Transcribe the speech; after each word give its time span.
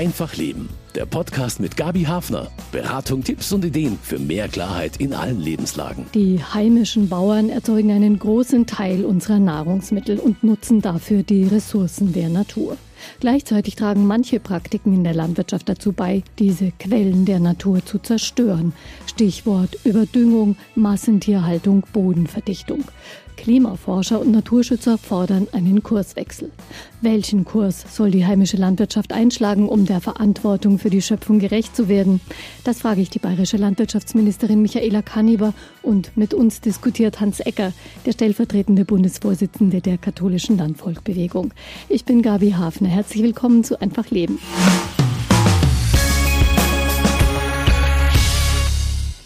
Einfach 0.00 0.34
Leben. 0.34 0.70
Der 0.94 1.04
Podcast 1.04 1.60
mit 1.60 1.76
Gabi 1.76 2.04
Hafner. 2.04 2.50
Beratung, 2.72 3.22
Tipps 3.22 3.52
und 3.52 3.66
Ideen 3.66 3.98
für 4.02 4.18
mehr 4.18 4.48
Klarheit 4.48 4.96
in 4.96 5.12
allen 5.12 5.38
Lebenslagen. 5.38 6.06
Die 6.14 6.42
heimischen 6.42 7.10
Bauern 7.10 7.50
erzeugen 7.50 7.90
einen 7.90 8.18
großen 8.18 8.64
Teil 8.64 9.04
unserer 9.04 9.38
Nahrungsmittel 9.38 10.18
und 10.18 10.42
nutzen 10.42 10.80
dafür 10.80 11.22
die 11.22 11.44
Ressourcen 11.44 12.14
der 12.14 12.30
Natur. 12.30 12.78
Gleichzeitig 13.20 13.76
tragen 13.76 14.06
manche 14.06 14.40
Praktiken 14.40 14.94
in 14.94 15.04
der 15.04 15.12
Landwirtschaft 15.12 15.68
dazu 15.68 15.92
bei, 15.92 16.22
diese 16.38 16.72
Quellen 16.78 17.26
der 17.26 17.38
Natur 17.38 17.84
zu 17.84 17.98
zerstören. 17.98 18.72
Stichwort 19.06 19.76
Überdüngung, 19.84 20.56
Massentierhaltung, 20.76 21.84
Bodenverdichtung. 21.92 22.84
Klimaforscher 23.40 24.20
und 24.20 24.32
Naturschützer 24.32 24.98
fordern 24.98 25.48
einen 25.52 25.82
Kurswechsel. 25.82 26.50
Welchen 27.00 27.46
Kurs 27.46 27.86
soll 27.88 28.10
die 28.10 28.26
heimische 28.26 28.58
Landwirtschaft 28.58 29.14
einschlagen, 29.14 29.66
um 29.66 29.86
der 29.86 30.02
Verantwortung 30.02 30.78
für 30.78 30.90
die 30.90 31.00
Schöpfung 31.00 31.38
gerecht 31.38 31.74
zu 31.74 31.88
werden? 31.88 32.20
Das 32.64 32.80
frage 32.80 33.00
ich 33.00 33.08
die 33.08 33.18
bayerische 33.18 33.56
Landwirtschaftsministerin 33.56 34.60
Michaela 34.60 35.00
Kanniber 35.00 35.54
und 35.82 36.14
mit 36.18 36.34
uns 36.34 36.60
diskutiert 36.60 37.20
Hans 37.20 37.40
Ecker, 37.40 37.72
der 38.04 38.12
stellvertretende 38.12 38.84
Bundesvorsitzende 38.84 39.80
der 39.80 39.96
katholischen 39.96 40.58
Landvolkbewegung. 40.58 41.54
Ich 41.88 42.04
bin 42.04 42.20
Gabi 42.20 42.50
Hafner. 42.50 42.90
Herzlich 42.90 43.22
willkommen 43.22 43.64
zu 43.64 43.80
Einfach 43.80 44.10
Leben. 44.10 44.38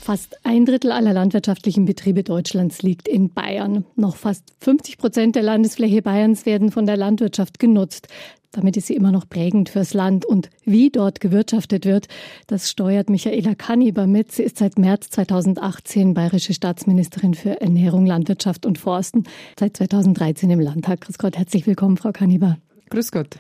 Fast 0.05 0.37
ein 0.45 0.67
Drittel 0.67 0.93
aller 0.93 1.15
landwirtschaftlichen 1.15 1.87
Betriebe 1.87 2.25
Deutschlands 2.25 2.83
liegt 2.83 3.09
in 3.09 3.31
Bayern. 3.31 3.87
Noch 3.97 4.17
fast 4.17 4.45
50 4.61 4.99
Prozent 4.99 5.35
der 5.35 5.43
Landesfläche 5.43 6.03
Bayerns 6.03 6.45
werden 6.45 6.71
von 6.71 6.85
der 6.85 6.99
Landwirtschaft 6.99 7.59
genutzt. 7.59 8.09
Damit 8.51 8.77
ist 8.77 8.89
sie 8.89 8.97
immer 8.97 9.13
noch 9.13 9.27
prägend 9.27 9.71
fürs 9.71 9.95
Land. 9.95 10.27
Und 10.27 10.51
wie 10.67 10.91
dort 10.91 11.23
gewirtschaftet 11.23 11.87
wird, 11.87 12.09
das 12.49 12.69
steuert 12.69 13.09
Michaela 13.09 13.55
Kanniber 13.55 14.07
mit. 14.07 14.31
Sie 14.31 14.43
ist 14.43 14.59
seit 14.59 14.79
März 14.79 15.09
2018 15.09 16.13
bayerische 16.13 16.53
Staatsministerin 16.53 17.33
für 17.33 17.63
Ernährung, 17.63 18.05
Landwirtschaft 18.05 18.67
und 18.67 18.77
Forsten, 18.77 19.25
seit 19.59 19.75
2013 19.79 20.51
im 20.51 20.61
Landtag. 20.61 21.01
Grüß 21.01 21.17
Gott, 21.17 21.39
herzlich 21.39 21.67
willkommen, 21.67 21.97
Frau 21.97 22.13
Kanniber. 22.13 22.59
Grüß 22.91 23.11
Gott. 23.11 23.39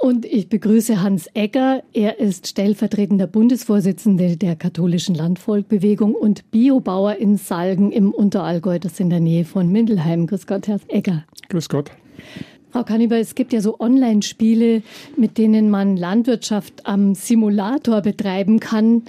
Und 0.00 0.24
ich 0.24 0.48
begrüße 0.48 1.02
Hans 1.02 1.28
Egger. 1.34 1.82
Er 1.92 2.20
ist 2.20 2.46
stellvertretender 2.46 3.26
Bundesvorsitzende 3.26 4.36
der 4.36 4.54
katholischen 4.54 5.14
Landvolkbewegung 5.14 6.14
und 6.14 6.50
Biobauer 6.52 7.16
in 7.16 7.36
Salgen 7.36 7.90
im 7.90 8.12
Unterallgäu, 8.12 8.78
das 8.78 8.92
ist 8.92 9.00
in 9.00 9.10
der 9.10 9.20
Nähe 9.20 9.44
von 9.44 9.72
Mindelheim. 9.72 10.28
Grüß 10.28 10.46
Gott, 10.46 10.68
Herr 10.68 10.78
Egger. 10.86 11.24
Grüß 11.48 11.68
Gott. 11.68 11.90
Frau 12.70 12.84
Kanniber, 12.84 13.16
es 13.16 13.34
gibt 13.34 13.52
ja 13.52 13.60
so 13.60 13.80
Online-Spiele, 13.80 14.82
mit 15.16 15.38
denen 15.38 15.70
man 15.70 15.96
Landwirtschaft 15.96 16.86
am 16.86 17.14
Simulator 17.14 18.02
betreiben 18.02 18.60
kann. 18.60 19.02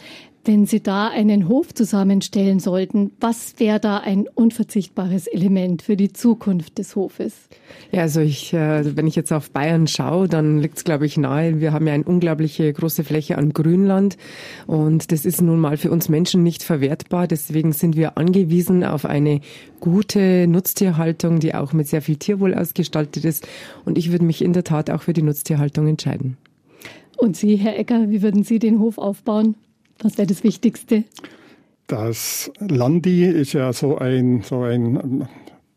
Wenn 0.46 0.66
Sie 0.66 0.82
da 0.82 1.10
einen 1.10 1.50
Hof 1.50 1.74
zusammenstellen 1.74 2.60
sollten, 2.60 3.12
was 3.20 3.56
wäre 3.58 3.80
da 3.80 3.98
ein 3.98 4.26
unverzichtbares 4.34 5.28
Element 5.28 5.82
für 5.82 5.98
die 5.98 6.14
Zukunft 6.14 6.78
des 6.78 6.96
Hofes? 6.96 7.50
Ja, 7.92 8.02
also 8.02 8.22
ich, 8.22 8.54
äh, 8.54 8.96
wenn 8.96 9.06
ich 9.06 9.16
jetzt 9.16 9.34
auf 9.34 9.52
Bayern 9.52 9.88
schaue, 9.88 10.30
dann 10.30 10.60
liegt 10.60 10.78
es, 10.78 10.84
glaube 10.86 11.06
ich, 11.06 11.18
nahe. 11.18 11.60
Wir 11.60 11.74
haben 11.74 11.86
ja 11.88 11.94
eine 11.94 12.06
unglaubliche 12.06 12.72
große 12.72 13.04
Fläche 13.04 13.38
an 13.38 13.52
Grünland 13.52 14.18
und 14.66 15.12
das 15.12 15.26
ist 15.26 15.42
nun 15.42 15.60
mal 15.60 15.76
für 15.76 15.92
uns 15.92 16.08
Menschen 16.08 16.42
nicht 16.42 16.64
verwertbar. 16.64 17.28
Deswegen 17.28 17.74
sind 17.74 17.98
wir 17.98 18.18
angewiesen 18.18 18.86
auf 18.86 19.06
eine 19.06 19.42
gute 19.82 20.48
Nutztierhaltung, 20.48 21.40
die 21.40 21.54
auch 21.54 21.74
mit 21.74 21.90
sehr 21.90 22.02
viel 22.02 22.16
Tierwohl 22.16 22.54
ausgestaltet 22.54 23.26
ist. 23.26 23.48
Und 23.84 23.98
ich 23.98 24.12
würde 24.12 24.26
mich 24.26 24.42
in 24.42 24.54
der 24.54 24.64
Tat 24.64 24.90
auch 24.90 25.02
für 25.02 25.14
die 25.14 25.22
Nutztierhaltung 25.22 25.88
entscheiden. 25.88 26.38
Und 27.18 27.36
Sie, 27.36 27.58
Herr 27.58 27.78
Ecker, 27.78 28.10
wie 28.10 28.22
würden 28.22 28.44
Sie 28.44 28.60
den 28.60 28.80
Hof 28.80 28.98
aufbauen? 28.98 29.56
Was 30.02 30.18
wäre 30.18 30.28
das 30.28 30.44
Wichtigste? 30.44 31.04
Das 31.88 32.52
Landi 32.60 33.26
ist 33.26 33.54
ja 33.54 33.74
so 33.74 33.98
ein, 33.98 34.42
so 34.44 34.62
ein 34.62 35.28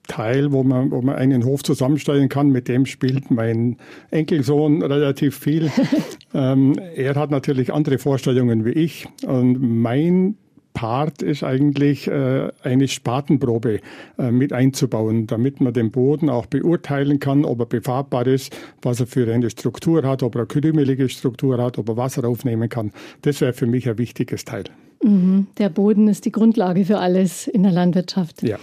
Teil, 0.09 0.53
wo 0.53 0.63
man, 0.63 0.91
wo 0.91 1.01
man 1.01 1.15
einen 1.15 1.45
Hof 1.45 1.63
zusammenstellen 1.63 2.29
kann. 2.29 2.51
Mit 2.51 2.69
dem 2.69 2.87
spielt 2.87 3.31
mein 3.31 3.77
Enkelsohn 4.11 4.83
relativ 4.83 5.39
viel. 5.39 5.71
ähm, 6.35 6.79
er 6.95 7.15
hat 7.15 7.31
natürlich 7.31 7.73
andere 7.73 7.99
Vorstellungen 7.99 8.65
wie 8.65 8.73
ich. 8.73 9.09
Und 9.27 9.61
mein 9.61 10.37
Part 10.75 11.23
ist 11.23 11.43
eigentlich 11.43 12.09
äh, 12.09 12.49
eine 12.63 12.89
Spatenprobe 12.89 13.81
äh, 14.19 14.31
mit 14.31 14.53
einzubauen, 14.53 15.27
damit 15.27 15.61
man 15.61 15.73
den 15.73 15.91
Boden 15.91 16.31
auch 16.31 16.47
beurteilen 16.47 17.21
kann, 17.21 17.45
ob 17.45 17.61
er 17.61 17.67
befahrbar 17.67 18.27
ist, 18.27 18.57
was 18.81 19.01
er 19.01 19.07
für 19.07 19.33
eine 19.33 19.51
Struktur 19.51 20.03
hat, 20.03 20.23
ob 20.23 20.35
er 20.35 20.41
eine 20.41 20.47
krümelige 20.47 21.09
Struktur 21.09 21.63
hat, 21.63 21.79
ob 21.79 21.89
er 21.89 21.97
Wasser 21.97 22.25
aufnehmen 22.25 22.69
kann. 22.69 22.93
Das 23.23 23.41
wäre 23.41 23.53
für 23.53 23.67
mich 23.67 23.89
ein 23.89 23.99
wichtiges 23.99 24.45
Teil. 24.45 24.65
Mhm. 25.03 25.47
Der 25.59 25.69
Boden 25.69 26.09
ist 26.09 26.25
die 26.25 26.33
Grundlage 26.33 26.85
für 26.85 26.99
alles 26.99 27.47
in 27.47 27.63
der 27.65 27.73
Landwirtschaft. 27.73 28.43
Ja. 28.43 28.59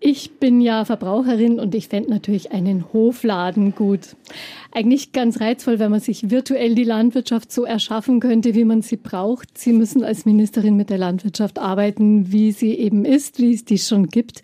Ich 0.00 0.38
bin 0.38 0.60
ja 0.60 0.84
Verbraucherin 0.84 1.58
und 1.58 1.74
ich 1.74 1.88
fände 1.88 2.10
natürlich 2.10 2.52
einen 2.52 2.92
Hofladen 2.92 3.74
gut. 3.74 4.16
Eigentlich 4.70 5.12
ganz 5.12 5.40
reizvoll, 5.40 5.78
wenn 5.78 5.90
man 5.90 6.00
sich 6.00 6.30
virtuell 6.30 6.74
die 6.74 6.84
Landwirtschaft 6.84 7.50
so 7.50 7.64
erschaffen 7.64 8.20
könnte, 8.20 8.54
wie 8.54 8.64
man 8.64 8.82
sie 8.82 8.98
braucht. 8.98 9.56
Sie 9.56 9.72
müssen 9.72 10.04
als 10.04 10.26
Ministerin 10.26 10.76
mit 10.76 10.90
der 10.90 10.98
Landwirtschaft 10.98 11.58
arbeiten, 11.58 12.30
wie 12.32 12.52
sie 12.52 12.74
eben 12.74 13.04
ist, 13.04 13.38
wie 13.38 13.54
es 13.54 13.64
die 13.64 13.78
schon 13.78 14.08
gibt. 14.08 14.42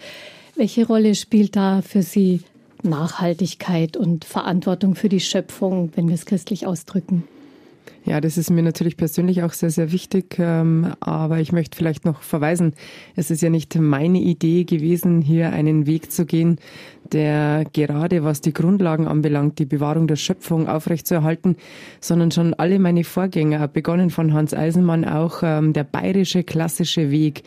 Welche 0.56 0.86
Rolle 0.86 1.14
spielt 1.14 1.56
da 1.56 1.82
für 1.82 2.02
Sie 2.02 2.40
Nachhaltigkeit 2.82 3.96
und 3.96 4.24
Verantwortung 4.24 4.94
für 4.94 5.08
die 5.08 5.20
Schöpfung, 5.20 5.92
wenn 5.94 6.08
wir 6.08 6.14
es 6.14 6.26
christlich 6.26 6.66
ausdrücken? 6.66 7.24
Ja, 8.04 8.20
das 8.20 8.38
ist 8.38 8.50
mir 8.50 8.62
natürlich 8.62 8.96
persönlich 8.96 9.42
auch 9.42 9.52
sehr, 9.52 9.70
sehr 9.70 9.92
wichtig. 9.92 10.36
Ähm, 10.38 10.94
aber 11.00 11.38
ich 11.40 11.52
möchte 11.52 11.76
vielleicht 11.76 12.04
noch 12.04 12.22
verweisen, 12.22 12.74
es 13.14 13.30
ist 13.30 13.42
ja 13.42 13.50
nicht 13.50 13.76
meine 13.76 14.18
Idee 14.18 14.64
gewesen, 14.64 15.20
hier 15.20 15.52
einen 15.52 15.86
Weg 15.86 16.10
zu 16.10 16.24
gehen, 16.24 16.58
der 17.12 17.64
gerade 17.72 18.24
was 18.24 18.40
die 18.40 18.52
Grundlagen 18.52 19.06
anbelangt, 19.06 19.58
die 19.58 19.66
Bewahrung 19.66 20.06
der 20.06 20.16
Schöpfung 20.16 20.68
aufrechtzuerhalten, 20.68 21.56
sondern 22.00 22.30
schon 22.30 22.54
alle 22.54 22.78
meine 22.78 23.04
Vorgänger, 23.04 23.68
begonnen 23.68 24.10
von 24.10 24.32
Hans 24.32 24.54
Eisenmann 24.54 25.04
auch, 25.04 25.42
ähm, 25.42 25.72
der 25.72 25.84
bayerische 25.84 26.42
klassische 26.42 27.10
Weg. 27.10 27.42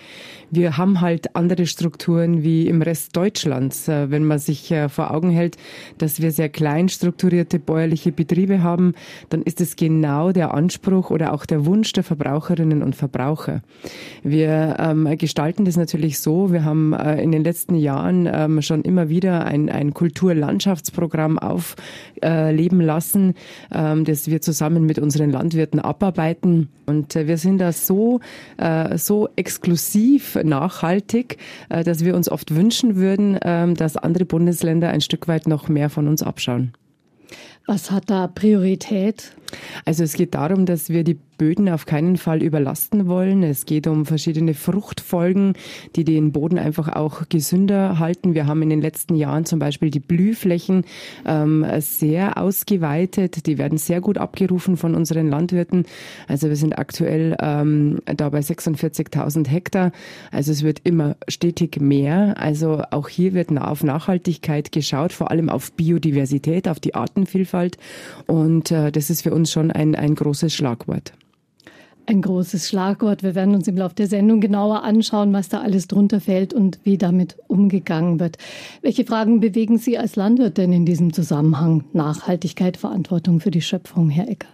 Wir 0.51 0.77
haben 0.77 1.01
halt 1.01 1.35
andere 1.35 1.65
Strukturen 1.65 2.43
wie 2.43 2.67
im 2.67 2.81
Rest 2.81 3.15
Deutschlands, 3.15 3.87
äh, 3.87 4.11
wenn 4.11 4.25
man 4.25 4.37
sich 4.37 4.69
äh, 4.71 4.89
vor 4.89 5.11
Augen 5.11 5.31
hält, 5.31 5.57
dass 5.97 6.21
wir 6.21 6.31
sehr 6.31 6.49
klein 6.49 6.89
strukturierte 6.89 7.57
bäuerliche 7.57 8.11
Betriebe 8.11 8.61
haben, 8.61 8.93
dann 9.29 9.41
ist 9.41 9.61
es 9.61 9.75
genau 9.75 10.31
der 10.31 10.42
Anspruch 10.51 11.09
oder 11.09 11.33
auch 11.33 11.45
der 11.45 11.65
Wunsch 11.65 11.93
der 11.93 12.03
Verbraucherinnen 12.03 12.81
und 12.83 12.95
Verbraucher. 12.95 13.61
Wir 14.23 14.77
ähm, 14.79 15.17
gestalten 15.17 15.65
das 15.65 15.77
natürlich 15.77 16.19
so, 16.19 16.51
wir 16.51 16.63
haben 16.63 16.93
äh, 16.93 17.21
in 17.21 17.31
den 17.31 17.43
letzten 17.43 17.75
Jahren 17.75 18.29
ähm, 18.31 18.61
schon 18.61 18.81
immer 18.83 19.09
wieder 19.09 19.45
ein, 19.45 19.69
ein 19.69 19.93
Kulturlandschaftsprogramm 19.93 21.39
aufleben 21.39 22.81
äh, 22.81 22.85
lassen, 22.85 23.33
ähm, 23.71 24.05
das 24.05 24.27
wir 24.27 24.41
zusammen 24.41 24.85
mit 24.85 24.99
unseren 24.99 25.31
Landwirten 25.31 25.79
abarbeiten. 25.79 26.69
Und 26.85 27.15
äh, 27.15 27.27
wir 27.27 27.37
sind 27.37 27.59
da 27.59 27.71
so, 27.71 28.19
äh, 28.57 28.97
so 28.97 29.29
exklusiv 29.35 30.37
nachhaltig, 30.43 31.37
äh, 31.69 31.83
dass 31.83 32.03
wir 32.03 32.15
uns 32.15 32.29
oft 32.29 32.55
wünschen 32.55 32.95
würden, 32.95 33.35
äh, 33.37 33.73
dass 33.73 33.97
andere 33.97 34.25
Bundesländer 34.25 34.89
ein 34.89 35.01
Stück 35.01 35.27
weit 35.27 35.47
noch 35.47 35.69
mehr 35.69 35.89
von 35.89 36.07
uns 36.07 36.23
abschauen. 36.23 36.73
Was 37.65 37.91
hat 37.91 38.09
da 38.09 38.27
Priorität? 38.27 39.35
Also 39.85 40.03
es 40.03 40.13
geht 40.13 40.33
darum, 40.35 40.65
dass 40.65 40.89
wir 40.89 41.03
die 41.03 41.17
Böden 41.37 41.67
auf 41.69 41.85
keinen 41.85 42.17
Fall 42.17 42.41
überlasten 42.41 43.07
wollen. 43.07 43.43
Es 43.43 43.65
geht 43.65 43.87
um 43.87 44.05
verschiedene 44.05 44.53
Fruchtfolgen, 44.53 45.53
die 45.95 46.03
den 46.03 46.31
Boden 46.31 46.57
einfach 46.57 46.95
auch 46.95 47.23
gesünder 47.27 47.99
halten. 47.99 48.33
Wir 48.33 48.47
haben 48.47 48.61
in 48.61 48.69
den 48.69 48.81
letzten 48.81 49.15
Jahren 49.15 49.45
zum 49.45 49.59
Beispiel 49.59 49.89
die 49.89 49.99
Blühflächen 49.99 50.85
ähm, 51.25 51.65
sehr 51.79 52.37
ausgeweitet. 52.37 53.45
Die 53.45 53.57
werden 53.57 53.77
sehr 53.77 53.99
gut 53.99 54.17
abgerufen 54.17 54.77
von 54.77 54.95
unseren 54.95 55.27
Landwirten. 55.27 55.85
Also 56.27 56.49
wir 56.49 56.55
sind 56.55 56.77
aktuell 56.77 57.35
ähm, 57.41 57.99
da 58.05 58.29
bei 58.29 58.39
46.000 58.39 59.47
Hektar. 59.47 59.91
Also 60.31 60.51
es 60.51 60.63
wird 60.63 60.81
immer 60.83 61.15
stetig 61.27 61.81
mehr. 61.81 62.35
Also 62.37 62.83
auch 62.91 63.09
hier 63.09 63.33
wird 63.33 63.51
auf 63.57 63.83
Nachhaltigkeit 63.83 64.71
geschaut, 64.71 65.11
vor 65.11 65.29
allem 65.29 65.49
auf 65.49 65.73
Biodiversität, 65.73 66.67
auf 66.67 66.79
die 66.79 66.95
Artenvielfalt. 66.95 67.77
Und 68.27 68.71
äh, 68.71 68.91
das 68.91 69.09
ist 69.09 69.23
für 69.23 69.33
uns 69.33 69.42
schon 69.51 69.71
ein, 69.71 69.95
ein 69.95 70.15
großes 70.15 70.53
Schlagwort. 70.53 71.13
Ein 72.05 72.21
großes 72.21 72.67
Schlagwort. 72.67 73.23
Wir 73.23 73.33
werden 73.33 73.55
uns 73.55 73.67
im 73.67 73.77
Laufe 73.77 73.95
der 73.95 74.07
Sendung 74.07 74.41
genauer 74.41 74.83
anschauen, 74.83 75.31
was 75.31 75.47
da 75.47 75.61
alles 75.61 75.87
drunter 75.87 76.19
fällt 76.19 76.53
und 76.53 76.79
wie 76.83 76.97
damit 76.97 77.37
umgegangen 77.47 78.19
wird. 78.19 78.37
Welche 78.81 79.05
Fragen 79.05 79.39
bewegen 79.39 79.77
Sie 79.77 79.97
als 79.97 80.17
Landwirt 80.17 80.57
denn 80.57 80.73
in 80.73 80.85
diesem 80.85 81.13
Zusammenhang? 81.13 81.85
Nachhaltigkeit, 81.93 82.75
Verantwortung 82.75 83.39
für 83.39 83.51
die 83.51 83.61
Schöpfung, 83.61 84.09
Herr 84.09 84.27
Ecker? 84.27 84.49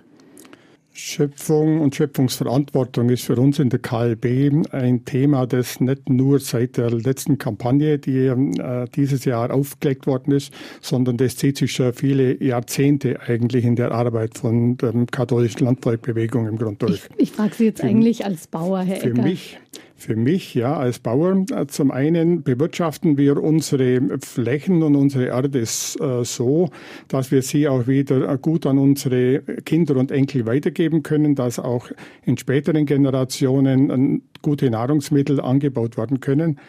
Schöpfung 1.00 1.81
und 1.81 1.96
Schöpfungsverantwortung 1.96 3.10
ist 3.10 3.24
für 3.24 3.36
uns 3.36 3.57
in 3.60 3.69
der 3.69 3.80
KLB 3.80 4.74
ein 4.74 5.06
Thema, 5.06 5.48
das 5.48 5.80
nicht 5.80 6.10
nur 6.10 6.40
seit 6.40 6.78
der 6.78 6.92
letzten 6.92 7.38
Kampagne, 7.38 7.98
die 7.98 8.25
äh, 8.28 8.86
dieses 8.94 9.25
Jahr 9.25 9.51
aufgelegt 9.51 10.07
worden 10.07 10.34
ist, 10.34 10.54
sondern 10.81 11.18
das 11.18 11.38
zieht 11.38 11.57
sich 11.57 11.72
schon 11.72 11.94
viele 11.94 12.42
Jahrzehnte 12.44 13.19
eigentlich 13.22 13.66
in 13.66 13.75
der 13.75 13.92
Arbeit 13.92 14.38
von 14.38 14.78
der 14.78 14.94
katholischen 15.10 15.66
Landvolkbewegung 15.66 16.48
im 16.48 16.57
Grunde 16.57 16.86
durch. 16.86 17.10
Ich, 17.16 17.30
ich 17.30 17.31
frage 17.31 17.56
Sie 17.56 17.66
jetzt 17.66 17.81
für, 17.81 17.88
eigentlich 17.88 18.25
als 18.25 18.48
Bauer, 18.48 18.81
Herr 18.81 18.98
Ecker. 18.98 19.16
Für 19.16 19.22
mich 19.22 19.57
für 20.00 20.16
mich, 20.16 20.56
ja, 20.56 20.75
als 20.75 21.00
Bauer, 21.00 21.46
äh, 21.51 21.68
zum 21.68 21.92
einen 21.92 22.44
bewirtschaften 22.44 23.18
wir 23.18 23.42
unsere 23.42 24.01
Flächen 24.19 24.81
und 24.81 24.96
unsere 24.96 25.28
Erde 25.28 25.60
äh, 25.60 25.66
so, 25.66 26.69
dass 27.07 27.31
wir 27.31 27.42
sie 27.42 27.68
auch 27.68 27.88
wieder 27.88 28.38
gut 28.38 28.66
an 28.66 28.78
unsere 28.78 29.42
Kinder 29.66 29.98
und 29.98 30.12
Enkel 30.12 30.46
weitergeben 30.46 31.04
können, 31.04 31.36
dass 31.36 31.60
auch 31.60 31.90
in 32.25 32.38
späteren 32.38 32.86
Generationen 32.86 34.24
gute 34.42 34.69
Nahrungsmittel 34.69 35.40
angebaut 35.40 35.98
werden 35.98 36.19
können. 36.19 36.60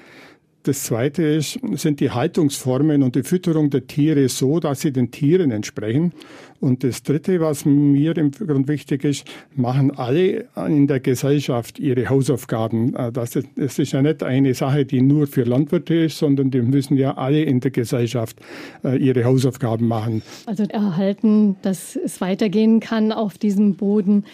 Das 0.62 0.84
zweite 0.84 1.22
ist, 1.22 1.58
sind 1.72 2.00
die 2.00 2.10
Haltungsformen 2.10 3.02
und 3.02 3.16
die 3.16 3.22
Fütterung 3.22 3.70
der 3.70 3.86
Tiere 3.86 4.28
so, 4.28 4.60
dass 4.60 4.82
sie 4.82 4.92
den 4.92 5.10
Tieren 5.10 5.50
entsprechen. 5.50 6.12
Und 6.60 6.84
das 6.84 7.02
dritte, 7.02 7.40
was 7.40 7.64
mir 7.64 8.14
im 8.18 8.30
Grund 8.30 8.68
wichtig 8.68 9.04
ist, 9.04 9.26
machen 9.54 9.90
alle 9.90 10.48
in 10.66 10.86
der 10.86 11.00
Gesellschaft 11.00 11.78
ihre 11.78 12.10
Hausaufgaben. 12.10 12.94
Äh, 12.94 13.10
das 13.10 13.36
ist, 13.36 13.48
das 13.56 13.78
ist 13.78 13.92
ja 13.92 14.02
nicht 14.02 14.22
eine 14.22 14.52
Sache, 14.52 14.84
die 14.84 15.00
nur 15.00 15.26
für 15.26 15.44
Landwirte 15.44 15.94
ist, 15.94 16.18
sondern 16.18 16.50
die 16.50 16.60
müssen 16.60 16.98
ja 16.98 17.16
alle 17.16 17.42
in 17.42 17.60
der 17.60 17.70
Gesellschaft 17.70 18.36
äh, 18.84 18.98
ihre 18.98 19.24
Hausaufgaben 19.24 19.88
machen. 19.88 20.22
Also 20.44 20.64
erhalten, 20.64 21.56
dass 21.62 21.96
es 21.96 22.20
weitergehen 22.20 22.80
kann 22.80 23.12
auf 23.12 23.38
diesem 23.38 23.76
Boden 23.76 24.24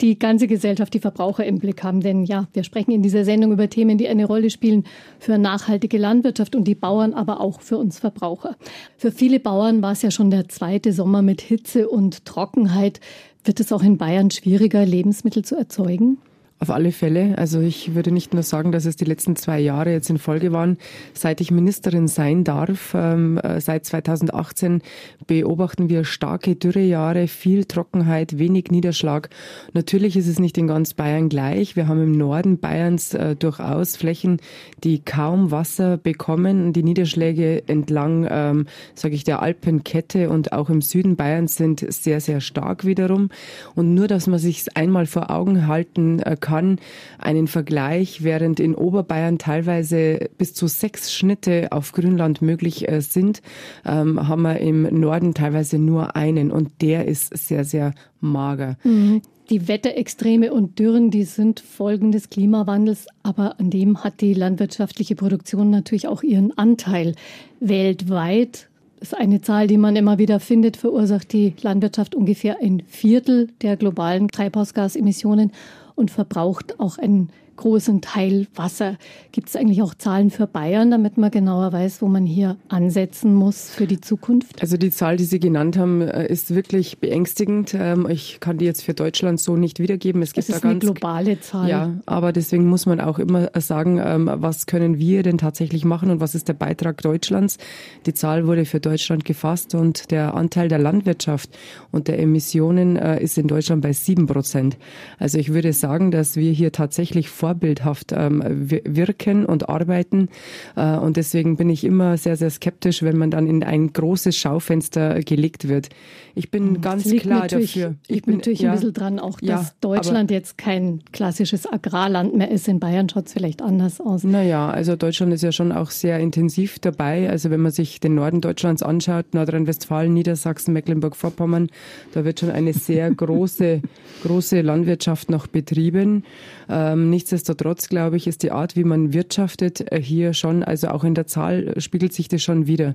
die 0.00 0.18
ganze 0.18 0.46
Gesellschaft, 0.46 0.92
die 0.94 1.00
Verbraucher 1.00 1.44
im 1.44 1.58
Blick 1.58 1.82
haben. 1.82 2.00
Denn 2.00 2.24
ja, 2.24 2.48
wir 2.52 2.64
sprechen 2.64 2.90
in 2.90 3.02
dieser 3.02 3.24
Sendung 3.24 3.52
über 3.52 3.68
Themen, 3.68 3.98
die 3.98 4.08
eine 4.08 4.26
Rolle 4.26 4.50
spielen 4.50 4.84
für 5.18 5.38
nachhaltige 5.38 5.98
Landwirtschaft 5.98 6.56
und 6.56 6.64
die 6.64 6.74
Bauern, 6.74 7.14
aber 7.14 7.40
auch 7.40 7.60
für 7.60 7.78
uns 7.78 7.98
Verbraucher. 7.98 8.56
Für 8.96 9.12
viele 9.12 9.40
Bauern 9.40 9.82
war 9.82 9.92
es 9.92 10.02
ja 10.02 10.10
schon 10.10 10.30
der 10.30 10.48
zweite 10.48 10.92
Sommer 10.92 11.22
mit 11.22 11.40
Hitze 11.40 11.88
und 11.88 12.24
Trockenheit. 12.24 13.00
Wird 13.44 13.60
es 13.60 13.72
auch 13.72 13.82
in 13.82 13.98
Bayern 13.98 14.30
schwieriger, 14.30 14.84
Lebensmittel 14.84 15.44
zu 15.44 15.56
erzeugen? 15.56 16.18
Auf 16.60 16.70
alle 16.70 16.92
Fälle. 16.92 17.36
Also 17.36 17.60
ich 17.60 17.96
würde 17.96 18.12
nicht 18.12 18.32
nur 18.32 18.44
sagen, 18.44 18.70
dass 18.70 18.84
es 18.86 18.94
die 18.94 19.04
letzten 19.04 19.34
zwei 19.34 19.58
Jahre 19.58 19.90
jetzt 19.90 20.08
in 20.08 20.18
Folge 20.18 20.52
waren. 20.52 20.78
Seit 21.12 21.40
ich 21.40 21.50
Ministerin 21.50 22.06
sein 22.06 22.44
darf, 22.44 22.94
ähm, 22.96 23.38
äh, 23.38 23.60
seit 23.60 23.84
2018 23.84 24.80
beobachten 25.26 25.90
wir 25.90 26.04
starke 26.04 26.54
Dürrejahre, 26.54 27.26
viel 27.26 27.64
Trockenheit, 27.64 28.38
wenig 28.38 28.70
Niederschlag. 28.70 29.30
Natürlich 29.72 30.16
ist 30.16 30.28
es 30.28 30.38
nicht 30.38 30.56
in 30.56 30.68
ganz 30.68 30.94
Bayern 30.94 31.28
gleich. 31.28 31.74
Wir 31.74 31.88
haben 31.88 32.02
im 32.02 32.12
Norden 32.12 32.58
Bayerns 32.58 33.14
äh, 33.14 33.34
durchaus 33.34 33.96
Flächen, 33.96 34.38
die 34.84 35.00
kaum 35.00 35.50
Wasser 35.50 35.96
bekommen. 35.96 36.72
Die 36.72 36.84
Niederschläge 36.84 37.66
entlang, 37.66 38.26
ähm, 38.30 38.66
sage 38.94 39.16
ich, 39.16 39.24
der 39.24 39.42
Alpenkette 39.42 40.30
und 40.30 40.52
auch 40.52 40.70
im 40.70 40.82
Süden 40.82 41.16
Bayerns 41.16 41.56
sind 41.56 41.84
sehr, 41.92 42.20
sehr 42.20 42.40
stark 42.40 42.86
wiederum. 42.86 43.28
Und 43.74 43.92
nur, 43.94 44.06
dass 44.06 44.28
man 44.28 44.38
sich 44.38 44.64
einmal 44.76 45.06
vor 45.06 45.30
Augen 45.30 45.66
halten 45.66 46.20
äh, 46.20 46.36
kann, 46.40 46.53
kann, 46.54 46.78
einen 47.18 47.48
Vergleich, 47.48 48.22
während 48.22 48.60
in 48.60 48.74
Oberbayern 48.74 49.38
teilweise 49.38 50.30
bis 50.38 50.54
zu 50.54 50.68
sechs 50.68 51.12
Schnitte 51.12 51.68
auf 51.70 51.92
Grünland 51.92 52.42
möglich 52.42 52.88
äh, 52.88 53.00
sind, 53.00 53.42
ähm, 53.84 54.28
haben 54.28 54.42
wir 54.42 54.58
im 54.58 54.82
Norden 55.00 55.34
teilweise 55.34 55.78
nur 55.78 56.14
einen 56.14 56.52
und 56.52 56.70
der 56.80 57.06
ist 57.06 57.36
sehr, 57.36 57.64
sehr 57.64 57.92
mager. 58.20 58.76
Mhm. 58.84 59.22
Die 59.50 59.68
Wetterextreme 59.68 60.54
und 60.54 60.78
Dürren, 60.78 61.10
die 61.10 61.24
sind 61.24 61.60
Folgen 61.60 62.12
des 62.12 62.30
Klimawandels, 62.30 63.08
aber 63.22 63.60
an 63.60 63.68
dem 63.68 64.02
hat 64.02 64.22
die 64.22 64.32
landwirtschaftliche 64.32 65.16
Produktion 65.16 65.68
natürlich 65.68 66.08
auch 66.08 66.22
ihren 66.22 66.56
Anteil. 66.56 67.14
Weltweit 67.60 68.68
das 69.04 69.12
ist 69.12 69.18
eine 69.18 69.42
Zahl, 69.42 69.66
die 69.66 69.76
man 69.76 69.96
immer 69.96 70.16
wieder 70.16 70.40
findet, 70.40 70.78
verursacht 70.78 71.34
die 71.34 71.52
Landwirtschaft 71.60 72.14
ungefähr 72.14 72.56
ein 72.62 72.82
Viertel 72.88 73.48
der 73.60 73.76
globalen 73.76 74.28
Treibhausgasemissionen 74.28 75.52
und 75.94 76.10
verbraucht 76.10 76.80
auch 76.80 76.98
einen 76.98 77.30
großen 77.56 78.00
Teil 78.00 78.46
Wasser. 78.54 78.96
Gibt 79.32 79.48
es 79.48 79.56
eigentlich 79.56 79.82
auch 79.82 79.94
Zahlen 79.94 80.30
für 80.30 80.46
Bayern, 80.46 80.90
damit 80.90 81.16
man 81.18 81.30
genauer 81.30 81.72
weiß, 81.72 82.02
wo 82.02 82.08
man 82.08 82.26
hier 82.26 82.56
ansetzen 82.68 83.34
muss 83.34 83.70
für 83.70 83.86
die 83.86 84.00
Zukunft? 84.00 84.60
Also 84.60 84.76
die 84.76 84.90
Zahl, 84.90 85.16
die 85.16 85.24
Sie 85.24 85.40
genannt 85.40 85.76
haben, 85.76 86.02
äh, 86.02 86.26
ist 86.26 86.54
wirklich 86.54 86.98
beängstigend. 86.98 87.74
Ähm, 87.74 88.06
ich 88.08 88.38
kann 88.40 88.58
die 88.58 88.64
jetzt 88.64 88.82
für 88.82 88.94
Deutschland 88.94 89.40
so 89.40 89.56
nicht 89.56 89.78
wiedergeben. 89.78 90.22
Es 90.22 90.32
gibt 90.32 90.48
es 90.48 90.54
ist 90.54 90.62
da 90.64 90.68
ganz, 90.68 90.84
eine 90.84 90.92
globale 90.92 91.40
Zahl. 91.40 91.68
Ja, 91.68 91.94
aber 92.06 92.32
deswegen 92.32 92.66
muss 92.66 92.86
man 92.86 93.00
auch 93.00 93.18
immer 93.18 93.50
sagen, 93.60 94.00
ähm, 94.04 94.30
was 94.32 94.66
können 94.66 94.98
wir 94.98 95.22
denn 95.22 95.38
tatsächlich 95.38 95.84
machen 95.84 96.10
und 96.10 96.20
was 96.20 96.34
ist 96.34 96.48
der 96.48 96.54
Beitrag 96.54 97.02
Deutschlands? 97.02 97.58
Die 98.06 98.14
Zahl 98.14 98.46
wurde 98.46 98.64
für 98.64 98.80
Deutschland 98.80 99.24
gefasst 99.24 99.74
und 99.74 100.10
der 100.10 100.34
Anteil 100.34 100.68
der 100.68 100.78
Landwirtschaft 100.78 101.50
und 101.90 102.08
der 102.08 102.18
Emissionen 102.18 102.96
äh, 102.96 103.22
ist 103.22 103.38
in 103.38 103.46
Deutschland 103.46 103.82
bei 103.82 103.92
sieben 103.92 104.26
Prozent. 104.26 104.76
Also 105.18 105.38
ich 105.38 105.52
würde 105.52 105.72
sagen, 105.72 106.10
dass 106.10 106.36
wir 106.36 106.52
hier 106.52 106.72
tatsächlich 106.72 107.28
vorbildhaft 107.44 108.14
ähm, 108.16 108.42
wirken 108.46 109.44
und 109.44 109.68
arbeiten. 109.68 110.30
Äh, 110.76 110.96
und 110.96 111.18
deswegen 111.18 111.58
bin 111.58 111.68
ich 111.68 111.84
immer 111.84 112.16
sehr, 112.16 112.38
sehr 112.38 112.48
skeptisch, 112.48 113.02
wenn 113.02 113.18
man 113.18 113.30
dann 113.30 113.46
in 113.46 113.62
ein 113.62 113.92
großes 113.92 114.34
Schaufenster 114.34 115.20
gelegt 115.20 115.68
wird. 115.68 115.90
Ich 116.34 116.50
bin 116.50 116.80
das 116.80 116.82
ganz 116.82 117.16
klar 117.20 117.46
dafür. 117.46 117.96
Ich 118.08 118.22
bin 118.22 118.36
natürlich 118.36 118.60
ja, 118.60 118.70
ein 118.70 118.76
bisschen 118.76 118.94
dran, 118.94 119.18
auch 119.18 119.38
dass 119.40 119.48
ja, 119.48 119.70
Deutschland 119.82 120.30
jetzt 120.30 120.56
kein 120.56 121.02
klassisches 121.12 121.70
Agrarland 121.70 122.34
mehr 122.34 122.50
ist. 122.50 122.66
In 122.66 122.80
Bayern 122.80 123.10
schaut 123.10 123.26
es 123.26 123.34
vielleicht 123.34 123.60
anders 123.60 124.00
aus. 124.00 124.24
Naja, 124.24 124.70
also 124.70 124.96
Deutschland 124.96 125.34
ist 125.34 125.42
ja 125.42 125.52
schon 125.52 125.70
auch 125.70 125.90
sehr 125.90 126.18
intensiv 126.20 126.78
dabei. 126.78 127.28
Also 127.28 127.50
wenn 127.50 127.60
man 127.60 127.72
sich 127.72 128.00
den 128.00 128.14
Norden 128.14 128.40
Deutschlands 128.40 128.82
anschaut, 128.82 129.34
Nordrhein-Westfalen, 129.34 130.14
Niedersachsen, 130.14 130.72
Mecklenburg-Vorpommern, 130.72 131.68
da 132.12 132.24
wird 132.24 132.40
schon 132.40 132.50
eine 132.50 132.72
sehr 132.72 133.10
große, 133.14 133.82
große 134.22 134.62
Landwirtschaft 134.62 135.30
noch 135.30 135.46
betrieben. 135.46 136.24
Ähm, 136.68 137.10
nichtsdestotrotz, 137.34 137.88
glaube 137.88 138.16
ich, 138.16 138.26
ist 138.26 138.42
die 138.42 138.52
Art, 138.52 138.76
wie 138.76 138.84
man 138.84 139.12
wirtschaftet, 139.12 139.92
äh, 139.92 140.00
hier 140.00 140.32
schon, 140.34 140.62
also 140.62 140.88
auch 140.88 141.04
in 141.04 141.14
der 141.14 141.26
Zahl 141.26 141.74
spiegelt 141.80 142.12
sich 142.12 142.28
das 142.28 142.42
schon 142.42 142.66
wieder. 142.66 142.94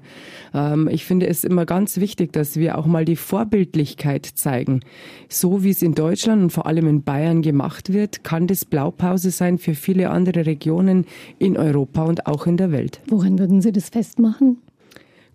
Ähm, 0.53 0.87
ich 0.87 1.05
finde 1.05 1.27
es 1.27 1.43
immer 1.43 1.65
ganz 1.65 1.97
wichtig, 1.97 2.31
dass 2.31 2.55
wir 2.55 2.77
auch 2.77 2.85
mal 2.85 3.05
die 3.05 3.17
Vorbildlichkeit 3.17 4.25
zeigen. 4.25 4.79
So 5.27 5.63
wie 5.63 5.71
es 5.71 5.81
in 5.81 5.93
Deutschland 5.93 6.41
und 6.41 6.49
vor 6.51 6.65
allem 6.65 6.87
in 6.87 7.03
Bayern 7.03 7.41
gemacht 7.41 7.91
wird, 7.91 8.23
kann 8.23 8.47
das 8.47 8.63
Blaupause 8.63 9.31
sein 9.31 9.57
für 9.57 9.73
viele 9.73 10.09
andere 10.09 10.45
Regionen 10.45 11.05
in 11.37 11.57
Europa 11.57 12.03
und 12.03 12.25
auch 12.25 12.47
in 12.47 12.55
der 12.55 12.71
Welt. 12.71 13.01
Woran 13.07 13.39
würden 13.39 13.61
Sie 13.61 13.73
das 13.73 13.89
festmachen? 13.89 14.57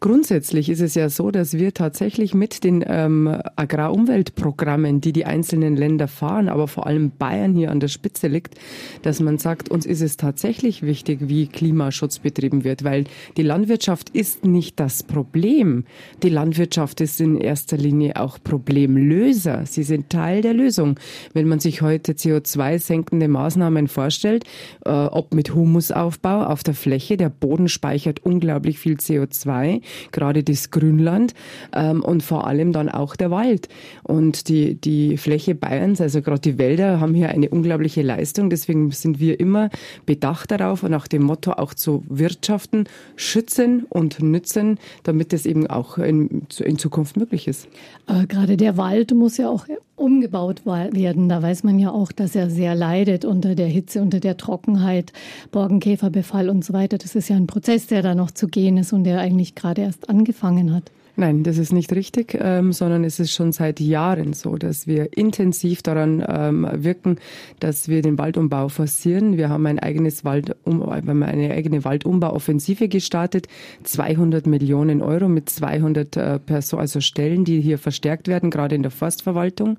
Grundsätzlich 0.00 0.68
ist 0.68 0.80
es 0.80 0.94
ja 0.94 1.08
so, 1.08 1.30
dass 1.30 1.54
wir 1.54 1.72
tatsächlich 1.72 2.34
mit 2.34 2.62
den 2.62 2.84
ähm, 2.86 3.26
Agrarumweltprogrammen, 3.56 5.00
die 5.00 5.12
die 5.12 5.24
einzelnen 5.24 5.76
Länder 5.76 6.08
fahren, 6.08 6.48
aber 6.48 6.68
vor 6.68 6.86
allem 6.86 7.10
Bayern 7.10 7.54
hier 7.54 7.70
an 7.70 7.80
der 7.80 7.88
Spitze 7.88 8.28
liegt, 8.28 8.54
dass 9.02 9.20
man 9.20 9.38
sagt, 9.38 9.70
uns 9.70 9.86
ist 9.86 10.02
es 10.02 10.16
tatsächlich 10.16 10.82
wichtig, 10.82 11.20
wie 11.22 11.46
Klimaschutz 11.46 12.18
betrieben 12.18 12.64
wird, 12.64 12.84
weil 12.84 13.04
die 13.38 13.42
Landwirtschaft 13.42 14.10
ist 14.10 14.44
nicht 14.44 14.78
das 14.78 15.02
Problem. 15.02 15.84
Die 16.22 16.28
Landwirtschaft 16.28 17.00
ist 17.00 17.20
in 17.20 17.38
erster 17.38 17.78
Linie 17.78 18.16
auch 18.16 18.38
Problemlöser. 18.42 19.64
Sie 19.64 19.84
sind 19.84 20.10
Teil 20.10 20.42
der 20.42 20.52
Lösung. 20.52 20.98
Wenn 21.32 21.48
man 21.48 21.60
sich 21.60 21.80
heute 21.80 22.12
CO2-senkende 22.12 23.28
Maßnahmen 23.28 23.88
vorstellt, 23.88 24.44
äh, 24.84 24.90
ob 24.90 25.32
mit 25.32 25.54
Humusaufbau 25.54 26.44
auf 26.44 26.62
der 26.62 26.74
Fläche, 26.74 27.16
der 27.16 27.30
Boden 27.30 27.68
speichert 27.68 28.20
unglaublich 28.22 28.78
viel 28.78 28.96
CO2 28.96 29.80
gerade 30.12 30.42
das 30.42 30.70
Grünland 30.70 31.34
ähm, 31.74 32.02
und 32.02 32.22
vor 32.22 32.46
allem 32.46 32.72
dann 32.72 32.88
auch 32.88 33.16
der 33.16 33.30
Wald. 33.30 33.68
Und 34.02 34.48
die, 34.48 34.74
die 34.74 35.16
Fläche 35.16 35.54
Bayerns, 35.54 36.00
also 36.00 36.22
gerade 36.22 36.40
die 36.40 36.58
Wälder, 36.58 37.00
haben 37.00 37.14
hier 37.14 37.30
eine 37.30 37.48
unglaubliche 37.48 38.02
Leistung. 38.02 38.50
Deswegen 38.50 38.90
sind 38.90 39.20
wir 39.20 39.40
immer 39.40 39.70
bedacht 40.06 40.50
darauf 40.50 40.82
und 40.82 40.90
nach 40.90 41.08
dem 41.08 41.22
Motto 41.22 41.52
auch 41.52 41.74
zu 41.74 42.04
wirtschaften, 42.08 42.84
schützen 43.16 43.84
und 43.88 44.22
nützen, 44.22 44.78
damit 45.02 45.32
es 45.32 45.46
eben 45.46 45.66
auch 45.66 45.98
in, 45.98 46.46
in 46.58 46.78
Zukunft 46.78 47.16
möglich 47.16 47.48
ist. 47.48 47.68
Aber 48.06 48.26
gerade 48.26 48.56
der 48.56 48.76
Wald 48.76 49.14
muss 49.14 49.36
ja 49.36 49.48
auch 49.48 49.66
umgebaut 49.96 50.66
werden. 50.66 51.28
Da 51.28 51.42
weiß 51.42 51.64
man 51.64 51.78
ja 51.78 51.90
auch, 51.90 52.12
dass 52.12 52.34
er 52.34 52.50
sehr 52.50 52.74
leidet 52.74 53.24
unter 53.24 53.54
der 53.54 53.68
Hitze, 53.68 54.02
unter 54.02 54.20
der 54.20 54.36
Trockenheit, 54.36 55.12
Borkenkäferbefall 55.50 56.48
und 56.48 56.64
so 56.64 56.72
weiter. 56.72 56.98
Das 56.98 57.14
ist 57.14 57.28
ja 57.28 57.36
ein 57.36 57.46
Prozess, 57.46 57.86
der 57.86 58.02
da 58.02 58.14
noch 58.14 58.30
zu 58.30 58.48
gehen 58.48 58.76
ist 58.76 58.92
und 58.92 59.04
der 59.04 59.20
eigentlich 59.20 59.54
gerade 59.54 59.82
erst 59.82 60.08
angefangen 60.08 60.74
hat. 60.74 60.90
Nein, 61.16 61.44
das 61.44 61.58
ist 61.58 61.72
nicht 61.72 61.92
richtig, 61.92 62.36
ähm, 62.40 62.72
sondern 62.72 63.04
es 63.04 63.20
ist 63.20 63.30
schon 63.30 63.52
seit 63.52 63.78
Jahren 63.78 64.32
so, 64.32 64.56
dass 64.56 64.88
wir 64.88 65.16
intensiv 65.16 65.80
daran 65.80 66.24
ähm, 66.26 66.66
wirken, 66.72 67.18
dass 67.60 67.88
wir 67.88 68.02
den 68.02 68.18
Waldumbau 68.18 68.68
forcieren. 68.68 69.36
Wir 69.36 69.48
haben 69.48 69.64
ein 69.66 69.78
eigenes 69.78 70.24
Wald, 70.24 70.56
haben 70.66 71.22
eine 71.22 71.52
eigene 71.52 71.84
Waldumbauoffensive 71.84 72.88
gestartet, 72.88 73.46
200 73.84 74.48
Millionen 74.48 75.02
Euro 75.02 75.28
mit 75.28 75.48
200 75.48 76.16
äh, 76.16 76.38
Person, 76.40 76.80
also 76.80 77.00
Stellen, 77.00 77.44
die 77.44 77.60
hier 77.60 77.78
verstärkt 77.78 78.26
werden, 78.26 78.50
gerade 78.50 78.74
in 78.74 78.82
der 78.82 78.90
Forstverwaltung. 78.90 79.78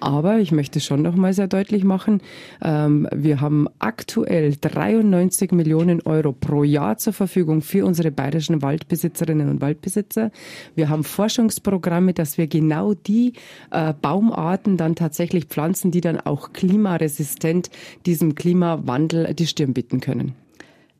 Aber 0.00 0.40
ich 0.40 0.50
möchte 0.50 0.80
schon 0.80 1.02
noch 1.02 1.14
mal 1.14 1.32
sehr 1.32 1.46
deutlich 1.46 1.84
machen, 1.84 2.20
ähm, 2.60 3.06
wir 3.14 3.40
haben 3.40 3.68
aktuell 3.78 4.56
93 4.60 5.52
Millionen 5.52 6.00
Euro 6.00 6.32
pro 6.32 6.64
Jahr 6.64 6.96
zur 6.96 7.12
Verfügung 7.12 7.62
für 7.62 7.86
unsere 7.86 8.10
bayerischen 8.10 8.62
Waldbesitzerinnen 8.62 9.48
und 9.48 9.60
Waldbesitzer. 9.60 10.32
Wir 10.74 10.88
haben 10.88 11.04
Forschungsprogramme, 11.04 12.14
dass 12.14 12.38
wir 12.38 12.46
genau 12.46 12.94
die 12.94 13.34
äh, 13.70 13.92
Baumarten 14.00 14.76
dann 14.76 14.94
tatsächlich 14.94 15.46
pflanzen, 15.46 15.90
die 15.90 16.00
dann 16.00 16.20
auch 16.20 16.52
klimaresistent 16.52 17.70
diesem 18.06 18.34
Klimawandel 18.34 19.34
die 19.34 19.46
Stirn 19.46 19.74
bieten 19.74 20.00
können. 20.00 20.34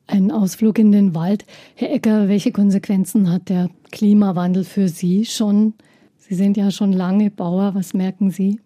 Ein 0.06 0.30
Ausflug 0.30 0.78
in 0.78 0.92
den 0.92 1.14
Wald. 1.14 1.44
Herr 1.74 1.92
Ecker, 1.92 2.28
welche 2.28 2.52
Konsequenzen 2.52 3.30
hat 3.30 3.48
der 3.48 3.70
Klimawandel 3.92 4.64
für 4.64 4.88
Sie 4.88 5.24
schon? 5.24 5.74
Sie 6.18 6.34
sind 6.34 6.56
ja 6.56 6.70
schon 6.70 6.92
lange 6.92 7.30
Bauer. 7.30 7.74
Was 7.74 7.94
merken 7.94 8.30
Sie? 8.30 8.60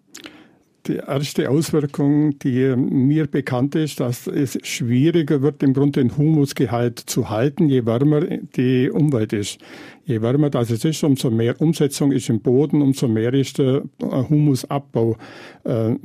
Die 0.87 0.95
erste 0.95 1.49
Auswirkung, 1.49 2.39
die 2.39 2.73
mir 2.77 3.27
bekannt 3.27 3.75
ist, 3.75 3.99
dass 3.99 4.27
es 4.27 4.57
schwieriger 4.63 5.41
wird, 5.41 5.61
im 5.61 5.73
Grunde 5.73 5.99
den 5.99 6.15
Humusgehalt 6.15 6.97
zu 6.99 7.29
halten, 7.29 7.67
je 7.67 7.85
wärmer 7.85 8.21
die 8.21 8.89
Umwelt 8.89 9.33
ist. 9.33 9.59
Je 10.05 10.21
wärmer 10.21 10.49
das 10.49 10.71
ist, 10.71 11.03
umso 11.03 11.29
mehr 11.29 11.59
Umsetzung 11.59 12.13
ist 12.13 12.29
im 12.29 12.39
Boden, 12.39 12.81
umso 12.81 13.09
mehr 13.09 13.33
ist 13.33 13.57
der 13.57 13.83
Humusabbau 14.01 15.17
äh, 15.65 15.95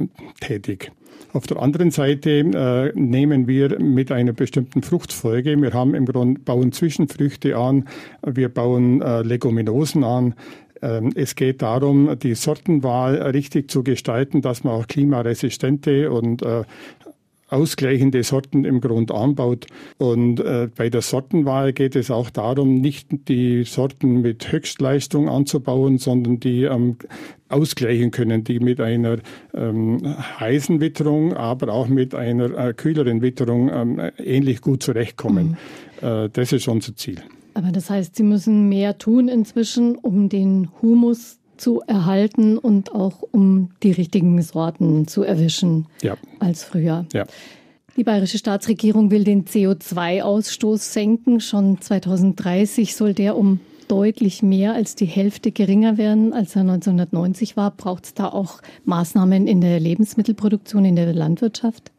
tätig. 0.41 0.91
Auf 1.33 1.47
der 1.47 1.63
anderen 1.63 1.91
Seite 1.91 2.31
äh, 2.31 2.93
nehmen 2.95 3.47
wir 3.47 3.79
mit 3.81 4.13
einer 4.13 4.33
bestimmten 4.33 4.83
Fruchtfolge, 4.83 5.57
wir 5.61 5.73
haben 5.73 5.95
im 5.95 6.05
Grunde, 6.05 6.41
bauen 6.41 6.73
Zwischenfrüchte 6.73 7.57
an, 7.57 7.89
wir 8.27 8.49
bauen 8.51 9.01
äh, 9.01 9.23
Leguminosen 9.23 10.05
an, 10.05 10.35
es 11.15 11.37
geht 11.37 11.63
darum, 11.63 12.19
die 12.19 12.35
Sortenwahl 12.35 13.15
richtig 13.23 13.71
zu 13.71 13.85
gestalten, 13.85 14.43
dass 14.43 14.65
man 14.65 14.75
auch 14.75 14.89
klimaresistente 14.89 16.11
und 16.11 16.43
äh, 16.43 16.65
ausgleichende 17.53 18.23
Sorten 18.23 18.65
im 18.65 18.81
Grund 18.81 19.13
anbaut. 19.13 19.67
Und 19.99 20.41
äh, 20.41 20.69
bei 20.75 20.89
der 20.89 21.03
Sortenwahl 21.03 21.73
geht 21.73 21.95
es 21.97 22.11
auch 22.11 22.31
darum, 22.31 22.81
nicht 22.81 23.29
die 23.29 23.65
Sorten 23.65 24.23
mit 24.23 24.51
Höchstleistung 24.51 25.29
anzubauen, 25.29 25.99
sondern 25.99 26.41
die 26.41 26.65
ähm, 26.65 26.97
ausgleichen 27.49 28.11
können, 28.11 28.43
die 28.43 28.59
mit 28.59 28.81
einer 28.81 29.19
ähm, 29.55 30.17
heißen 30.41 30.81
Witterung, 30.81 31.35
aber 31.35 31.73
auch 31.73 31.89
mit 31.89 32.15
einer 32.15 32.57
äh, 32.57 32.73
kühleren 32.73 33.21
Witterung 33.21 33.71
ähm, 33.71 34.01
ähnlich 34.17 34.63
gut 34.63 34.83
zurechtkommen. 34.83 35.59
Mhm. 36.01 36.09
Äh, 36.09 36.29
das 36.31 36.53
ist 36.53 36.67
unser 36.69 36.97
Ziel. 36.97 37.21
Aber 37.55 37.73
das 37.73 37.91
heißt, 37.91 38.17
Sie 38.17 38.23
müssen 38.23 38.69
mehr 38.69 38.99
tun 38.99 39.29
inzwischen, 39.29 39.97
um 39.97 40.29
den 40.29 40.69
Humus 40.81 41.39
zu 41.57 41.81
erhalten 41.87 42.59
und 42.59 42.95
auch 42.95 43.23
um 43.31 43.71
die 43.83 43.93
richtigen 43.93 44.41
Sorten 44.43 45.07
zu 45.07 45.23
erwischen 45.23 45.87
ja. 46.03 46.17
als 46.41 46.65
früher. 46.65 47.07
Ja. 47.13 47.25
Die 47.97 48.05
bayerische 48.05 48.39
Staatsregierung 48.39 49.11
will 49.11 49.23
den 49.23 49.45
CO2-Ausstoß 49.45 50.79
senken. 50.79 51.41
Schon 51.41 51.81
2030 51.81 52.97
soll 52.97 53.13
der 53.13 53.37
um 53.37 53.61
deutlich 53.87 54.43
mehr 54.43 54.73
als 54.73 54.95
die 54.95 55.07
Hälfte 55.07 55.53
geringer 55.53 55.99
werden, 55.99 56.33
als 56.33 56.57
er 56.57 56.63
1990 56.63 57.57
war. 57.57 57.71
Braucht 57.71 58.07
es 58.07 58.15
da 58.15 58.29
auch 58.29 58.63
Maßnahmen 58.87 59.47
in 59.47 59.61
der 59.61 59.79
Lebensmittelproduktion, 59.79 60.87
in 60.87 60.97
der 60.97 61.13
Landwirtschaft, 61.13 61.93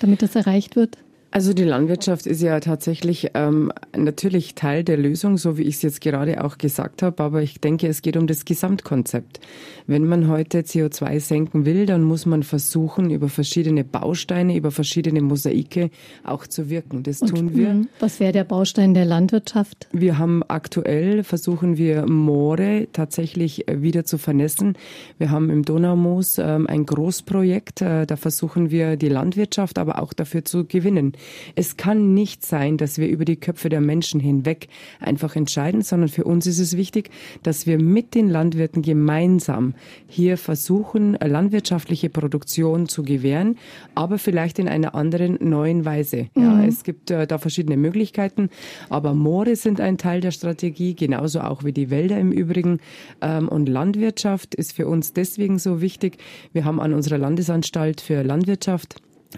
damit 0.00 0.22
das 0.22 0.36
erreicht 0.36 0.76
wird? 0.76 0.98
Also 1.32 1.54
die 1.54 1.62
Landwirtschaft 1.62 2.26
ist 2.26 2.42
ja 2.42 2.58
tatsächlich 2.58 3.30
ähm, 3.34 3.70
natürlich 3.96 4.56
Teil 4.56 4.82
der 4.82 4.96
Lösung, 4.96 5.36
so 5.36 5.56
wie 5.56 5.62
ich 5.62 5.76
es 5.76 5.82
jetzt 5.82 6.00
gerade 6.00 6.42
auch 6.42 6.58
gesagt 6.58 7.02
habe, 7.02 7.22
aber 7.22 7.40
ich 7.40 7.60
denke, 7.60 7.86
es 7.86 8.02
geht 8.02 8.16
um 8.16 8.26
das 8.26 8.44
Gesamtkonzept. 8.44 9.38
Wenn 9.86 10.06
man 10.06 10.26
heute 10.26 10.60
CO2 10.62 11.20
senken 11.20 11.66
will, 11.66 11.86
dann 11.86 12.02
muss 12.02 12.26
man 12.26 12.42
versuchen, 12.42 13.10
über 13.10 13.28
verschiedene 13.28 13.84
Bausteine, 13.84 14.56
über 14.56 14.72
verschiedene 14.72 15.20
Mosaike 15.20 15.90
auch 16.24 16.48
zu 16.48 16.68
wirken. 16.68 17.04
Das 17.04 17.22
Und, 17.22 17.28
tun 17.28 17.54
wir. 17.54 17.86
Was 18.00 18.18
wäre 18.18 18.32
der 18.32 18.44
Baustein 18.44 18.94
der 18.94 19.04
Landwirtschaft? 19.04 19.88
Wir 19.92 20.18
haben 20.18 20.42
aktuell, 20.48 21.22
versuchen 21.22 21.76
wir 21.76 22.06
Moore 22.06 22.88
tatsächlich 22.92 23.68
äh, 23.68 23.82
wieder 23.82 24.04
zu 24.04 24.18
vernässen. 24.18 24.76
Wir 25.18 25.30
haben 25.30 25.48
im 25.48 25.64
Donaumoos 25.64 26.38
ähm, 26.38 26.66
ein 26.66 26.86
Großprojekt, 26.86 27.82
äh, 27.82 28.06
da 28.06 28.16
versuchen 28.16 28.72
wir 28.72 28.96
die 28.96 29.08
Landwirtschaft 29.08 29.78
aber 29.78 30.02
auch 30.02 30.12
dafür 30.12 30.44
zu 30.44 30.64
gewinnen. 30.64 31.12
Es 31.54 31.76
kann 31.76 32.14
nicht 32.14 32.44
sein, 32.44 32.76
dass 32.76 32.98
wir 32.98 33.08
über 33.08 33.24
die 33.24 33.36
Köpfe 33.36 33.68
der 33.68 33.80
Menschen 33.80 34.20
hinweg 34.20 34.68
einfach 34.98 35.36
entscheiden, 35.36 35.82
sondern 35.82 36.08
für 36.08 36.24
uns 36.24 36.46
ist 36.46 36.58
es 36.58 36.76
wichtig, 36.76 37.10
dass 37.42 37.66
wir 37.66 37.80
mit 37.80 38.14
den 38.14 38.28
Landwirten 38.28 38.82
gemeinsam 38.82 39.74
hier 40.06 40.36
versuchen, 40.36 41.14
landwirtschaftliche 41.14 42.10
Produktion 42.10 42.88
zu 42.88 43.02
gewähren, 43.02 43.58
aber 43.94 44.18
vielleicht 44.18 44.58
in 44.58 44.68
einer 44.68 44.94
anderen 44.94 45.38
neuen 45.40 45.84
Weise. 45.84 46.28
Ja, 46.36 46.54
mhm. 46.54 46.68
es 46.68 46.84
gibt 46.84 47.10
äh, 47.10 47.26
da 47.26 47.38
verschiedene 47.38 47.76
Möglichkeiten, 47.76 48.50
aber 48.88 49.14
Moore 49.14 49.56
sind 49.56 49.80
ein 49.80 49.98
Teil 49.98 50.20
der 50.20 50.30
Strategie, 50.30 50.94
genauso 50.94 51.40
auch 51.40 51.64
wie 51.64 51.72
die 51.72 51.90
Wälder 51.90 52.18
im 52.18 52.32
Übrigen. 52.32 52.80
Ähm, 53.20 53.48
und 53.48 53.68
Landwirtschaft 53.68 54.54
ist 54.54 54.72
für 54.72 54.86
uns 54.86 55.12
deswegen 55.12 55.58
so 55.58 55.80
wichtig. 55.80 56.18
Wir 56.52 56.64
haben 56.64 56.80
an 56.80 56.92
unserer 56.94 57.18
Landesanstalt 57.18 58.00
für 58.00 58.22
Landwirtschaft 58.22 58.96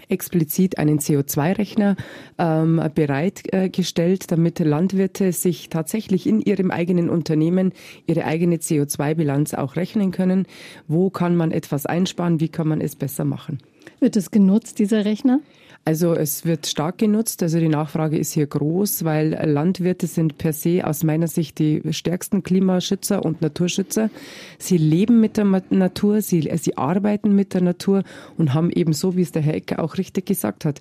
explizit 0.09 0.77
einen 0.77 0.99
CO2-Rechner 0.99 1.95
ähm, 2.37 2.81
bereitgestellt, 2.93 4.31
damit 4.31 4.59
Landwirte 4.59 5.31
sich 5.31 5.69
tatsächlich 5.69 6.27
in 6.27 6.41
ihrem 6.41 6.71
eigenen 6.71 7.09
Unternehmen 7.09 7.73
ihre 8.05 8.25
eigene 8.25 8.57
CO2-Bilanz 8.57 9.53
auch 9.53 9.75
rechnen 9.75 10.11
können. 10.11 10.45
Wo 10.87 11.09
kann 11.09 11.35
man 11.35 11.51
etwas 11.51 11.85
einsparen? 11.85 12.39
Wie 12.39 12.49
kann 12.49 12.67
man 12.67 12.81
es 12.81 12.95
besser 12.95 13.25
machen? 13.25 13.59
Wird 13.99 14.15
es 14.15 14.31
genutzt, 14.31 14.79
dieser 14.79 15.05
Rechner? 15.05 15.39
Also 15.85 16.13
es 16.13 16.45
wird 16.45 16.65
stark 16.65 16.97
genutzt. 16.97 17.43
Also 17.43 17.59
die 17.59 17.67
Nachfrage 17.67 18.17
ist 18.17 18.31
hier 18.31 18.47
groß, 18.47 19.03
weil 19.03 19.31
Landwirte 19.43 20.07
sind 20.07 20.37
per 20.37 20.53
se 20.53 20.81
aus 20.85 21.03
meiner 21.03 21.27
Sicht 21.27 21.59
die 21.59 21.81
stärksten 21.91 22.41
Klimaschützer 22.41 23.23
und 23.25 23.41
Naturschützer. 23.41 24.09
Sie 24.57 24.77
leben 24.77 25.19
mit 25.19 25.35
der 25.35 25.43
Natur, 25.43 26.21
sie, 26.21 26.49
sie 26.55 26.77
arbeiten 26.77 27.35
mit 27.35 27.53
der 27.53 27.61
Natur 27.61 28.03
und 28.37 28.53
haben 28.53 28.71
eben 28.71 28.93
so, 28.93 29.17
wie 29.17 29.23
es 29.23 29.33
der 29.33 29.41
Herr 29.41 29.55
Ecker 29.55 29.83
auch 29.83 29.97
richtig 29.97 30.25
gesagt 30.25 30.63
hat, 30.63 30.79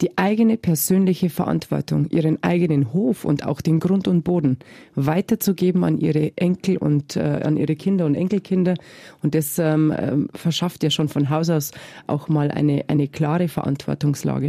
die 0.00 0.18
eigene 0.18 0.56
persönliche 0.56 1.30
Verantwortung, 1.30 2.06
ihren 2.10 2.42
eigenen 2.42 2.92
Hof 2.92 3.24
und 3.24 3.46
auch 3.46 3.60
den 3.60 3.78
Grund 3.78 4.08
und 4.08 4.22
Boden 4.22 4.58
weiterzugeben 4.94 5.84
an 5.84 5.98
ihre 5.98 6.36
Enkel 6.36 6.78
und 6.78 7.16
äh, 7.16 7.40
an 7.44 7.56
ihre 7.56 7.76
Kinder 7.76 8.06
und 8.06 8.14
Enkelkinder. 8.14 8.74
Und 9.22 9.34
das 9.34 9.58
ähm, 9.58 9.92
äh, 9.92 10.16
verschafft 10.36 10.82
ja 10.82 10.90
schon 10.90 11.08
von 11.08 11.30
Haus 11.30 11.48
aus 11.48 11.70
auch 12.06 12.28
mal 12.28 12.50
eine, 12.50 12.84
eine 12.88 13.08
klare 13.08 13.48
Verantwortungslage. 13.48 14.43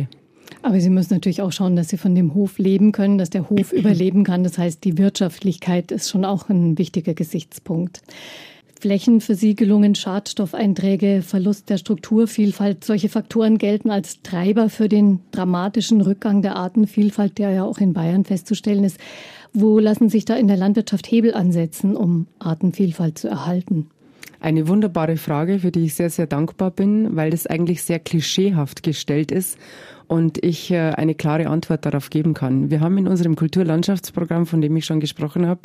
Aber 0.62 0.80
Sie 0.80 0.90
müssen 0.90 1.14
natürlich 1.14 1.42
auch 1.42 1.52
schauen, 1.52 1.76
dass 1.76 1.90
Sie 1.90 1.98
von 1.98 2.16
dem 2.16 2.34
Hof 2.34 2.58
leben 2.58 2.92
können, 2.92 3.18
dass 3.18 3.30
der 3.30 3.50
Hof 3.50 3.72
überleben 3.74 4.24
kann. 4.24 4.44
Das 4.44 4.58
heißt, 4.58 4.84
die 4.84 4.98
Wirtschaftlichkeit 4.98 5.92
ist 5.92 6.10
schon 6.10 6.26
auch 6.26 6.50
ein 6.50 6.78
wichtiger 6.78 7.14
Gesichtspunkt. 7.14 8.02
Flächenversiegelungen, 8.80 9.96
Schadstoffeinträge, 9.96 11.22
Verlust 11.22 11.70
der 11.70 11.78
Strukturvielfalt. 11.78 12.84
Solche 12.84 13.10
Faktoren 13.10 13.58
gelten 13.58 13.90
als 13.90 14.22
Treiber 14.22 14.70
für 14.70 14.90
den 14.90 15.22
dramatischen 15.32 16.02
Rückgang 16.02 16.42
der 16.42 16.56
Artenvielfalt, 16.56 17.38
der 17.38 17.52
ja 17.52 17.64
auch 17.64 17.80
in 17.80 17.94
Bayern 17.94 18.26
festzustellen 18.26 18.84
ist. 18.84 19.00
Wo 19.54 19.80
lassen 19.80 20.10
sich 20.10 20.26
da 20.26 20.36
in 20.36 20.48
der 20.48 20.58
Landwirtschaft 20.58 21.10
Hebel 21.10 21.34
ansetzen, 21.34 21.96
um 21.96 22.28
Artenvielfalt 22.40 23.18
zu 23.18 23.30
erhalten? 23.30 23.88
Eine 24.46 24.68
wunderbare 24.68 25.18
Frage, 25.18 25.58
für 25.58 25.72
die 25.72 25.86
ich 25.86 25.96
sehr, 25.96 26.12
sehr 26.12 26.28
dankbar 26.28 26.70
bin, 26.70 27.16
weil 27.16 27.32
das 27.32 27.48
eigentlich 27.48 27.82
sehr 27.82 27.98
klischeehaft 27.98 28.84
gestellt 28.84 29.32
ist 29.32 29.58
und 30.06 30.38
ich 30.46 30.70
äh, 30.70 30.92
eine 30.92 31.16
klare 31.16 31.48
Antwort 31.48 31.84
darauf 31.84 32.12
geben 32.12 32.36
kann. 32.36 32.70
Wir 32.70 32.80
haben 32.80 32.96
in 33.00 33.08
unserem 33.08 33.36
Kulturlandschaftsprogramm, 33.36 34.46
von 34.46 34.62
dem 34.62 34.78
ich 34.78 34.86
schon 34.86 35.00
gesprochen 35.00 35.48
habe, 35.48 35.62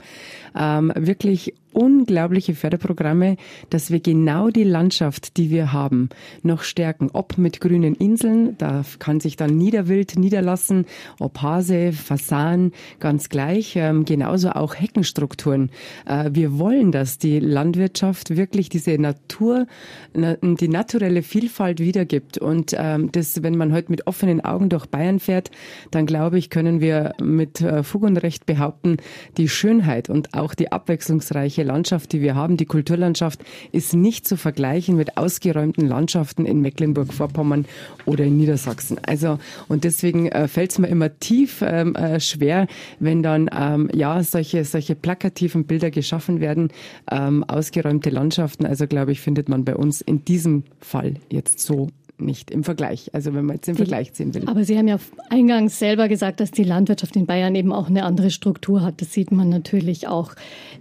ähm, 0.58 0.94
wirklich 0.96 1.52
unglaubliche 1.72 2.54
Förderprogramme, 2.54 3.36
dass 3.70 3.90
wir 3.90 4.00
genau 4.00 4.50
die 4.50 4.64
Landschaft, 4.64 5.36
die 5.36 5.50
wir 5.50 5.72
haben, 5.72 6.08
noch 6.42 6.62
stärken. 6.62 7.10
Ob 7.12 7.38
mit 7.38 7.60
grünen 7.60 7.94
Inseln, 7.94 8.56
da 8.58 8.84
kann 8.98 9.20
sich 9.20 9.36
dann 9.36 9.56
Niederwild 9.56 10.18
niederlassen, 10.18 10.86
ob 11.18 11.42
Hase, 11.42 11.92
Fasan, 11.92 12.72
ganz 12.98 13.28
gleich. 13.28 13.76
Ähm, 13.76 14.04
genauso 14.04 14.50
auch 14.50 14.74
Heckenstrukturen. 14.74 15.70
Äh, 16.06 16.30
wir 16.32 16.58
wollen, 16.58 16.92
dass 16.92 17.18
die 17.18 17.38
Landwirtschaft 17.38 18.36
wirklich 18.36 18.68
diese 18.68 18.98
Natur, 18.98 19.66
na, 20.14 20.36
die 20.42 20.68
naturelle 20.68 21.22
Vielfalt 21.22 21.80
wiedergibt. 21.80 22.38
Und 22.38 22.74
ähm, 22.76 23.12
das, 23.12 23.42
wenn 23.42 23.56
man 23.56 23.72
heute 23.72 23.90
mit 23.90 24.06
offenen 24.06 24.40
Augen 24.40 24.68
durch 24.68 24.86
Bayern 24.86 25.20
fährt, 25.20 25.50
dann 25.90 26.06
glaube 26.06 26.38
ich, 26.38 26.50
können 26.50 26.80
wir 26.80 27.12
mit 27.20 27.60
äh, 27.60 27.82
Fug 27.82 28.02
und 28.02 28.16
Recht 28.16 28.46
behaupten, 28.46 28.96
die 29.36 29.48
Schönheit 29.48 30.10
und 30.10 30.34
auch 30.34 30.54
die 30.54 30.72
abwechslungsreiche 30.72 31.59
ländliche 31.60 31.64
Landschaft, 31.64 32.12
die 32.12 32.20
wir 32.20 32.34
haben, 32.34 32.56
die 32.56 32.66
Kulturlandschaft, 32.66 33.40
ist 33.72 33.94
nicht 33.94 34.26
zu 34.26 34.36
vergleichen 34.36 34.96
mit 34.96 35.16
ausgeräumten 35.16 35.86
Landschaften 35.86 36.46
in 36.46 36.60
Mecklenburg-Vorpommern 36.60 37.66
oder 38.06 38.24
in 38.24 38.36
Niedersachsen. 38.36 38.98
Also 39.06 39.38
und 39.68 39.84
deswegen 39.84 40.28
äh, 40.28 40.48
fällt 40.48 40.72
es 40.72 40.78
mir 40.78 40.88
immer 40.88 41.18
tief 41.18 41.62
ähm, 41.62 41.94
äh, 41.94 42.20
schwer, 42.20 42.66
wenn 42.98 43.22
dann 43.22 43.50
ähm, 43.56 43.90
ja 43.94 44.22
solche 44.22 44.64
solche 44.64 44.94
plakativen 44.94 45.64
Bilder 45.64 45.90
geschaffen 45.90 46.40
werden, 46.40 46.70
ähm, 47.10 47.44
ausgeräumte 47.44 48.10
Landschaften. 48.10 48.66
Also 48.66 48.86
glaube 48.86 49.12
ich, 49.12 49.20
findet 49.20 49.48
man 49.48 49.64
bei 49.64 49.76
uns 49.76 50.00
in 50.00 50.24
diesem 50.24 50.64
Fall 50.80 51.14
jetzt 51.30 51.60
so 51.60 51.88
nicht 52.20 52.50
im 52.50 52.64
Vergleich. 52.64 53.10
Also 53.14 53.34
wenn 53.34 53.44
man 53.44 53.56
jetzt 53.56 53.66
den 53.66 53.74
die, 53.74 53.78
Vergleich 53.78 54.12
ziehen 54.12 54.34
will. 54.34 54.44
Aber 54.46 54.64
Sie 54.64 54.76
haben 54.76 54.88
ja 54.88 54.98
eingangs 55.28 55.78
selber 55.78 56.08
gesagt, 56.08 56.40
dass 56.40 56.50
die 56.50 56.64
Landwirtschaft 56.64 57.16
in 57.16 57.26
Bayern 57.26 57.54
eben 57.54 57.72
auch 57.72 57.88
eine 57.88 58.04
andere 58.04 58.30
Struktur 58.30 58.82
hat. 58.82 59.00
Das 59.00 59.12
sieht 59.12 59.32
man 59.32 59.48
natürlich 59.48 60.08
auch 60.08 60.34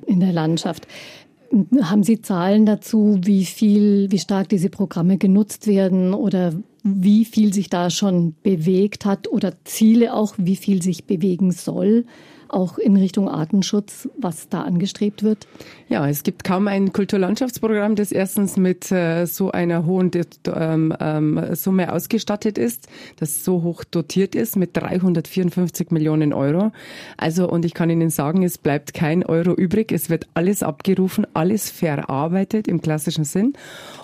in 0.05 0.19
der 0.19 0.33
Landschaft. 0.33 0.87
Haben 1.81 2.03
Sie 2.03 2.21
Zahlen 2.21 2.65
dazu, 2.65 3.19
wie 3.23 3.45
viel, 3.45 4.11
wie 4.11 4.19
stark 4.19 4.49
diese 4.49 4.69
Programme 4.69 5.17
genutzt 5.17 5.65
werden 5.65 6.13
oder 6.13 6.53
wie 6.83 7.25
viel 7.25 7.53
sich 7.53 7.69
da 7.69 7.89
schon 7.89 8.35
bewegt 8.43 9.05
hat 9.05 9.27
oder 9.27 9.53
Ziele 9.63 10.13
auch, 10.13 10.35
wie 10.37 10.55
viel 10.55 10.81
sich 10.81 11.05
bewegen 11.05 11.51
soll? 11.51 12.05
Auch 12.49 12.77
in 12.77 12.97
Richtung 12.97 13.29
Artenschutz, 13.29 14.09
was 14.17 14.49
da 14.49 14.61
angestrebt 14.63 15.23
wird? 15.23 15.47
Ja, 15.87 16.07
es 16.07 16.23
gibt 16.23 16.43
kaum 16.43 16.67
ein 16.67 16.93
Kulturlandschaftsprogramm, 16.93 17.95
das 17.95 18.11
erstens 18.11 18.57
mit 18.57 18.91
äh, 18.91 19.25
so 19.25 19.51
einer 19.51 19.85
hohen 19.85 20.11
ähm, 20.55 20.93
ähm, 20.99 21.55
Summe 21.55 21.91
ausgestattet 21.91 22.57
ist, 22.57 22.87
das 23.17 23.43
so 23.43 23.63
hoch 23.63 23.83
dotiert 23.83 24.35
ist 24.35 24.55
mit 24.55 24.75
354 24.75 25.91
Millionen 25.91 26.33
Euro. 26.33 26.71
Also, 27.17 27.49
und 27.49 27.65
ich 27.65 27.73
kann 27.73 27.89
Ihnen 27.89 28.09
sagen, 28.09 28.43
es 28.43 28.57
bleibt 28.57 28.93
kein 28.93 29.25
Euro 29.25 29.53
übrig. 29.53 29.91
Es 29.91 30.09
wird 30.09 30.27
alles 30.33 30.63
abgerufen, 30.63 31.25
alles 31.33 31.69
verarbeitet 31.69 32.67
im 32.67 32.81
klassischen 32.81 33.23
Sinn. 33.23 33.53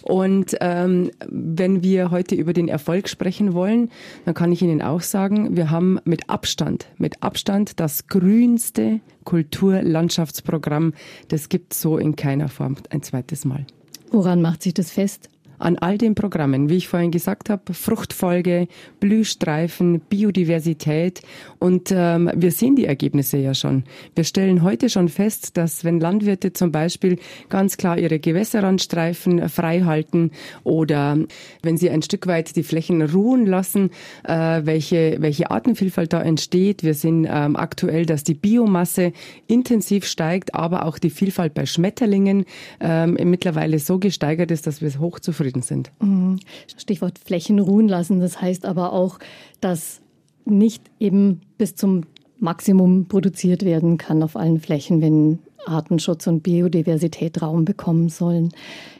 Und 0.02 0.56
ähm, 0.62 1.12
wenn 1.28 1.84
wir 1.84 2.12
heute 2.12 2.36
über 2.36 2.54
den 2.54 2.68
Erfolg 2.68 3.10
sprechen 3.10 3.54
wollen, 3.54 3.90
dann 4.26 4.34
kann 4.34 4.52
ich 4.52 4.62
Ihnen 4.62 4.82
auch 4.82 5.02
sagen, 5.02 5.56
wir 5.56 5.72
haben 5.72 6.00
mit 6.06 6.30
Abstand, 6.30 6.88
mit 6.98 7.22
Abstand 7.24 7.80
das 7.80 8.08
Grün 8.08 8.35
grünste 8.36 9.00
Kulturlandschaftsprogramm. 9.24 10.94
Das 11.30 11.50
gibt 11.50 11.74
es 11.74 11.82
so 11.82 11.98
in 11.98 12.16
keiner 12.16 12.50
Form 12.50 12.76
ein 12.90 13.02
zweites 13.02 13.46
Mal. 13.46 13.66
Woran 14.12 14.42
macht 14.42 14.64
sich 14.64 14.74
das 14.74 14.92
fest? 14.92 15.30
An 15.60 15.78
all 15.78 15.98
den 15.98 16.16
Programmen, 16.16 16.70
wie 16.70 16.78
ich 16.78 16.88
vorhin 16.88 17.12
gesagt 17.12 17.50
habe, 17.50 17.74
Fruchtfolge, 17.74 18.68
Blühstreifen, 19.00 20.00
Biodiversität 20.02 21.22
und 21.60 21.92
ähm, 21.92 22.30
wir 22.36 22.52
sehen 22.52 22.76
die 22.76 22.86
Ergebnisse 22.86 23.38
ja 23.38 23.54
schon. 23.54 23.84
Wir 24.16 24.24
stellen 24.24 24.64
heute 24.64 24.90
schon 24.90 25.10
fest, 25.10 25.58
dass 25.58 25.84
wenn 25.84 26.00
Landwirte 26.00 26.54
zum 26.54 26.72
Beispiel 26.72 27.18
ganz 27.50 27.78
klar 27.78 27.98
ihre 27.98 28.20
Gewässerrandstreifen 28.20 29.50
frei 29.50 29.82
halten 29.82 30.32
oder 30.64 31.18
wenn 31.62 31.78
sie 31.78 31.90
ein 31.90 32.02
Stück 32.02 32.28
weit 32.28 32.56
die 32.56 32.64
Flächen 32.64 33.02
ruhen 33.02 33.46
lassen, 33.46 33.92
äh, 34.24 34.62
welche, 34.64 35.18
welche 35.20 35.52
Artenvielfalt 35.52 36.14
da 36.14 36.22
entsteht. 36.22 36.84
Wir 36.84 36.94
sehen 36.94 37.28
ähm, 37.30 37.56
aktuell, 37.56 38.06
dass 38.06 38.24
die 38.24 38.34
Biomasse 38.34 39.14
intensiv 39.48 40.06
steigt, 40.06 40.56
aber 40.56 40.86
auch 40.86 41.00
die 41.00 41.10
Vielfalt 41.10 41.54
bei 41.54 41.66
Schmetterlingen 41.66 42.46
ähm, 42.80 43.18
mittlerweile 43.24 43.80
so 43.80 44.00
gesteigert 44.00 44.52
ist, 44.52 44.68
dass 44.68 44.82
wir 44.82 45.00
hoch 45.00 45.20
zufrieden 45.46 45.62
sind. 45.62 45.92
Mhm. 46.02 46.40
Stichwort 46.78 47.20
Flächen 47.20 47.60
ruhen 47.60 47.88
lassen. 47.88 48.20
Das 48.20 48.42
heißt 48.42 48.66
aber 48.66 48.94
auch, 48.94 49.20
dass 49.62 50.02
nicht 50.46 50.84
eben 51.00 51.42
bis 51.58 51.76
zum 51.76 52.04
Maximum 52.40 53.06
produziert 53.08 53.64
werden 53.64 53.98
kann 53.98 54.22
auf 54.22 54.36
allen 54.36 54.60
Flächen, 54.60 55.02
wenn 55.02 55.40
Artenschutz 55.66 56.28
und 56.28 56.44
Biodiversität 56.44 57.42
Raum 57.42 57.66
bekommen 57.66 58.10
sollen. 58.10 58.50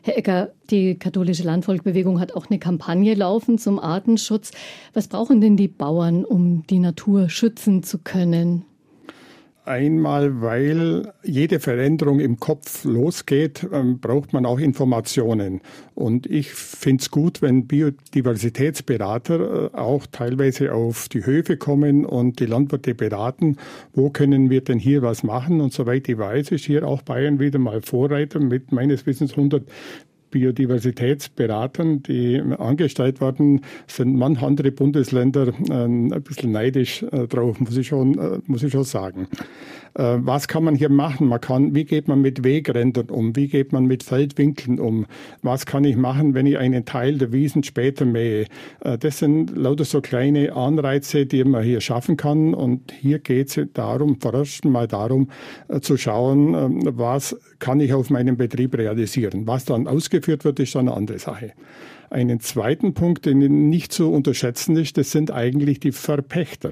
Herr 0.02 0.18
Ecker, 0.18 0.52
die 0.72 0.96
katholische 0.96 1.44
Landvolkbewegung 1.44 2.20
hat 2.20 2.34
auch 2.34 2.48
eine 2.50 2.58
Kampagne 2.58 3.14
laufen 3.14 3.58
zum 3.60 3.78
Artenschutz. 3.78 4.52
Was 4.94 5.08
brauchen 5.08 5.42
denn 5.42 5.58
die 5.58 5.68
Bauern, 5.68 6.26
um 6.26 6.66
die 6.68 6.80
Natur 6.80 7.30
schützen 7.30 7.84
zu 7.84 8.00
können? 8.00 8.66
Einmal, 9.66 10.42
weil 10.42 11.12
jede 11.24 11.60
Veränderung 11.60 12.20
im 12.20 12.40
Kopf 12.40 12.84
losgeht, 12.84 13.66
ähm, 13.74 14.00
braucht 14.00 14.32
man 14.32 14.46
auch 14.46 14.60
Informationen. 14.60 15.62
Und 15.96 16.28
ich 16.28 16.52
finde 16.52 17.02
es 17.02 17.10
gut, 17.10 17.42
wenn 17.42 17.66
Biodiversitätsberater 17.66 19.74
äh, 19.74 19.76
auch 19.76 20.06
teilweise 20.06 20.72
auf 20.72 21.10
die 21.10 21.26
Höfe 21.26 21.58
kommen 21.58 22.06
und 22.06 22.40
die 22.40 22.46
Landwirte 22.46 22.94
beraten, 22.94 23.58
wo 23.94 24.12
können 24.12 24.52
wir 24.52 24.62
denn 24.62 24.78
hier 24.78 25.02
was 25.02 25.24
machen. 25.24 25.62
Und 25.62 25.74
soweit 25.74 26.08
ich 26.10 26.20
weiß, 26.20 26.52
ist 26.52 26.66
hier 26.66 26.88
auch 26.88 27.02
Bayern 27.02 27.40
wieder 27.40 27.58
mal 27.58 27.82
Vorreiter 27.82 28.40
mit 28.40 28.72
meines 28.72 29.08
Wissens 29.08 29.32
100 29.32 29.68
Biodiversitätsberatern, 30.36 32.04
die 32.04 32.42
angestellt 32.58 33.22
werden, 33.22 33.62
sind 33.88 34.18
manche 34.18 34.46
andere 34.46 34.70
Bundesländer 34.70 35.48
äh, 35.70 35.86
ein 35.86 36.10
bisschen 36.24 36.52
neidisch 36.52 37.04
äh, 37.04 37.26
drauf, 37.26 37.58
muss 37.62 37.78
ich 37.78 37.88
schon, 37.88 38.20
äh, 38.20 38.40
muss 38.46 38.62
ich 38.62 38.74
schon 38.74 38.84
sagen. 38.84 39.30
Äh, 39.96 40.18
was 40.20 40.48
kann 40.48 40.64
man 40.64 40.76
hier 40.76 40.90
machen? 40.90 41.28
Man 41.28 41.42
kann, 41.42 41.74
wie 41.74 41.86
geht 41.86 42.08
man 42.08 42.22
mit 42.22 42.44
Wegrändern 42.44 43.10
um? 43.10 43.36
Wie 43.36 43.48
geht 43.48 43.72
man 43.72 43.86
mit 43.86 44.04
Feldwinkeln 44.04 44.80
um? 44.80 45.06
Was 45.42 45.66
kann 45.66 45.84
ich 45.84 45.96
machen, 45.96 46.34
wenn 46.34 46.46
ich 46.46 46.58
einen 46.58 46.86
Teil 46.86 47.18
der 47.18 47.32
Wiesen 47.32 47.64
später 47.64 48.06
mähe? 48.06 48.46
Äh, 48.82 48.98
das 48.98 49.20
sind 49.20 49.56
lauter 49.56 49.86
so 49.86 50.02
kleine 50.02 50.54
Anreize, 50.54 51.26
die 51.26 51.44
man 51.44 51.64
hier 51.64 51.82
schaffen 51.82 52.18
kann. 52.18 52.54
Und 52.54 52.92
hier 52.92 53.20
geht 53.20 53.58
es 53.58 53.68
darum, 53.74 54.20
vorerst 54.20 54.66
mal 54.66 54.88
darum, 54.88 55.30
äh, 55.70 55.80
zu 55.80 55.98
schauen, 55.98 56.54
ähm, 56.54 56.82
was 56.98 57.38
kann 57.60 57.80
ich 57.80 57.94
auf 57.94 58.10
meinem 58.10 58.38
Betrieb 58.38 58.78
realisieren. 58.78 59.48
Was 59.48 59.66
dann 59.66 59.88
ausgeführt 59.88 60.44
wird, 60.44 60.60
ist 60.60 60.76
dann 60.76 60.90
eine 60.90 60.98
andere 60.98 61.20
Sache. 61.20 61.54
Einen 62.10 62.40
zweiten 62.40 62.94
Punkt, 62.94 63.26
den 63.26 63.70
nicht 63.70 63.92
zu 63.92 64.12
unterschätzen 64.12 64.78
ist, 64.78 64.98
das 64.98 65.12
sind 65.12 65.32
eigentlich 65.32 65.80
die 65.80 65.92
Verpächter. 65.92 66.72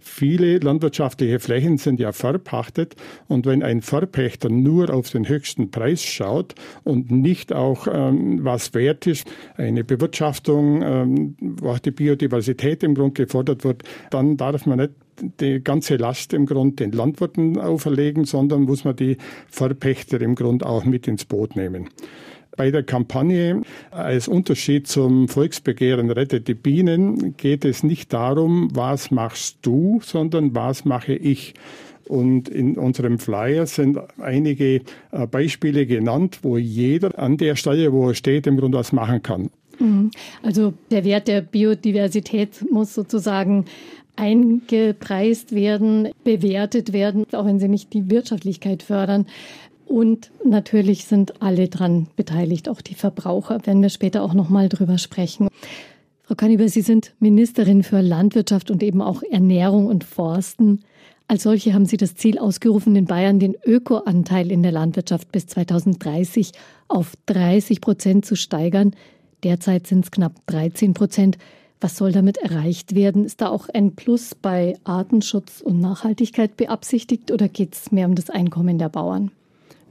Viele 0.00 0.58
landwirtschaftliche 0.58 1.38
Flächen 1.38 1.78
sind 1.78 2.00
ja 2.00 2.10
verpachtet 2.10 2.96
und 3.28 3.46
wenn 3.46 3.62
ein 3.62 3.82
Verpächter 3.82 4.48
nur 4.48 4.92
auf 4.92 5.10
den 5.10 5.28
höchsten 5.28 5.70
Preis 5.70 6.02
schaut 6.02 6.56
und 6.82 7.12
nicht 7.12 7.52
auch 7.52 7.86
ähm, 7.86 8.44
was 8.44 8.74
wert 8.74 9.06
ist, 9.06 9.30
eine 9.56 9.84
Bewirtschaftung, 9.84 10.82
ähm, 10.82 11.36
wo 11.40 11.70
auch 11.70 11.78
die 11.78 11.92
Biodiversität 11.92 12.82
im 12.82 12.94
Grunde 12.94 13.24
gefordert 13.24 13.62
wird, 13.62 13.84
dann 14.10 14.36
darf 14.36 14.66
man 14.66 14.78
nicht 14.78 14.92
die 15.40 15.62
ganze 15.62 15.96
Last 15.96 16.32
im 16.32 16.46
Grund 16.46 16.80
den 16.80 16.90
Landwirten 16.90 17.58
auferlegen, 17.58 18.24
sondern 18.24 18.62
muss 18.62 18.84
man 18.84 18.96
die 18.96 19.18
Verpächter 19.48 20.20
im 20.20 20.34
Grund 20.34 20.64
auch 20.64 20.84
mit 20.84 21.06
ins 21.06 21.24
Boot 21.24 21.54
nehmen. 21.54 21.88
Bei 22.56 22.70
der 22.70 22.82
Kampagne 22.82 23.62
als 23.90 24.28
Unterschied 24.28 24.86
zum 24.86 25.28
Volksbegehren 25.28 26.10
Rettet 26.10 26.48
die 26.48 26.54
Bienen 26.54 27.36
geht 27.36 27.64
es 27.64 27.82
nicht 27.82 28.12
darum, 28.12 28.68
was 28.74 29.10
machst 29.10 29.58
du, 29.62 30.00
sondern 30.02 30.54
was 30.54 30.84
mache 30.84 31.14
ich. 31.14 31.54
Und 32.08 32.48
in 32.48 32.76
unserem 32.76 33.18
Flyer 33.18 33.66
sind 33.66 33.98
einige 34.18 34.82
äh, 35.12 35.26
Beispiele 35.30 35.86
genannt, 35.86 36.40
wo 36.42 36.58
jeder 36.58 37.18
an 37.18 37.36
der 37.36 37.56
Stelle, 37.56 37.92
wo 37.92 38.08
er 38.08 38.14
steht, 38.14 38.46
im 38.46 38.58
Grunde 38.58 38.78
was 38.78 38.92
machen 38.92 39.22
kann. 39.22 39.50
Mhm. 39.78 40.10
Also 40.42 40.74
der 40.90 41.04
Wert 41.04 41.28
der 41.28 41.40
Biodiversität 41.40 42.64
muss 42.70 42.94
sozusagen 42.94 43.64
eingepreist 44.16 45.54
werden, 45.54 46.08
bewertet 46.22 46.92
werden, 46.92 47.24
auch 47.32 47.46
wenn 47.46 47.58
sie 47.58 47.68
nicht 47.68 47.92
die 47.94 48.10
Wirtschaftlichkeit 48.10 48.82
fördern. 48.82 49.26
Und 49.92 50.30
natürlich 50.42 51.04
sind 51.04 51.42
alle 51.42 51.68
dran 51.68 52.06
beteiligt, 52.16 52.70
auch 52.70 52.80
die 52.80 52.94
Verbraucher, 52.94 53.66
werden 53.66 53.82
wir 53.82 53.90
später 53.90 54.22
auch 54.22 54.32
nochmal 54.32 54.70
drüber 54.70 54.96
sprechen. 54.96 55.48
Frau 56.22 56.34
Kanniber, 56.34 56.66
Sie 56.70 56.80
sind 56.80 57.12
Ministerin 57.20 57.82
für 57.82 58.00
Landwirtschaft 58.00 58.70
und 58.70 58.82
eben 58.82 59.02
auch 59.02 59.22
Ernährung 59.22 59.88
und 59.88 60.04
Forsten. 60.04 60.80
Als 61.28 61.42
solche 61.42 61.74
haben 61.74 61.84
Sie 61.84 61.98
das 61.98 62.14
Ziel 62.14 62.38
ausgerufen, 62.38 62.96
in 62.96 63.04
Bayern 63.04 63.38
den 63.38 63.54
Ökoanteil 63.66 64.50
in 64.50 64.62
der 64.62 64.72
Landwirtschaft 64.72 65.30
bis 65.30 65.46
2030 65.48 66.52
auf 66.88 67.12
30 67.26 67.82
Prozent 67.82 68.24
zu 68.24 68.34
steigern. 68.34 68.92
Derzeit 69.44 69.86
sind 69.86 70.06
es 70.06 70.10
knapp 70.10 70.40
13 70.46 70.94
Prozent. 70.94 71.36
Was 71.82 71.98
soll 71.98 72.12
damit 72.12 72.38
erreicht 72.38 72.94
werden? 72.94 73.26
Ist 73.26 73.42
da 73.42 73.50
auch 73.50 73.68
ein 73.68 73.94
Plus 73.94 74.34
bei 74.34 74.74
Artenschutz 74.84 75.60
und 75.60 75.82
Nachhaltigkeit 75.82 76.56
beabsichtigt 76.56 77.30
oder 77.30 77.50
geht 77.50 77.74
es 77.74 77.92
mehr 77.92 78.06
um 78.06 78.14
das 78.14 78.30
Einkommen 78.30 78.78
der 78.78 78.88
Bauern? 78.88 79.32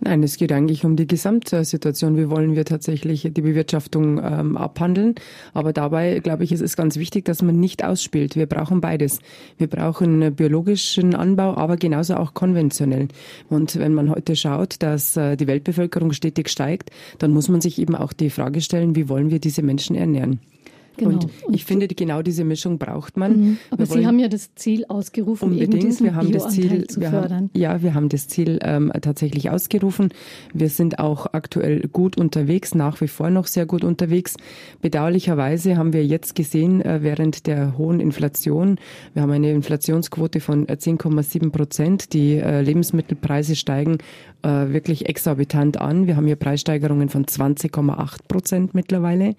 Nein, 0.03 0.23
es 0.23 0.37
geht 0.37 0.51
eigentlich 0.51 0.83
um 0.83 0.95
die 0.95 1.05
Gesamtsituation. 1.05 2.17
Wie 2.17 2.31
wollen 2.31 2.55
wir 2.55 2.65
tatsächlich 2.65 3.21
die 3.21 3.41
Bewirtschaftung 3.41 4.17
ähm, 4.17 4.57
abhandeln? 4.57 5.13
Aber 5.53 5.73
dabei, 5.73 6.17
glaube 6.19 6.43
ich, 6.43 6.51
ist 6.51 6.61
es 6.61 6.75
ganz 6.75 6.97
wichtig, 6.97 7.25
dass 7.25 7.43
man 7.43 7.59
nicht 7.59 7.83
ausspielt. 7.83 8.35
Wir 8.35 8.47
brauchen 8.47 8.81
beides. 8.81 9.19
Wir 9.59 9.67
brauchen 9.67 10.33
biologischen 10.33 11.13
Anbau, 11.13 11.55
aber 11.55 11.77
genauso 11.77 12.15
auch 12.15 12.33
konventionell. 12.33 13.09
Und 13.47 13.77
wenn 13.77 13.93
man 13.93 14.09
heute 14.09 14.35
schaut, 14.35 14.81
dass 14.81 15.17
äh, 15.17 15.37
die 15.37 15.45
Weltbevölkerung 15.45 16.13
stetig 16.13 16.49
steigt, 16.49 16.89
dann 17.19 17.29
muss 17.29 17.47
man 17.47 17.61
sich 17.61 17.77
eben 17.77 17.95
auch 17.95 18.11
die 18.11 18.31
Frage 18.31 18.61
stellen, 18.61 18.95
wie 18.95 19.07
wollen 19.07 19.29
wir 19.29 19.37
diese 19.39 19.61
Menschen 19.61 19.95
ernähren? 19.95 20.39
Genau. 20.97 21.11
Und, 21.11 21.27
und 21.45 21.53
ich 21.53 21.65
finde, 21.65 21.87
genau 21.87 22.21
diese 22.21 22.43
Mischung 22.43 22.77
braucht 22.77 23.17
man. 23.17 23.39
Mhm. 23.39 23.57
Aber 23.69 23.85
Sie 23.85 24.05
haben 24.05 24.19
ja 24.19 24.27
das 24.27 24.53
Ziel 24.55 24.85
ausgerufen, 24.87 25.51
unbedingt. 25.51 25.83
Eben 25.83 25.99
wir 25.99 26.15
haben 26.15 26.31
das 26.31 26.49
Ziel, 26.49 26.87
zu 26.87 27.01
fördern. 27.01 27.31
Haben, 27.31 27.49
ja, 27.53 27.81
wir 27.81 27.93
haben 27.93 28.09
das 28.09 28.27
Ziel 28.27 28.59
ähm, 28.61 28.91
tatsächlich 29.01 29.49
ausgerufen. 29.49 30.09
Wir 30.53 30.69
sind 30.69 30.99
auch 30.99 31.27
aktuell 31.33 31.87
gut 31.87 32.17
unterwegs, 32.17 32.75
nach 32.75 33.01
wie 33.01 33.07
vor 33.07 33.29
noch 33.29 33.47
sehr 33.47 33.65
gut 33.65 33.83
unterwegs. 33.83 34.35
Bedauerlicherweise 34.81 35.77
haben 35.77 35.93
wir 35.93 36.05
jetzt 36.05 36.35
gesehen, 36.35 36.81
äh, 36.81 36.99
während 37.01 37.47
der 37.47 37.77
hohen 37.77 37.99
Inflation, 37.99 38.77
wir 39.13 39.21
haben 39.21 39.31
eine 39.31 39.51
Inflationsquote 39.51 40.39
von 40.39 40.67
10,7 40.67 41.51
Prozent. 41.51 42.13
Die 42.13 42.35
äh, 42.35 42.61
Lebensmittelpreise 42.61 43.55
steigen 43.55 43.97
äh, 44.43 44.49
wirklich 44.73 45.07
exorbitant 45.07 45.79
an. 45.79 46.07
Wir 46.07 46.15
haben 46.15 46.25
hier 46.25 46.35
Preissteigerungen 46.35 47.09
von 47.09 47.25
20,8 47.25 48.19
Prozent 48.27 48.73
mittlerweile. 48.73 49.35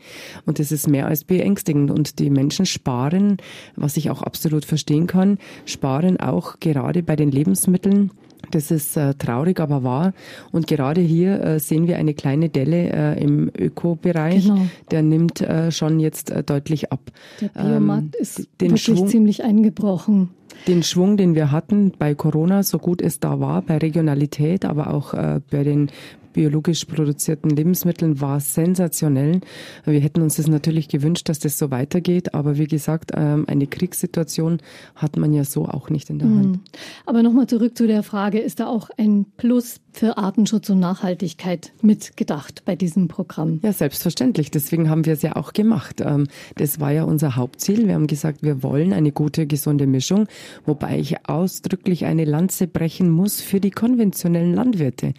Und 0.46 0.58
das 0.58 0.72
ist 0.72 0.88
mehr 0.88 1.06
als 1.06 1.24
beängstigend. 1.42 1.90
Und 1.90 2.18
die 2.18 2.30
Menschen 2.30 2.66
sparen, 2.66 3.38
was 3.76 3.96
ich 3.96 4.10
auch 4.10 4.22
absolut 4.22 4.64
verstehen 4.64 5.06
kann, 5.06 5.38
sparen 5.64 6.20
auch 6.20 6.60
gerade 6.60 7.02
bei 7.02 7.16
den 7.16 7.30
Lebensmitteln. 7.30 8.10
Das 8.50 8.70
ist 8.70 8.96
äh, 8.96 9.14
traurig, 9.14 9.60
aber 9.60 9.82
wahr. 9.82 10.12
Und 10.50 10.66
gerade 10.66 11.00
hier 11.00 11.40
äh, 11.42 11.60
sehen 11.60 11.86
wir 11.86 11.96
eine 11.96 12.12
kleine 12.12 12.48
Delle 12.48 12.90
äh, 12.92 13.22
im 13.22 13.50
Ökobereich. 13.56 14.44
Genau. 14.44 14.66
Der 14.90 15.02
nimmt 15.02 15.40
äh, 15.40 15.70
schon 15.70 16.00
jetzt 16.00 16.30
äh, 16.30 16.42
deutlich 16.42 16.92
ab. 16.92 17.00
Der 17.40 17.48
Biomarkt 17.48 18.16
ähm, 18.16 18.20
ist 18.20 18.48
wirklich 18.58 18.82
Schwung, 18.82 19.08
ziemlich 19.08 19.44
eingebrochen. 19.44 20.30
Den 20.66 20.82
Schwung, 20.82 21.16
den 21.16 21.34
wir 21.34 21.50
hatten 21.50 21.92
bei 21.98 22.14
Corona, 22.14 22.62
so 22.62 22.78
gut 22.78 23.00
es 23.00 23.20
da 23.20 23.40
war, 23.40 23.62
bei 23.62 23.78
Regionalität, 23.78 24.64
aber 24.64 24.92
auch 24.92 25.14
äh, 25.14 25.40
bei 25.50 25.64
den 25.64 25.90
biologisch 26.32 26.84
produzierten 26.84 27.50
Lebensmitteln 27.50 28.20
war 28.20 28.40
sensationell. 28.40 29.40
Wir 29.84 30.00
hätten 30.00 30.22
uns 30.22 30.36
das 30.36 30.48
natürlich 30.48 30.88
gewünscht, 30.88 31.28
dass 31.28 31.38
das 31.38 31.58
so 31.58 31.70
weitergeht, 31.70 32.34
aber 32.34 32.58
wie 32.58 32.66
gesagt, 32.66 33.12
ähm, 33.14 33.44
eine 33.48 33.66
Kriegssituation 33.66 34.58
hat 34.94 35.16
man 35.16 35.32
ja 35.32 35.44
so 35.44 35.66
auch 35.66 35.90
nicht 35.90 36.10
in 36.10 36.18
der 36.18 36.28
Hand. 36.28 36.46
Mhm. 36.46 36.60
Aber 37.06 37.22
nochmal 37.22 37.46
zurück 37.46 37.76
zu 37.76 37.86
der 37.86 38.02
Frage, 38.02 38.38
ist 38.38 38.60
da 38.60 38.66
auch 38.66 38.90
ein 38.96 39.26
Plus 39.36 39.80
für 39.92 40.16
Artenschutz 40.16 40.70
und 40.70 40.80
Nachhaltigkeit 40.80 41.72
mitgedacht 41.82 42.62
bei 42.64 42.76
diesem 42.76 43.08
Programm? 43.08 43.60
Ja, 43.62 43.72
selbstverständlich. 43.72 44.50
Deswegen 44.50 44.88
haben 44.88 45.04
wir 45.04 45.12
es 45.12 45.22
ja 45.22 45.36
auch 45.36 45.52
gemacht. 45.52 46.00
Ähm, 46.00 46.26
das 46.56 46.80
war 46.80 46.90
ja 46.92 47.04
unser 47.04 47.36
Hauptziel. 47.36 47.86
Wir 47.86 47.94
haben 47.94 48.06
gesagt, 48.06 48.42
wir 48.42 48.62
wollen 48.62 48.92
eine 48.92 49.12
gute, 49.12 49.46
gesunde 49.46 49.86
Mischung, 49.86 50.26
wobei 50.64 50.98
ich 50.98 51.28
ausdrücklich 51.28 52.06
eine 52.06 52.24
Lanze 52.24 52.66
brechen 52.66 53.10
muss 53.10 53.40
für 53.40 53.60
die 53.60 53.70
konventionellen 53.70 54.54
Landwirte. 54.54 55.12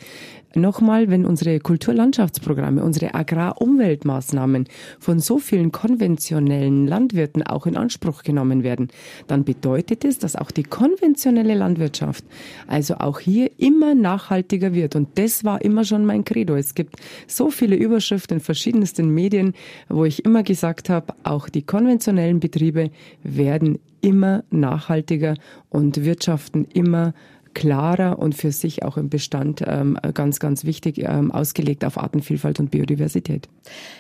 Nochmal, 0.56 1.10
wenn 1.10 1.26
unsere 1.26 1.60
Kulturlandschaftsprogramme, 1.60 2.84
unsere 2.84 3.16
Agrarumweltmaßnahmen 3.16 4.68
von 5.00 5.20
so 5.20 5.40
vielen 5.40 5.72
konventionellen 5.72 6.86
Landwirten 6.86 7.42
auch 7.42 7.66
in 7.66 7.76
Anspruch 7.76 8.22
genommen 8.22 8.62
werden, 8.62 8.90
dann 9.26 9.46
bedeutet 9.46 10.06
es, 10.06 10.20
dass 10.20 10.36
auch 10.36 10.52
die 10.52 10.64
konventionelle 10.64 11.56
Landwirtschaft, 11.56 12.24
also 12.68 12.96
auch 12.96 13.20
hier 13.20 13.50
immer 13.58 13.96
nachhaltiger 13.96 14.74
wird. 14.76 14.96
Und 14.96 15.18
das 15.18 15.44
war 15.44 15.62
immer 15.64 15.86
schon 15.86 16.06
mein 16.06 16.24
Credo. 16.24 16.56
Es 16.56 16.76
gibt 16.76 16.98
so 17.28 17.50
viele 17.50 17.76
Überschriften 17.76 18.38
in 18.38 18.44
verschiedensten 18.44 19.10
Medien, 19.10 19.54
wo 19.90 20.06
ich 20.06 20.24
immer 20.24 20.44
gesagt 20.44 20.90
habe, 20.90 21.14
auch 21.24 21.50
die 21.50 21.64
konventionellen 21.64 22.40
Betriebe 22.40 22.92
werden 23.24 23.80
immer 24.02 24.44
nachhaltiger 24.52 25.36
und 25.70 26.04
wirtschaften 26.04 26.66
immer 26.74 27.14
klarer 27.54 28.20
und 28.20 28.36
für 28.36 28.52
sich 28.52 28.84
auch 28.84 28.98
im 28.98 29.10
Bestand 29.10 29.64
ähm, 29.66 29.98
ganz, 30.14 30.40
ganz 30.40 30.66
wichtig 30.66 31.00
ähm, 31.00 31.32
ausgelegt 31.32 31.86
auf 31.86 31.98
Artenvielfalt 31.98 32.60
und 32.60 32.72
Biodiversität. 32.72 33.48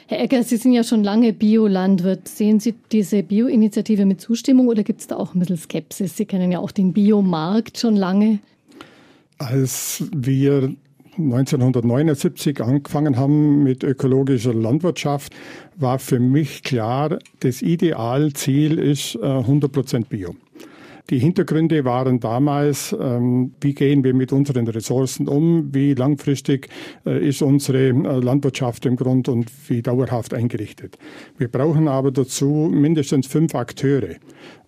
Herr 0.08 0.22
Ecker, 0.22 0.44
Sie 0.44 0.58
sind 0.58 0.74
ja 0.74 0.84
schon 0.84 1.04
lange 1.04 1.34
Biolandwirt. 1.34 2.28
Sehen 2.28 2.60
Sie 2.60 2.76
diese 2.92 3.24
Bio-Initiative 3.24 4.06
mit 4.06 4.22
Zustimmung 4.22 4.68
oder 4.68 4.84
gibt 4.84 5.02
es 5.02 5.08
da 5.08 5.18
auch 5.18 5.34
ein 5.34 5.40
bisschen 5.40 5.58
Skepsis? 5.58 6.18
Sie 6.18 6.26
kennen 6.26 6.52
ja 6.52 6.60
auch 6.60 6.72
den 6.72 6.94
Biomarkt 6.94 7.78
schon 7.78 7.96
lange. 7.96 8.40
Als 9.38 10.04
wir 10.16 10.74
1979 11.18 12.62
angefangen 12.62 13.18
haben 13.18 13.64
mit 13.64 13.84
ökologischer 13.84 14.54
Landwirtschaft, 14.54 15.34
war 15.76 16.00
für 16.00 16.20
mich 16.20 16.64
klar, 16.64 17.20
das 17.40 17.62
Idealziel 17.62 18.80
ist 18.80 19.16
100% 19.18 19.96
äh, 19.96 20.04
Bio. 20.10 20.36
Die 21.10 21.20
Hintergründe 21.20 21.84
waren 21.84 22.22
damals, 22.22 22.96
ähm, 22.98 23.52
wie 23.60 23.74
gehen 23.74 24.06
wir 24.06 24.14
mit 24.14 24.32
unseren 24.32 24.66
Ressourcen 24.70 25.28
um, 25.28 25.74
wie 25.74 25.94
langfristig 25.96 26.70
äh, 27.06 27.28
ist 27.28 27.42
unsere 27.42 27.90
äh, 27.90 27.92
Landwirtschaft 27.92 28.86
im 28.86 28.96
Grund 28.96 29.28
und 29.28 29.52
wie 29.68 29.82
dauerhaft 29.82 30.34
eingerichtet. 30.34 30.98
Wir 31.38 31.50
brauchen 31.50 31.90
aber 31.90 32.12
dazu 32.12 32.72
mindestens 32.74 33.28
fünf 33.28 33.54
Akteure. 33.54 34.16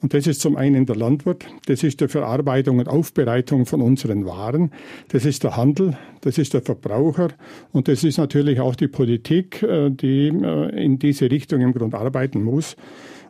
Und 0.01 0.13
das 0.13 0.27
ist 0.27 0.41
zum 0.41 0.57
einen 0.57 0.85
der 0.85 0.97
Landwirt, 0.97 1.45
das 1.67 1.83
ist 1.83 2.01
die 2.01 2.09
Verarbeitung 2.09 2.79
und 2.79 2.89
Aufbereitung 2.89 3.65
von 3.65 3.81
unseren 3.81 4.25
Waren, 4.25 4.71
das 5.07 5.23
ist 5.23 5.43
der 5.45 5.55
Handel, 5.55 5.97
das 6.19 6.37
ist 6.37 6.53
der 6.53 6.61
Verbraucher 6.61 7.29
und 7.71 7.87
das 7.87 8.03
ist 8.03 8.17
natürlich 8.17 8.59
auch 8.59 8.75
die 8.75 8.89
Politik, 8.89 9.63
äh, 9.63 9.89
die 9.89 10.27
in 10.27 10.99
diese 10.99 11.31
Richtung 11.31 11.61
im 11.61 11.73
Grund 11.73 11.95
arbeiten 11.95 12.43
muss. 12.43 12.75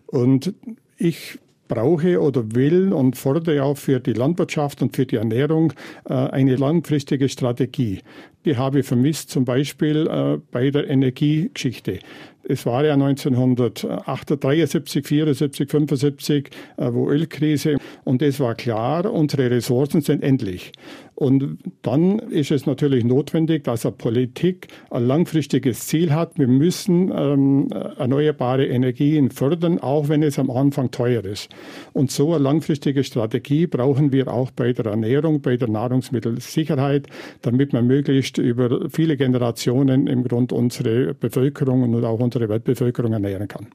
Und 0.08 0.54
ich 0.98 1.39
brauche 1.67 2.21
oder 2.21 2.43
will 2.56 2.93
und 2.93 3.17
fordere 3.17 3.63
auch 3.63 3.78
für 3.78 3.99
die 3.99 4.13
Landwirtschaft 4.13 4.82
und 4.82 4.95
für 4.95 5.06
die 5.06 5.15
Ernährung 5.15 5.73
äh, 6.08 6.13
eine 6.13 6.56
langfristige 6.56 7.30
Strategie. 7.30 8.01
Die 8.45 8.58
habe 8.58 8.80
ich 8.80 8.86
vermisst, 8.86 9.30
zum 9.32 9.45
Beispiel 9.45 10.08
äh, 10.08 10.38
bei 10.51 10.69
der 10.69 10.88
Energiegeschichte. 10.88 11.99
Es 12.48 12.66
war 12.66 12.86
ja 12.86 12.94
1973, 12.94 15.06
74, 15.06 15.70
75, 15.70 16.50
wo 16.78 17.10
Ölkrise 17.10 17.78
und 18.04 18.22
es 18.22 18.40
war 18.40 18.56
klar, 18.56 19.12
unsere 19.12 19.50
Ressourcen 19.50 20.02
sind 20.02 20.24
endlich. 20.24 20.72
Und 21.16 21.60
dann 21.82 22.20
ist 22.20 22.52
es 22.52 22.66
natürlich 22.66 23.06
notwendig, 23.06 23.64
dass 23.64 23.86
eine 23.86 23.94
Politik 23.94 24.68
ein 24.90 25.08
langfristiges 25.08 25.88
Ziel 25.88 26.14
hat. 26.14 26.38
Wir 26.38 26.48
müssen 26.48 27.10
ähm, 27.16 27.70
erneuerbare 27.98 28.68
Energien 28.68 29.32
fördern, 29.32 29.80
auch 29.80 30.10
wenn 30.10 30.24
es 30.24 30.38
am 30.38 30.52
Anfang 30.52 30.92
teuer 30.92 31.24
ist. 31.24 31.50
Und 31.94 32.12
so 32.12 32.34
eine 32.34 32.44
langfristige 32.44 33.06
Strategie 33.06 33.66
brauchen 33.66 34.12
wir 34.12 34.28
auch 34.28 34.52
bei 34.52 34.74
der 34.74 34.88
Ernährung, 34.88 35.42
bei 35.42 35.56
der 35.56 35.70
Nahrungsmittelsicherheit, 35.70 37.08
damit 37.42 37.72
man 37.72 37.88
möglichst 37.88 38.38
über 38.38 38.90
viele 38.90 39.16
Generationen 39.16 40.08
im 40.08 40.26
Grund 40.26 40.52
unsere 40.52 41.14
Bevölkerung 41.14 41.84
und 41.84 42.04
auch 42.04 42.20
unsere 42.20 42.35
Weltbevölkerung 42.39 43.13
ernähren 43.13 43.48
kann. 43.48 43.67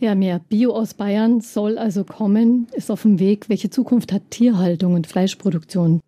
Ja, 0.00 0.14
mehr 0.14 0.40
Bio 0.48 0.72
aus 0.72 0.94
Bayern 0.94 1.40
soll 1.40 1.78
also 1.78 2.04
kommen, 2.04 2.66
ist 2.72 2.90
auf 2.90 3.02
dem 3.02 3.18
Weg. 3.18 3.48
Welche 3.48 3.70
Zukunft 3.70 4.12
hat 4.12 4.22
Tierhaltung 4.30 4.94
und 4.94 5.06
Fleischproduktion? 5.06 6.00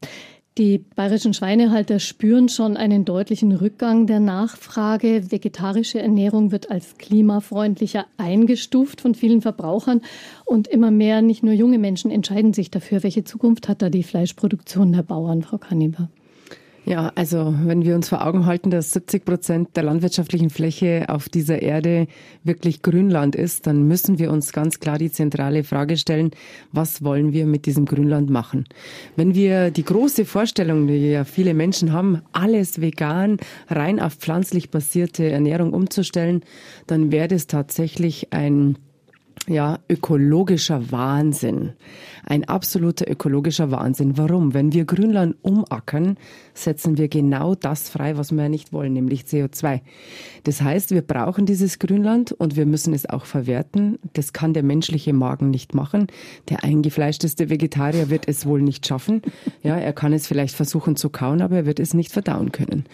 Die 0.58 0.78
bayerischen 0.78 1.34
Schweinehalter 1.34 1.98
spüren 1.98 2.48
schon 2.48 2.78
einen 2.78 3.04
deutlichen 3.04 3.52
Rückgang 3.52 4.06
der 4.06 4.20
Nachfrage. 4.20 5.30
Vegetarische 5.30 6.00
Ernährung 6.00 6.50
wird 6.50 6.70
als 6.70 6.96
klimafreundlicher 6.96 8.06
eingestuft 8.16 9.02
von 9.02 9.14
vielen 9.14 9.42
Verbrauchern. 9.42 10.00
Und 10.46 10.66
immer 10.66 10.90
mehr, 10.90 11.20
nicht 11.20 11.42
nur 11.42 11.52
junge 11.52 11.78
Menschen, 11.78 12.10
entscheiden 12.10 12.54
sich 12.54 12.70
dafür. 12.70 13.02
Welche 13.02 13.24
Zukunft 13.24 13.68
hat 13.68 13.82
da 13.82 13.90
die 13.90 14.02
Fleischproduktion 14.02 14.92
der 14.92 15.02
Bauern, 15.02 15.42
Frau 15.42 15.58
Kaniber? 15.58 16.08
Ja, 16.88 17.10
also 17.16 17.52
wenn 17.64 17.84
wir 17.84 17.96
uns 17.96 18.08
vor 18.08 18.24
Augen 18.24 18.46
halten, 18.46 18.70
dass 18.70 18.92
70 18.92 19.24
Prozent 19.24 19.76
der 19.76 19.82
landwirtschaftlichen 19.82 20.50
Fläche 20.50 21.06
auf 21.08 21.28
dieser 21.28 21.60
Erde 21.60 22.06
wirklich 22.44 22.80
Grünland 22.80 23.34
ist, 23.34 23.66
dann 23.66 23.88
müssen 23.88 24.20
wir 24.20 24.30
uns 24.30 24.52
ganz 24.52 24.78
klar 24.78 24.96
die 24.96 25.10
zentrale 25.10 25.64
Frage 25.64 25.96
stellen, 25.96 26.30
was 26.70 27.02
wollen 27.02 27.32
wir 27.32 27.44
mit 27.44 27.66
diesem 27.66 27.86
Grünland 27.86 28.30
machen? 28.30 28.66
Wenn 29.16 29.34
wir 29.34 29.72
die 29.72 29.82
große 29.82 30.24
Vorstellung, 30.24 30.86
die 30.86 31.10
ja 31.10 31.24
viele 31.24 31.54
Menschen 31.54 31.92
haben, 31.92 32.22
alles 32.30 32.80
vegan, 32.80 33.38
rein 33.68 33.98
auf 33.98 34.14
pflanzlich 34.14 34.70
basierte 34.70 35.28
Ernährung 35.28 35.72
umzustellen, 35.72 36.42
dann 36.86 37.10
wäre 37.10 37.26
das 37.26 37.48
tatsächlich 37.48 38.32
ein 38.32 38.78
ja, 39.48 39.78
ökologischer 39.88 40.90
Wahnsinn. 40.90 41.72
Ein 42.24 42.44
absoluter 42.44 43.08
ökologischer 43.08 43.70
Wahnsinn. 43.70 44.18
Warum? 44.18 44.54
Wenn 44.54 44.72
wir 44.72 44.84
Grünland 44.84 45.36
umackern, 45.42 46.16
setzen 46.54 46.98
wir 46.98 47.08
genau 47.08 47.54
das 47.54 47.88
frei, 47.88 48.16
was 48.16 48.32
wir 48.32 48.48
nicht 48.48 48.72
wollen, 48.72 48.94
nämlich 48.94 49.22
CO2. 49.22 49.80
Das 50.42 50.62
heißt, 50.62 50.90
wir 50.90 51.02
brauchen 51.02 51.46
dieses 51.46 51.78
Grünland 51.78 52.32
und 52.32 52.56
wir 52.56 52.66
müssen 52.66 52.94
es 52.94 53.08
auch 53.08 53.26
verwerten. 53.26 53.98
Das 54.14 54.32
kann 54.32 54.54
der 54.54 54.64
menschliche 54.64 55.12
Magen 55.12 55.50
nicht 55.50 55.74
machen. 55.74 56.08
Der 56.48 56.64
eingefleischteste 56.64 57.48
Vegetarier 57.48 58.10
wird 58.10 58.26
es 58.26 58.46
wohl 58.46 58.62
nicht 58.62 58.86
schaffen. 58.86 59.22
Ja, 59.62 59.76
er 59.76 59.92
kann 59.92 60.12
es 60.12 60.26
vielleicht 60.26 60.56
versuchen 60.56 60.96
zu 60.96 61.10
kauen, 61.10 61.42
aber 61.42 61.56
er 61.56 61.66
wird 61.66 61.78
es 61.78 61.94
nicht 61.94 62.10
verdauen 62.10 62.50
können. 62.50 62.84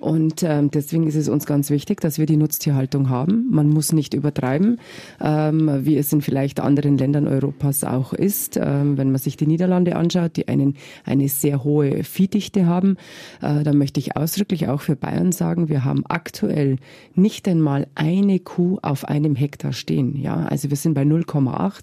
Und 0.00 0.42
ähm, 0.42 0.70
deswegen 0.70 1.06
ist 1.06 1.16
es 1.16 1.30
uns 1.30 1.46
ganz 1.46 1.70
wichtig, 1.70 2.00
dass 2.00 2.18
wir 2.18 2.26
die 2.26 2.36
Nutztierhaltung 2.36 3.08
haben. 3.08 3.46
Man 3.50 3.68
muss 3.68 3.92
nicht 3.92 4.12
übertreiben, 4.12 4.78
ähm, 5.20 5.84
wie 5.86 6.01
es 6.02 6.12
in 6.12 6.20
vielleicht 6.20 6.60
anderen 6.60 6.98
Ländern 6.98 7.26
Europas 7.26 7.84
auch 7.84 8.12
ist. 8.12 8.56
Ähm, 8.56 8.98
wenn 8.98 9.10
man 9.10 9.18
sich 9.18 9.36
die 9.36 9.46
Niederlande 9.46 9.96
anschaut, 9.96 10.36
die 10.36 10.48
einen, 10.48 10.74
eine 11.04 11.28
sehr 11.28 11.64
hohe 11.64 12.04
Viehdichte 12.04 12.66
haben, 12.66 12.96
äh, 13.40 13.62
dann 13.62 13.78
möchte 13.78 14.00
ich 14.00 14.16
ausdrücklich 14.16 14.68
auch 14.68 14.80
für 14.80 14.96
Bayern 14.96 15.32
sagen, 15.32 15.68
wir 15.68 15.84
haben 15.84 16.04
aktuell 16.08 16.76
nicht 17.14 17.48
einmal 17.48 17.86
eine 17.94 18.38
Kuh 18.38 18.78
auf 18.82 19.04
einem 19.06 19.34
Hektar 19.34 19.72
stehen. 19.72 20.20
Ja, 20.20 20.44
also 20.44 20.70
wir 20.70 20.76
sind 20.76 20.94
bei 20.94 21.02
0,8. 21.02 21.80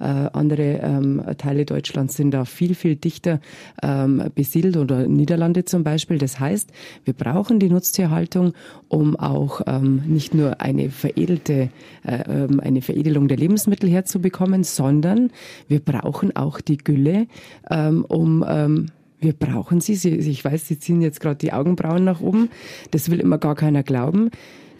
Äh, 0.00 0.04
andere 0.32 0.80
ähm, 0.82 1.22
Teile 1.38 1.64
Deutschlands 1.64 2.16
sind 2.16 2.32
da 2.32 2.44
viel, 2.44 2.74
viel 2.74 2.96
dichter 2.96 3.40
ähm, 3.82 4.22
besiedelt 4.34 4.76
oder 4.76 5.06
Niederlande 5.08 5.64
zum 5.64 5.84
Beispiel. 5.84 6.18
Das 6.18 6.38
heißt, 6.38 6.70
wir 7.04 7.14
brauchen 7.14 7.58
die 7.58 7.68
Nutztierhaltung, 7.68 8.52
um 8.88 9.16
auch 9.16 9.60
nicht 9.80 10.34
nur 10.34 10.60
eine 10.60 10.90
veredelte, 10.90 11.70
äh, 12.04 12.48
eine 12.58 12.82
Veredelung 12.82 13.28
der 13.28 13.38
Lebensmittel 13.62 13.90
herzubekommen, 13.90 14.64
sondern 14.64 15.30
wir 15.68 15.80
brauchen 15.80 16.34
auch 16.36 16.60
die 16.60 16.78
Gülle, 16.78 17.26
ähm, 17.70 18.04
um 18.04 18.44
ähm, 18.46 18.86
wir 19.20 19.34
brauchen 19.34 19.80
sie. 19.80 19.94
sie. 19.94 20.10
Ich 20.10 20.44
weiß, 20.44 20.66
Sie 20.66 20.80
ziehen 20.80 21.00
jetzt 21.00 21.20
gerade 21.20 21.36
die 21.36 21.52
Augenbrauen 21.52 22.02
nach 22.02 22.20
oben. 22.20 22.48
Das 22.90 23.08
will 23.08 23.20
immer 23.20 23.38
gar 23.38 23.54
keiner 23.54 23.84
glauben. 23.84 24.30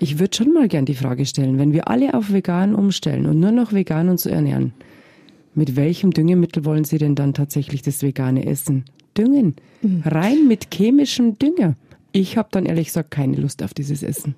Ich 0.01 0.19
würde 0.19 0.37
schon 0.37 0.53
mal 0.53 0.67
gern 0.67 0.85
die 0.85 0.97
Frage 0.97 1.27
stellen, 1.27 1.59
wenn 1.59 1.73
wir 1.73 1.87
alle 1.87 2.15
auf 2.15 2.33
vegan 2.33 2.75
umstellen 2.75 3.27
und 3.27 3.39
nur 3.39 3.53
noch 3.53 3.73
vegan 3.73 4.09
uns 4.09 4.27
ernähren, 4.27 4.73
mit 5.55 5.77
welchem 5.77 6.11
Düngemittel 6.11 6.65
wollen 6.65 6.83
Sie 6.83 6.99
denn 6.99 7.15
dann 7.15 7.35
tatsächlich 7.35 7.83
das 7.83 8.03
vegane 8.03 8.45
Essen 8.47 8.85
düngen? 9.17 9.55
Mhm. 9.83 10.03
Rein 10.05 10.49
mit 10.49 10.75
chemischem 10.75 11.39
Dünger. 11.39 11.77
Ich 12.11 12.37
habe 12.37 12.49
dann 12.51 12.67
ehrlich 12.67 12.89
gesagt 12.89 13.13
keine 13.13 13.37
Lust 13.37 13.63
auf 13.63 13.75
dieses 13.75 14.03
Essen. 14.03 14.35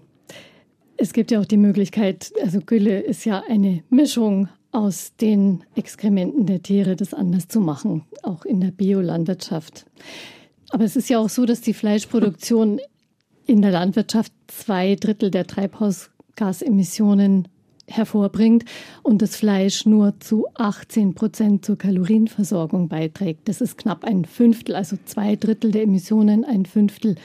Es 0.96 1.12
gibt 1.12 1.30
ja 1.30 1.40
auch 1.40 1.44
die 1.44 1.56
Möglichkeit, 1.56 2.32
also 2.42 2.60
Gülle 2.60 3.00
ist 3.00 3.24
ja 3.24 3.42
eine 3.48 3.82
Mischung 3.90 4.48
aus 4.70 5.12
den 5.20 5.64
Exkrementen 5.76 6.46
der 6.46 6.62
Tiere, 6.62 6.96
das 6.96 7.14
anders 7.14 7.48
zu 7.48 7.60
machen, 7.60 8.02
auch 8.22 8.44
in 8.44 8.60
der 8.60 8.72
Biolandwirtschaft. 8.72 9.86
Aber 10.70 10.84
es 10.84 10.96
ist 10.96 11.08
ja 11.08 11.18
auch 11.18 11.28
so, 11.28 11.46
dass 11.46 11.60
die 11.60 11.74
Fleischproduktion 11.74 12.80
in 13.46 13.62
der 13.62 13.70
Landwirtschaft 13.70 14.32
zwei 14.48 14.96
Drittel 14.96 15.30
der 15.30 15.46
Treibhausgasemissionen 15.46 17.48
hervorbringt 17.86 18.64
und 19.02 19.20
das 19.20 19.36
Fleisch 19.36 19.86
nur 19.86 20.18
zu 20.20 20.46
18 20.54 21.14
Prozent 21.14 21.64
zur 21.64 21.76
Kalorienversorgung 21.76 22.88
beiträgt. 22.88 23.48
Das 23.48 23.60
ist 23.60 23.78
knapp 23.78 24.04
ein 24.04 24.24
Fünftel, 24.24 24.74
also 24.74 24.96
zwei 25.04 25.36
Drittel 25.36 25.70
der 25.70 25.82
Emissionen, 25.82 26.44
ein 26.44 26.66
Fünftel 26.66 27.16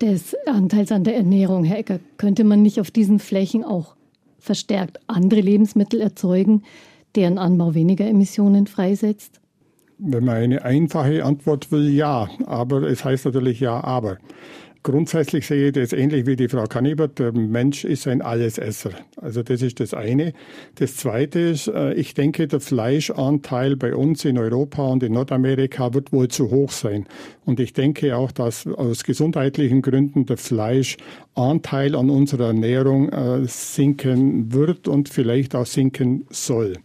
des 0.00 0.36
Anteils 0.46 0.92
an 0.92 1.04
der 1.04 1.16
Ernährung. 1.16 1.64
Herr 1.64 1.78
Ecker, 1.78 2.00
könnte 2.16 2.44
man 2.44 2.62
nicht 2.62 2.80
auf 2.80 2.90
diesen 2.90 3.18
Flächen 3.18 3.64
auch 3.64 3.96
verstärkt 4.38 4.98
andere 5.06 5.40
Lebensmittel 5.40 6.00
erzeugen, 6.00 6.62
deren 7.14 7.38
Anbau 7.38 7.74
weniger 7.74 8.06
Emissionen 8.06 8.66
freisetzt? 8.66 9.40
Wenn 9.98 10.24
man 10.24 10.36
eine 10.36 10.64
einfache 10.64 11.24
Antwort 11.24 11.70
will, 11.72 11.90
ja. 11.90 12.28
Aber 12.46 12.82
es 12.82 13.04
heißt 13.04 13.26
natürlich 13.26 13.60
ja, 13.60 13.82
aber. 13.84 14.16
Grundsätzlich 14.82 15.46
sehe 15.46 15.66
ich 15.66 15.72
das 15.74 15.92
ähnlich 15.92 16.24
wie 16.24 16.36
die 16.36 16.48
Frau 16.48 16.64
Kannibert. 16.64 17.18
Der 17.18 17.32
Mensch 17.32 17.84
ist 17.84 18.08
ein 18.08 18.22
Allesesser. 18.22 18.92
Also 19.16 19.42
das 19.42 19.60
ist 19.60 19.78
das 19.78 19.92
eine. 19.92 20.32
Das 20.76 20.96
zweite 20.96 21.38
ist, 21.38 21.68
äh, 21.68 21.92
ich 21.92 22.14
denke, 22.14 22.48
der 22.48 22.60
Fleischanteil 22.60 23.76
bei 23.76 23.94
uns 23.94 24.24
in 24.24 24.38
Europa 24.38 24.86
und 24.86 25.02
in 25.02 25.12
Nordamerika 25.12 25.92
wird 25.92 26.12
wohl 26.12 26.28
zu 26.28 26.50
hoch 26.50 26.70
sein. 26.70 27.06
Und 27.44 27.60
ich 27.60 27.74
denke 27.74 28.16
auch, 28.16 28.32
dass 28.32 28.66
aus 28.66 29.04
gesundheitlichen 29.04 29.82
Gründen 29.82 30.24
der 30.24 30.38
Fleischanteil 30.38 31.94
an 31.94 32.08
unserer 32.08 32.46
Ernährung 32.46 33.10
äh, 33.10 33.46
sinken 33.46 34.54
wird 34.54 34.88
und 34.88 35.10
vielleicht 35.10 35.54
auch 35.54 35.66
sinken 35.66 36.26
soll. 36.30 36.78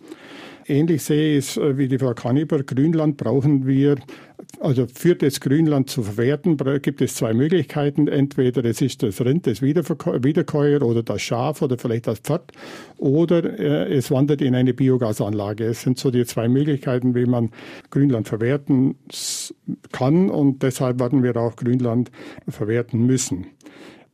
Ähnlich 0.68 1.04
sehe 1.04 1.38
ich 1.38 1.46
es 1.46 1.58
äh, 1.58 1.78
wie 1.78 1.88
die 1.88 2.00
Frau 2.00 2.14
Kaniber. 2.14 2.64
Grünland 2.64 3.18
brauchen 3.18 3.68
wir, 3.68 3.98
also 4.60 4.88
für 4.92 5.16
das 5.16 5.40
Grünland 5.40 5.92
zu 5.92 6.02
verwerten, 6.02 6.58
gibt 6.82 7.02
es 7.02 7.16
zwei 7.16 7.34
Möglichkeiten. 7.34 8.08
Entweder 8.08 8.66
es 8.66 8.82
ist 8.82 9.04
das 9.04 9.22
Rind, 9.22 9.46
das 9.46 9.62
Wiederkäuer 9.62 10.82
oder 10.82 11.04
das 11.04 11.22
Schaf 11.22 11.62
oder 11.62 11.78
vielleicht 11.78 12.08
das 12.08 12.20
Pferd 12.20 12.52
oder 12.98 13.60
äh, 13.60 13.94
es 13.94 14.10
wandert 14.10 14.42
in 14.42 14.56
eine 14.56 14.74
Biogasanlage. 14.74 15.66
Es 15.66 15.84
sind 15.84 16.00
so 16.00 16.10
die 16.10 16.26
zwei 16.26 16.48
Möglichkeiten, 16.48 17.14
wie 17.14 17.26
man 17.26 17.52
Grünland 17.92 18.28
verwerten 18.28 18.96
kann 19.92 20.32
und 20.32 20.64
deshalb 20.64 21.00
werden 21.00 21.22
wir 21.22 21.36
auch 21.38 21.56
Grünland 21.56 22.10
verwerten 22.48 23.06
müssen 23.06 23.46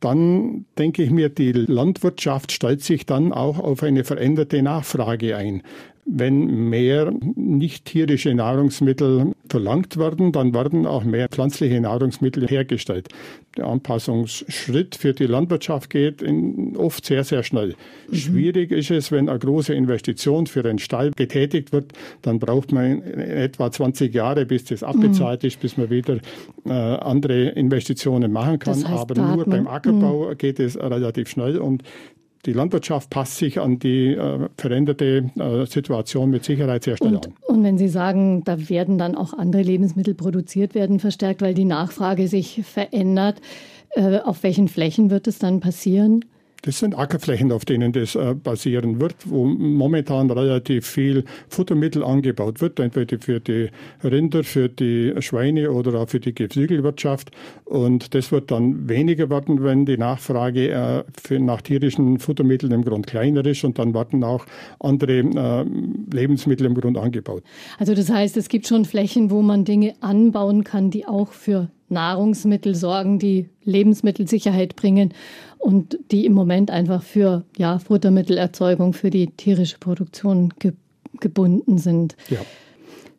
dann 0.02 0.66
denke 0.78 1.02
ich 1.04 1.10
mir, 1.10 1.28
die 1.28 1.52
Landwirtschaft 1.52 2.50
stellt 2.50 2.82
sich 2.82 3.06
dann 3.06 3.32
auch 3.32 3.58
auf 3.58 3.82
eine 3.82 4.04
veränderte 4.04 4.60
Nachfrage 4.60 5.36
ein. 5.36 5.62
Wenn 6.04 6.68
mehr 6.68 7.12
nicht 7.36 7.84
tierische 7.84 8.34
Nahrungsmittel 8.34 9.34
verlangt 9.48 9.96
werden, 9.98 10.32
dann 10.32 10.52
werden 10.52 10.84
auch 10.84 11.04
mehr 11.04 11.28
pflanzliche 11.28 11.80
Nahrungsmittel 11.80 12.48
hergestellt. 12.48 13.08
Der 13.56 13.66
Anpassungsschritt 13.66 14.96
für 14.96 15.12
die 15.12 15.26
Landwirtschaft 15.26 15.90
geht 15.90 16.24
oft 16.76 17.04
sehr, 17.04 17.22
sehr 17.22 17.44
schnell. 17.44 17.76
Mhm. 18.08 18.14
Schwierig 18.16 18.72
ist 18.72 18.90
es, 18.90 19.12
wenn 19.12 19.28
eine 19.28 19.38
große 19.38 19.74
Investition 19.74 20.48
für 20.48 20.64
einen 20.64 20.80
Stall 20.80 21.12
getätigt 21.12 21.72
wird, 21.72 21.92
dann 22.22 22.40
braucht 22.40 22.72
man 22.72 23.02
etwa 23.02 23.70
20 23.70 24.12
Jahre, 24.12 24.44
bis 24.44 24.64
das 24.64 24.82
abbezahlt 24.82 25.44
mhm. 25.44 25.46
ist, 25.46 25.60
bis 25.60 25.76
man 25.76 25.88
wieder 25.90 26.18
äh, 26.64 26.72
andere 26.72 27.50
Investitionen 27.50 28.32
machen 28.32 28.58
kann. 28.58 28.74
Das 28.74 28.88
heißt, 28.88 29.10
Aber 29.10 29.36
nur 29.36 29.44
beim 29.44 29.68
Ackerbau 29.68 30.30
mhm. 30.30 30.38
geht 30.38 30.58
es 30.58 30.76
relativ 30.76 31.28
schnell 31.28 31.58
und 31.58 31.84
die 32.44 32.52
Landwirtschaft 32.52 33.10
passt 33.10 33.36
sich 33.36 33.60
an 33.60 33.78
die 33.78 34.14
äh, 34.14 34.48
veränderte 34.56 35.30
äh, 35.38 35.66
Situation 35.66 36.30
mit 36.30 36.44
Sicherheit 36.44 36.82
sehr 36.82 36.96
schnell 36.96 37.16
und, 37.16 37.26
an. 37.26 37.34
Und 37.46 37.64
wenn 37.64 37.78
Sie 37.78 37.88
sagen, 37.88 38.42
da 38.44 38.68
werden 38.68 38.98
dann 38.98 39.14
auch 39.14 39.32
andere 39.32 39.62
Lebensmittel 39.62 40.14
produziert 40.14 40.74
werden, 40.74 40.98
verstärkt, 40.98 41.40
weil 41.40 41.54
die 41.54 41.64
Nachfrage 41.64 42.26
sich 42.26 42.62
verändert, 42.64 43.40
äh, 43.90 44.18
auf 44.18 44.42
welchen 44.42 44.68
Flächen 44.68 45.10
wird 45.10 45.28
es 45.28 45.38
dann 45.38 45.60
passieren? 45.60 46.24
Das 46.62 46.78
sind 46.78 46.96
Ackerflächen, 46.96 47.50
auf 47.50 47.64
denen 47.64 47.92
das 47.92 48.14
äh, 48.14 48.34
basieren 48.34 49.00
wird, 49.00 49.16
wo 49.24 49.44
momentan 49.44 50.30
relativ 50.30 50.86
viel 50.86 51.24
Futtermittel 51.48 52.04
angebaut 52.04 52.60
wird, 52.60 52.78
entweder 52.78 53.18
für 53.18 53.40
die 53.40 53.68
Rinder, 54.04 54.44
für 54.44 54.68
die 54.68 55.12
Schweine 55.18 55.72
oder 55.72 55.98
auch 55.98 56.08
für 56.08 56.20
die 56.20 56.32
Geflügelwirtschaft. 56.32 57.32
Und 57.64 58.14
das 58.14 58.30
wird 58.30 58.52
dann 58.52 58.88
weniger 58.88 59.28
werden, 59.28 59.62
wenn 59.64 59.86
die 59.86 59.96
Nachfrage 59.96 60.70
äh, 60.70 61.04
für, 61.20 61.40
nach 61.40 61.62
tierischen 61.62 62.20
Futtermitteln 62.20 62.70
im 62.70 62.84
Grund 62.84 63.08
kleiner 63.08 63.44
ist 63.44 63.64
und 63.64 63.80
dann 63.80 63.92
werden 63.92 64.22
auch 64.22 64.46
andere 64.78 65.18
äh, 65.18 65.64
Lebensmittel 66.12 66.66
im 66.66 66.74
Grund 66.74 66.96
angebaut. 66.96 67.42
Also 67.78 67.94
das 67.94 68.08
heißt, 68.08 68.36
es 68.36 68.48
gibt 68.48 68.68
schon 68.68 68.84
Flächen, 68.84 69.32
wo 69.32 69.42
man 69.42 69.64
Dinge 69.64 69.94
anbauen 70.00 70.62
kann, 70.62 70.90
die 70.90 71.06
auch 71.06 71.32
für 71.32 71.70
Nahrungsmittel 71.92 72.74
sorgen, 72.74 73.18
die 73.18 73.48
Lebensmittelsicherheit 73.64 74.74
bringen 74.74 75.14
und 75.58 75.98
die 76.10 76.26
im 76.26 76.32
Moment 76.32 76.70
einfach 76.70 77.02
für 77.02 77.44
ja, 77.56 77.78
Futtermittelerzeugung, 77.78 78.92
für 78.92 79.10
die 79.10 79.28
tierische 79.28 79.78
Produktion 79.78 80.52
ge 80.58 80.72
gebunden 81.20 81.78
sind. 81.78 82.16
Ja. 82.30 82.38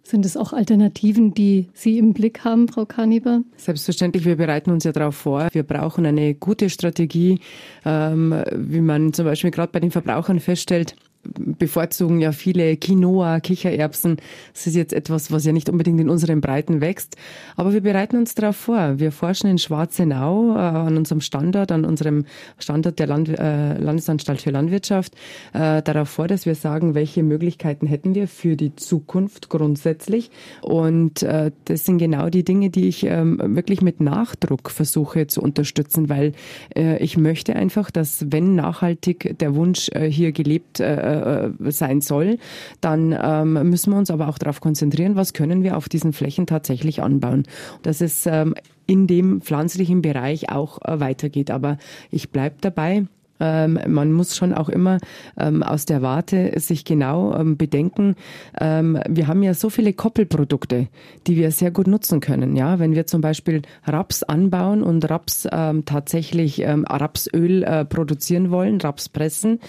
Sind 0.02 0.26
es 0.26 0.36
auch 0.36 0.52
Alternativen, 0.52 1.34
die 1.34 1.70
Sie 1.74 1.98
im 1.98 2.12
Blick 2.14 2.44
haben, 2.44 2.68
Frau 2.68 2.86
Kaniber? 2.86 3.44
Selbstverständlich, 3.56 4.26
wir 4.26 4.36
bereiten 4.36 4.72
uns 4.72 4.84
ja 4.84 4.92
darauf 4.92 5.16
vor. 5.16 5.48
Wir 5.54 5.64
brauchen 5.64 6.06
eine 6.06 6.34
gute 6.34 6.70
Strategie, 6.70 7.40
ähm, 7.86 8.36
wie 8.52 8.82
man 8.82 9.14
zum 9.14 9.24
Beispiel 9.24 9.52
gerade 9.52 9.72
bei 9.72 9.80
den 9.80 9.92
Verbrauchern 9.92 10.42
feststellt 10.42 10.96
bevorzugen 11.24 12.20
ja 12.20 12.32
viele 12.32 12.76
Quinoa, 12.78 13.40
Kichererbsen. 13.40 14.18
Das 14.54 14.68
ist 14.68 14.76
jetzt 14.76 14.94
etwas, 14.94 15.32
was 15.32 15.46
ja 15.46 15.54
nicht 15.54 15.70
unbedingt 15.70 16.00
in 16.00 16.10
unseren 16.10 16.42
Breiten 16.42 16.82
wächst. 16.82 17.16
Aber 17.56 17.74
wir 17.74 17.82
bereiten 17.82 18.18
uns 18.18 18.36
darauf 18.36 18.56
vor. 18.56 19.00
Wir 19.00 19.12
forschen 19.12 19.50
in 19.50 19.58
Schwarzenau 19.58 20.56
äh, 20.56 20.60
an 20.60 20.98
unserem 20.98 21.22
Standort, 21.22 21.72
an 21.72 21.86
unserem 21.86 22.26
Standort 22.58 23.00
der 23.00 23.08
Land, 23.08 23.30
äh, 23.30 23.78
Landesanstalt 23.78 24.42
für 24.42 24.52
Landwirtschaft, 24.52 25.14
äh, 25.54 25.82
darauf 25.82 26.10
vor, 26.10 26.28
dass 26.28 26.46
wir 26.46 26.56
sagen, 26.56 26.96
welche 26.96 27.24
Möglichkeiten 27.24 27.88
hätten 27.88 28.16
wir 28.16 28.28
für 28.28 28.56
die 28.56 28.76
Zukunft 28.76 29.50
grundsätzlich. 29.50 30.32
Und 30.62 31.24
äh, 31.24 31.52
das 31.66 31.86
sind 31.86 31.98
genau 31.98 32.30
die 32.30 32.44
Dinge, 32.44 32.70
die 32.70 32.88
ich 32.88 33.06
ähm, 33.06 33.40
wirklich 33.56 33.82
mit 33.82 34.02
Nachdruck 34.02 34.70
versuche 34.70 35.28
zu 35.28 35.42
unterstützen, 35.42 36.10
weil 36.10 36.34
äh, 36.76 36.98
ich 37.04 37.18
möchte 37.18 37.56
einfach, 37.56 37.92
dass 37.92 38.26
wenn 38.32 38.56
nachhaltig 38.56 39.38
der 39.40 39.56
Wunsch 39.56 39.90
äh, 39.90 40.10
hier 40.10 40.32
gelebt 40.32 40.80
äh, 40.80 41.13
äh, 41.14 41.72
sein 41.72 42.02
soll, 42.02 42.38
dann 42.82 43.18
ähm, 43.20 43.70
müssen 43.70 43.92
wir 43.92 43.98
uns 43.98 44.12
aber 44.12 44.28
auch 44.28 44.38
darauf 44.38 44.62
konzentrieren, 44.62 45.16
was 45.16 45.34
können 45.34 45.64
wir 45.64 45.78
auf 45.78 45.90
diesen 45.90 46.14
Flächen 46.14 46.48
tatsächlich 46.48 47.02
anbauen. 47.02 47.44
Dass 47.82 48.02
es 48.02 48.26
ähm, 48.26 48.56
in 48.86 49.08
dem 49.08 49.42
pflanzlichen 49.42 50.02
Bereich 50.02 50.52
auch 50.52 50.80
äh, 50.84 51.00
weitergeht. 51.00 51.52
Aber 51.52 51.78
ich 52.12 52.32
bleibe 52.32 52.56
dabei, 52.62 53.06
Ähm, 53.40 53.80
man 53.88 54.12
muss 54.12 54.36
schon 54.36 54.54
auch 54.54 54.70
immer 54.70 55.00
ähm, 55.38 55.64
aus 55.64 55.86
der 55.86 56.02
Warte 56.02 56.60
sich 56.60 56.86
genau 56.86 57.36
ähm, 57.36 57.58
bedenken. 57.58 58.16
Ähm, 58.60 59.00
wir 59.10 59.28
haben 59.28 59.44
ja 59.44 59.54
so 59.54 59.70
viele 59.70 59.94
Koppelprodukte, 59.94 60.88
die 61.28 61.36
wir 61.36 61.52
sehr 61.52 61.72
gut 61.72 61.88
nutzen 61.88 62.20
können. 62.20 62.56
Ja, 62.56 62.80
wenn 62.80 62.94
wir 62.96 63.08
zum 63.08 63.22
Beispiel 63.22 63.62
Raps 63.86 64.24
anbauen 64.24 64.84
und 64.84 65.10
Raps 65.10 65.48
ähm, 65.52 65.86
tatsächlich 65.86 66.62
ähm, 66.62 66.86
Rapsöl 66.86 67.64
äh, 67.64 67.86
produzieren 67.86 68.52
wollen, 68.52 68.80
Raps 68.80 69.10
pressen, 69.10 69.60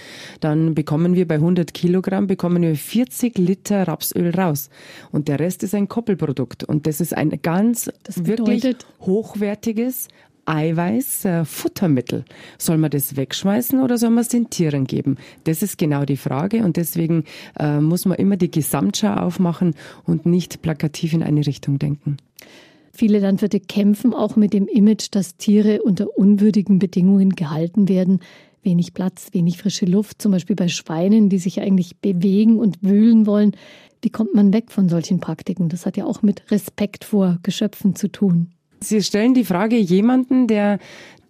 dann 0.40 0.74
bekommen 0.74 1.14
wir 1.14 1.26
bei 1.26 1.36
100 1.36 1.74
Kilogramm 1.74 2.26
bekommen 2.26 2.62
wir 2.62 2.76
40 2.76 3.38
Liter 3.38 3.88
Rapsöl 3.88 4.30
raus 4.30 4.70
und 5.10 5.28
der 5.28 5.40
Rest 5.40 5.62
ist 5.62 5.74
ein 5.74 5.88
Koppelprodukt 5.88 6.64
und 6.64 6.86
das 6.86 7.00
ist 7.00 7.16
ein 7.16 7.30
ganz 7.42 7.90
wirklich 8.16 8.76
hochwertiges 9.00 10.08
Eiweiß, 10.46 11.24
äh, 11.24 11.44
Futtermittel. 11.44 12.24
Soll 12.58 12.78
man 12.78 12.90
das 12.90 13.16
wegschmeißen 13.16 13.80
oder 13.80 13.98
soll 13.98 14.10
man 14.10 14.22
es 14.22 14.28
den 14.28 14.50
Tieren 14.50 14.84
geben? 14.84 15.16
Das 15.44 15.62
ist 15.62 15.78
genau 15.78 16.04
die 16.04 16.16
Frage 16.16 16.64
und 16.64 16.76
deswegen 16.76 17.24
äh, 17.58 17.80
muss 17.80 18.04
man 18.04 18.18
immer 18.18 18.36
die 18.36 18.50
Gesamtschau 18.50 19.14
aufmachen 19.14 19.74
und 20.04 20.26
nicht 20.26 20.62
plakativ 20.62 21.12
in 21.12 21.22
eine 21.22 21.46
Richtung 21.46 21.78
denken. 21.78 22.16
Viele 22.92 23.18
Landwirte 23.18 23.58
kämpfen 23.58 24.14
auch 24.14 24.36
mit 24.36 24.52
dem 24.52 24.68
Image, 24.68 25.08
dass 25.10 25.36
Tiere 25.36 25.82
unter 25.82 26.16
unwürdigen 26.16 26.78
Bedingungen 26.78 27.30
gehalten 27.30 27.88
werden. 27.88 28.20
Wenig 28.62 28.94
Platz, 28.94 29.30
wenig 29.32 29.58
frische 29.58 29.84
Luft, 29.84 30.22
zum 30.22 30.30
Beispiel 30.30 30.54
bei 30.54 30.68
Schweinen, 30.68 31.28
die 31.28 31.38
sich 31.38 31.60
eigentlich 31.60 31.96
bewegen 31.96 32.58
und 32.58 32.82
wühlen 32.82 33.26
wollen. 33.26 33.52
Wie 34.00 34.10
kommt 34.10 34.34
man 34.34 34.52
weg 34.52 34.70
von 34.70 34.88
solchen 34.88 35.18
Praktiken? 35.18 35.68
Das 35.68 35.86
hat 35.86 35.96
ja 35.96 36.04
auch 36.04 36.22
mit 36.22 36.50
Respekt 36.50 37.04
vor 37.04 37.38
Geschöpfen 37.42 37.96
zu 37.96 38.08
tun. 38.08 38.52
Sie 38.80 39.02
stellen 39.02 39.34
die 39.34 39.44
Frage 39.44 39.76
jemanden, 39.76 40.46
der 40.46 40.78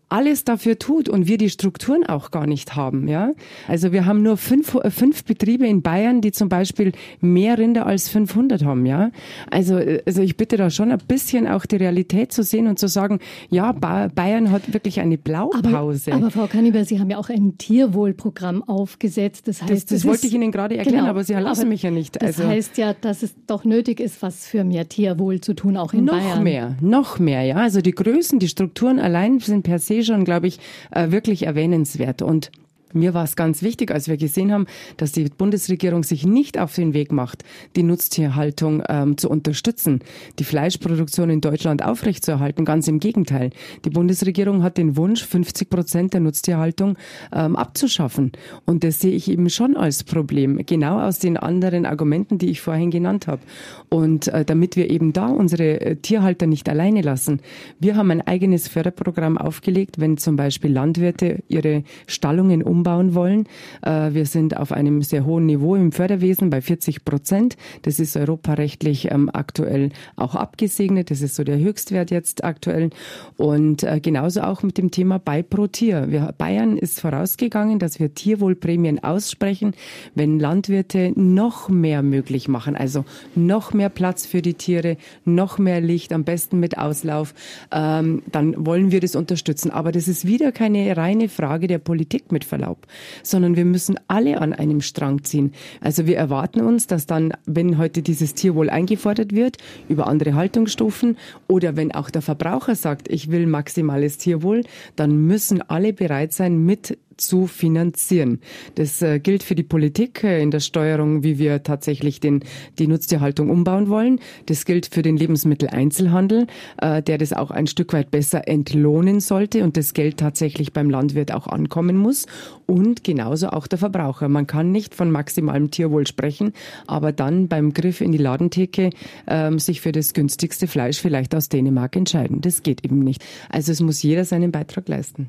alles 0.08 0.44
dafür 0.44 0.78
tut 0.78 1.08
und 1.08 1.26
wir 1.26 1.38
die 1.38 1.50
Strukturen 1.50 2.04
auch 2.04 2.30
gar 2.30 2.46
nicht 2.46 2.76
haben. 2.76 3.08
Ja? 3.08 3.32
Also 3.66 3.92
wir 3.92 4.06
haben 4.06 4.22
nur 4.22 4.36
fünf, 4.36 4.76
fünf 4.88 5.24
Betriebe 5.24 5.66
in 5.66 5.82
Bayern, 5.82 6.20
die 6.20 6.32
zum 6.32 6.48
Beispiel 6.48 6.92
mehr 7.20 7.58
Rinder 7.58 7.86
als 7.86 8.08
500 8.08 8.64
haben. 8.64 8.86
Ja? 8.86 9.10
Also, 9.50 9.80
also 10.06 10.22
ich 10.22 10.36
bitte 10.36 10.56
da 10.56 10.70
schon 10.70 10.92
ein 10.92 10.98
bisschen 11.08 11.48
auch 11.48 11.66
die 11.66 11.76
Realität 11.76 12.32
zu 12.32 12.42
sehen 12.42 12.66
und 12.66 12.78
zu 12.78 12.88
sagen, 12.88 13.18
ja, 13.50 13.72
Bayern 13.72 14.50
hat 14.50 14.72
wirklich 14.72 15.00
eine 15.00 15.18
Blaupause. 15.18 16.12
Aber, 16.12 16.22
aber 16.22 16.30
Frau 16.30 16.46
Kanniber, 16.46 16.84
Sie 16.84 17.00
haben 17.00 17.10
ja 17.10 17.18
auch 17.18 17.30
ein 17.30 17.58
Tierwohlprogramm 17.58 18.62
aufgesetzt. 18.62 19.48
Das 19.48 19.62
heißt, 19.62 19.72
das, 19.72 19.84
das 19.86 20.04
wollte 20.04 20.26
ist, 20.26 20.32
ich 20.32 20.34
Ihnen 20.34 20.52
gerade 20.52 20.76
erklären, 20.76 20.98
genau, 20.98 21.10
aber 21.10 21.24
Sie 21.24 21.34
lassen 21.34 21.68
mich 21.68 21.82
ja 21.82 21.90
nicht. 21.90 22.16
Das 22.16 22.38
also, 22.38 22.48
heißt 22.48 22.78
ja, 22.78 22.94
dass 22.94 23.22
es 23.22 23.34
doch 23.46 23.64
nötig 23.64 24.00
ist, 24.00 24.22
was 24.22 24.46
für 24.46 24.64
mehr 24.64 24.88
Tierwohl 24.88 25.40
zu 25.40 25.54
tun, 25.54 25.76
auch 25.76 25.92
in 25.92 26.04
noch 26.04 26.14
Bayern. 26.14 26.36
Noch 26.36 26.42
mehr, 26.42 26.76
noch 26.80 27.18
mehr. 27.18 27.42
Ja, 27.42 27.56
also 27.56 27.80
die 27.80 27.92
Größen, 27.92 28.38
die 28.38 28.48
Strukturen 28.48 28.98
allein 28.98 29.40
sind 29.40 29.62
per 29.62 29.78
se 29.78 29.93
schon, 30.02 30.24
glaube 30.24 30.46
ich, 30.46 30.58
äh, 30.90 31.10
wirklich 31.10 31.44
erwähnenswert. 31.44 32.22
Und 32.22 32.50
mir 32.94 33.14
war 33.14 33.24
es 33.24 33.36
ganz 33.36 33.62
wichtig, 33.62 33.90
als 33.90 34.08
wir 34.08 34.16
gesehen 34.16 34.52
haben, 34.52 34.66
dass 34.96 35.12
die 35.12 35.24
Bundesregierung 35.24 36.04
sich 36.04 36.24
nicht 36.26 36.58
auf 36.58 36.74
den 36.74 36.94
Weg 36.94 37.12
macht, 37.12 37.44
die 37.76 37.82
Nutztierhaltung 37.82 38.82
ähm, 38.88 39.18
zu 39.18 39.28
unterstützen, 39.28 40.00
die 40.38 40.44
Fleischproduktion 40.44 41.30
in 41.30 41.40
Deutschland 41.40 41.84
aufrechtzuerhalten. 41.84 42.64
Ganz 42.64 42.88
im 42.88 43.00
Gegenteil. 43.00 43.50
Die 43.84 43.90
Bundesregierung 43.90 44.62
hat 44.62 44.78
den 44.78 44.96
Wunsch, 44.96 45.24
50 45.24 45.68
Prozent 45.68 46.14
der 46.14 46.20
Nutztierhaltung 46.20 46.96
ähm, 47.32 47.56
abzuschaffen. 47.56 48.32
Und 48.64 48.84
das 48.84 49.00
sehe 49.00 49.12
ich 49.12 49.30
eben 49.30 49.50
schon 49.50 49.76
als 49.76 50.04
Problem, 50.04 50.64
genau 50.64 51.00
aus 51.00 51.18
den 51.18 51.36
anderen 51.36 51.86
Argumenten, 51.86 52.38
die 52.38 52.50
ich 52.50 52.60
vorhin 52.60 52.90
genannt 52.90 53.26
habe. 53.26 53.42
Und 53.88 54.28
äh, 54.28 54.44
damit 54.44 54.76
wir 54.76 54.90
eben 54.90 55.12
da 55.12 55.26
unsere 55.26 55.80
äh, 55.80 55.96
Tierhalter 55.96 56.46
nicht 56.46 56.68
alleine 56.68 57.02
lassen. 57.02 57.40
Wir 57.80 57.96
haben 57.96 58.10
ein 58.10 58.20
eigenes 58.20 58.68
Förderprogramm 58.68 59.36
aufgelegt, 59.36 59.98
wenn 59.98 60.16
zum 60.16 60.36
Beispiel 60.36 60.72
Landwirte 60.72 61.42
ihre 61.48 61.82
Stallungen 62.06 62.62
um 62.62 62.83
umbauen 62.84 63.14
wollen. 63.14 63.46
Äh, 63.82 64.12
wir 64.12 64.26
sind 64.26 64.56
auf 64.56 64.70
einem 64.70 65.00
sehr 65.02 65.24
hohen 65.24 65.46
Niveau 65.46 65.74
im 65.74 65.90
Förderwesen 65.90 66.50
bei 66.50 66.60
40 66.60 67.04
Prozent. 67.04 67.56
Das 67.82 67.98
ist 67.98 68.16
europarechtlich 68.16 69.10
ähm, 69.10 69.30
aktuell 69.32 69.90
auch 70.16 70.34
abgesegnet. 70.34 71.10
Das 71.10 71.22
ist 71.22 71.34
so 71.34 71.44
der 71.44 71.58
Höchstwert 71.58 72.10
jetzt 72.10 72.44
aktuell. 72.44 72.90
Und 73.38 73.82
äh, 73.82 74.00
genauso 74.00 74.42
auch 74.42 74.62
mit 74.62 74.76
dem 74.76 74.90
Thema 74.90 75.18
bei 75.18 75.42
pro 75.42 75.66
Tier. 75.66 76.10
Wir, 76.10 76.34
Bayern 76.36 76.76
ist 76.76 77.00
vorausgegangen, 77.00 77.78
dass 77.78 77.98
wir 77.98 78.14
Tierwohlprämien 78.14 79.02
aussprechen, 79.02 79.72
wenn 80.14 80.38
Landwirte 80.38 81.12
noch 81.16 81.70
mehr 81.70 82.02
möglich 82.02 82.48
machen. 82.48 82.76
Also 82.76 83.06
noch 83.34 83.72
mehr 83.72 83.88
Platz 83.88 84.26
für 84.26 84.42
die 84.42 84.54
Tiere, 84.54 84.98
noch 85.24 85.58
mehr 85.58 85.80
Licht, 85.80 86.12
am 86.12 86.24
besten 86.24 86.60
mit 86.60 86.76
Auslauf. 86.76 87.32
Ähm, 87.72 88.22
dann 88.30 88.66
wollen 88.66 88.92
wir 88.92 89.00
das 89.00 89.16
unterstützen. 89.16 89.70
Aber 89.70 89.90
das 89.90 90.06
ist 90.06 90.26
wieder 90.26 90.52
keine 90.52 90.94
reine 90.96 91.30
Frage 91.30 91.66
der 91.66 91.78
Politik 91.78 92.30
mit 92.30 92.44
Verlauf. 92.44 92.73
Urlaub, 92.74 92.86
sondern 93.22 93.56
wir 93.56 93.64
müssen 93.64 93.98
alle 94.08 94.40
an 94.40 94.52
einem 94.52 94.80
Strang 94.80 95.24
ziehen. 95.24 95.52
Also 95.80 96.06
wir 96.06 96.16
erwarten 96.16 96.60
uns, 96.60 96.86
dass 96.86 97.06
dann, 97.06 97.32
wenn 97.46 97.78
heute 97.78 98.02
dieses 98.02 98.34
Tierwohl 98.34 98.70
eingefordert 98.70 99.32
wird, 99.32 99.58
über 99.88 100.06
andere 100.06 100.34
Haltungsstufen 100.34 101.16
oder 101.48 101.76
wenn 101.76 101.92
auch 101.92 102.10
der 102.10 102.22
Verbraucher 102.22 102.74
sagt, 102.74 103.08
ich 103.08 103.30
will 103.30 103.46
maximales 103.46 104.18
Tierwohl, 104.18 104.62
dann 104.96 105.26
müssen 105.26 105.62
alle 105.62 105.92
bereit 105.92 106.32
sein, 106.32 106.64
mit 106.64 106.98
zu 107.16 107.46
finanzieren. 107.46 108.40
Das 108.74 109.02
äh, 109.02 109.18
gilt 109.18 109.42
für 109.42 109.54
die 109.54 109.62
Politik 109.62 110.24
äh, 110.24 110.42
in 110.42 110.50
der 110.50 110.60
Steuerung, 110.60 111.22
wie 111.22 111.38
wir 111.38 111.62
tatsächlich 111.62 112.20
den, 112.20 112.40
die 112.78 112.86
Nutztierhaltung 112.86 113.50
umbauen 113.50 113.88
wollen. 113.88 114.20
Das 114.46 114.64
gilt 114.64 114.86
für 114.86 115.02
den 115.02 115.16
Lebensmitteleinzelhandel, 115.16 116.46
äh, 116.80 117.02
der 117.02 117.18
das 117.18 117.32
auch 117.32 117.50
ein 117.50 117.66
Stück 117.66 117.92
weit 117.92 118.10
besser 118.10 118.48
entlohnen 118.48 119.20
sollte 119.20 119.62
und 119.62 119.76
das 119.76 119.94
Geld 119.94 120.18
tatsächlich 120.18 120.72
beim 120.72 120.90
Landwirt 120.90 121.32
auch 121.32 121.46
ankommen 121.46 121.96
muss. 121.96 122.26
Und 122.66 123.04
genauso 123.04 123.48
auch 123.48 123.66
der 123.66 123.78
Verbraucher. 123.78 124.28
Man 124.28 124.46
kann 124.46 124.72
nicht 124.72 124.94
von 124.94 125.10
maximalem 125.10 125.70
Tierwohl 125.70 126.06
sprechen, 126.06 126.52
aber 126.86 127.12
dann 127.12 127.48
beim 127.48 127.74
Griff 127.74 128.00
in 128.00 128.12
die 128.12 128.18
Ladentheke 128.18 128.90
ähm, 129.26 129.58
sich 129.58 129.80
für 129.80 129.92
das 129.92 130.14
günstigste 130.14 130.66
Fleisch 130.66 131.00
vielleicht 131.00 131.34
aus 131.34 131.48
Dänemark 131.48 131.96
entscheiden. 131.96 132.40
Das 132.40 132.62
geht 132.62 132.84
eben 132.84 133.00
nicht. 133.00 133.24
Also 133.48 133.72
es 133.72 133.80
muss 133.80 134.02
jeder 134.02 134.24
seinen 134.24 134.52
Beitrag 134.52 134.88
leisten. 134.88 135.28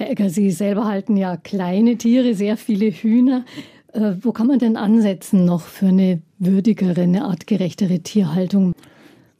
Herr 0.00 0.08
Egger, 0.08 0.30
Sie 0.30 0.50
selber 0.50 0.86
halten 0.86 1.18
ja 1.18 1.36
kleine 1.36 1.98
Tiere, 1.98 2.34
sehr 2.34 2.56
viele 2.56 2.86
Hühner. 2.86 3.44
Äh, 3.92 4.12
wo 4.22 4.32
kann 4.32 4.46
man 4.46 4.58
denn 4.58 4.78
ansetzen 4.78 5.44
noch 5.44 5.60
für 5.60 5.88
eine 5.88 6.22
würdigere, 6.38 7.02
eine 7.02 7.26
artgerechtere 7.26 8.00
Tierhaltung? 8.00 8.72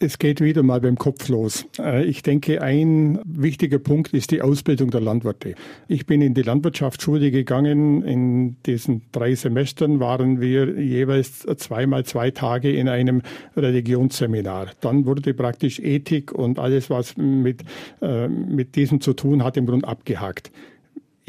Es 0.03 0.19
geht 0.19 0.41
wieder 0.41 0.63
mal 0.63 0.81
beim 0.81 0.97
Kopf 0.97 1.29
los. 1.29 1.67
Äh, 1.79 2.07
ich 2.07 2.23
denke, 2.23 2.63
ein 2.63 3.19
wichtiger 3.23 3.79
Punkt 3.79 4.15
ist 4.15 4.31
die 4.31 4.41
Ausbildung 4.41 4.91
der 4.91 5.03
Landwirte. 5.03 5.55
Ich 5.89 6.07
bin 6.07 6.23
in 6.23 6.33
die 6.33 6.41
Landwirtschaftsschule 6.41 7.31
gegangen. 7.31 8.03
In 8.03 8.57
diesen 8.65 9.03
drei 9.13 9.35
Semestern 9.35 10.01
waren 10.01 10.41
wir 10.41 10.81
jeweils 10.81 11.41
zweimal 11.59 12.07
zwei 12.07 12.31
Tage 12.31 12.73
in 12.73 12.89
einem 12.89 13.21
Religionsseminar. 13.59 14.71
Dann 14.81 15.05
wurde 15.05 15.35
praktisch 15.35 15.79
Ethik 15.79 16.33
und 16.33 16.59
alles, 16.59 16.89
was 16.89 17.19
mit, 17.19 17.63
äh, 18.01 18.27
mit 18.27 18.77
diesem 18.77 19.03
zu 19.03 19.13
tun 19.13 19.45
hat, 19.45 19.59
im 19.59 19.67
Grunde 19.67 19.87
abgehakt 19.87 20.51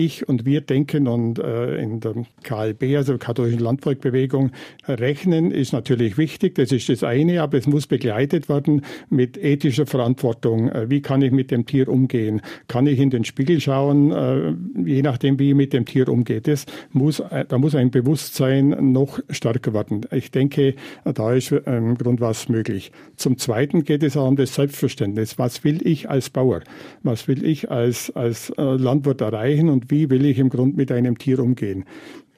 ich 0.06 0.28
und 0.28 0.46
wir 0.46 0.62
denken 0.62 1.08
und 1.08 1.40
äh, 1.40 1.76
in 1.82 2.00
der 2.00 2.14
KLB, 2.44 2.98
also 2.98 3.18
katholischen 3.18 3.60
Landvolkbewegung, 3.60 4.52
rechnen 4.88 5.52
ist 5.52 5.74
natürlich 5.74 6.18
wichtig, 6.18 6.56
das 6.56 6.72
ist 6.72 6.90
das 6.90 7.04
eine, 7.04 7.42
aber 7.42 7.58
es 7.58 7.68
muss 7.68 7.88
begleitet 7.88 8.50
werden 8.50 8.82
mit 9.10 9.38
ethischer 9.38 9.86
Verantwortung. 9.86 10.70
Äh, 10.70 10.90
wie 10.90 11.02
kann 11.02 11.22
ich 11.22 11.32
mit 11.32 11.52
dem 11.52 11.66
Tier 11.66 11.88
umgehen? 11.88 12.42
Kann 12.68 12.88
ich 12.88 13.00
in 13.00 13.10
den 13.10 13.24
Spiegel 13.24 13.60
schauen, 13.60 14.12
äh, 14.12 14.54
je 14.84 15.02
nachdem, 15.02 15.40
wie 15.40 15.50
ich 15.50 15.56
mit 15.56 15.74
dem 15.74 15.86
Tier 15.86 16.10
umgehe? 16.10 16.42
Das 16.42 16.66
muss, 16.92 17.20
äh, 17.20 17.46
da 17.48 17.58
muss 17.58 17.76
ein 17.76 17.92
Bewusstsein 17.92 18.92
noch 18.92 19.20
stärker 19.30 19.74
werden. 19.74 20.06
Ich 20.12 20.32
denke, 20.32 20.76
da 21.04 21.34
ist 21.34 21.52
im 21.52 21.98
Grund 21.98 22.22
was 22.22 22.50
möglich. 22.50 22.92
Zum 23.16 23.38
Zweiten 23.38 23.84
geht 23.84 24.04
es 24.04 24.18
auch 24.18 24.28
um 24.28 24.36
das 24.36 24.56
Selbstverständnis. 24.56 25.38
Was 25.38 25.64
will 25.64 25.86
ich 25.86 26.10
als 26.10 26.30
Bauer? 26.30 26.62
Was 27.04 27.28
will 27.28 27.46
ich 27.46 27.70
als, 27.70 28.16
als 28.16 28.50
äh, 28.52 28.62
Landwirt 28.62 29.22
erreichen 29.22 29.70
und 29.70 29.91
wie 29.92 30.10
will 30.10 30.26
ich 30.26 30.40
im 30.40 30.50
Grunde 30.50 30.78
mit 30.78 30.92
einem 30.92 31.18
Tier 31.18 31.40
umgehen. 31.40 31.86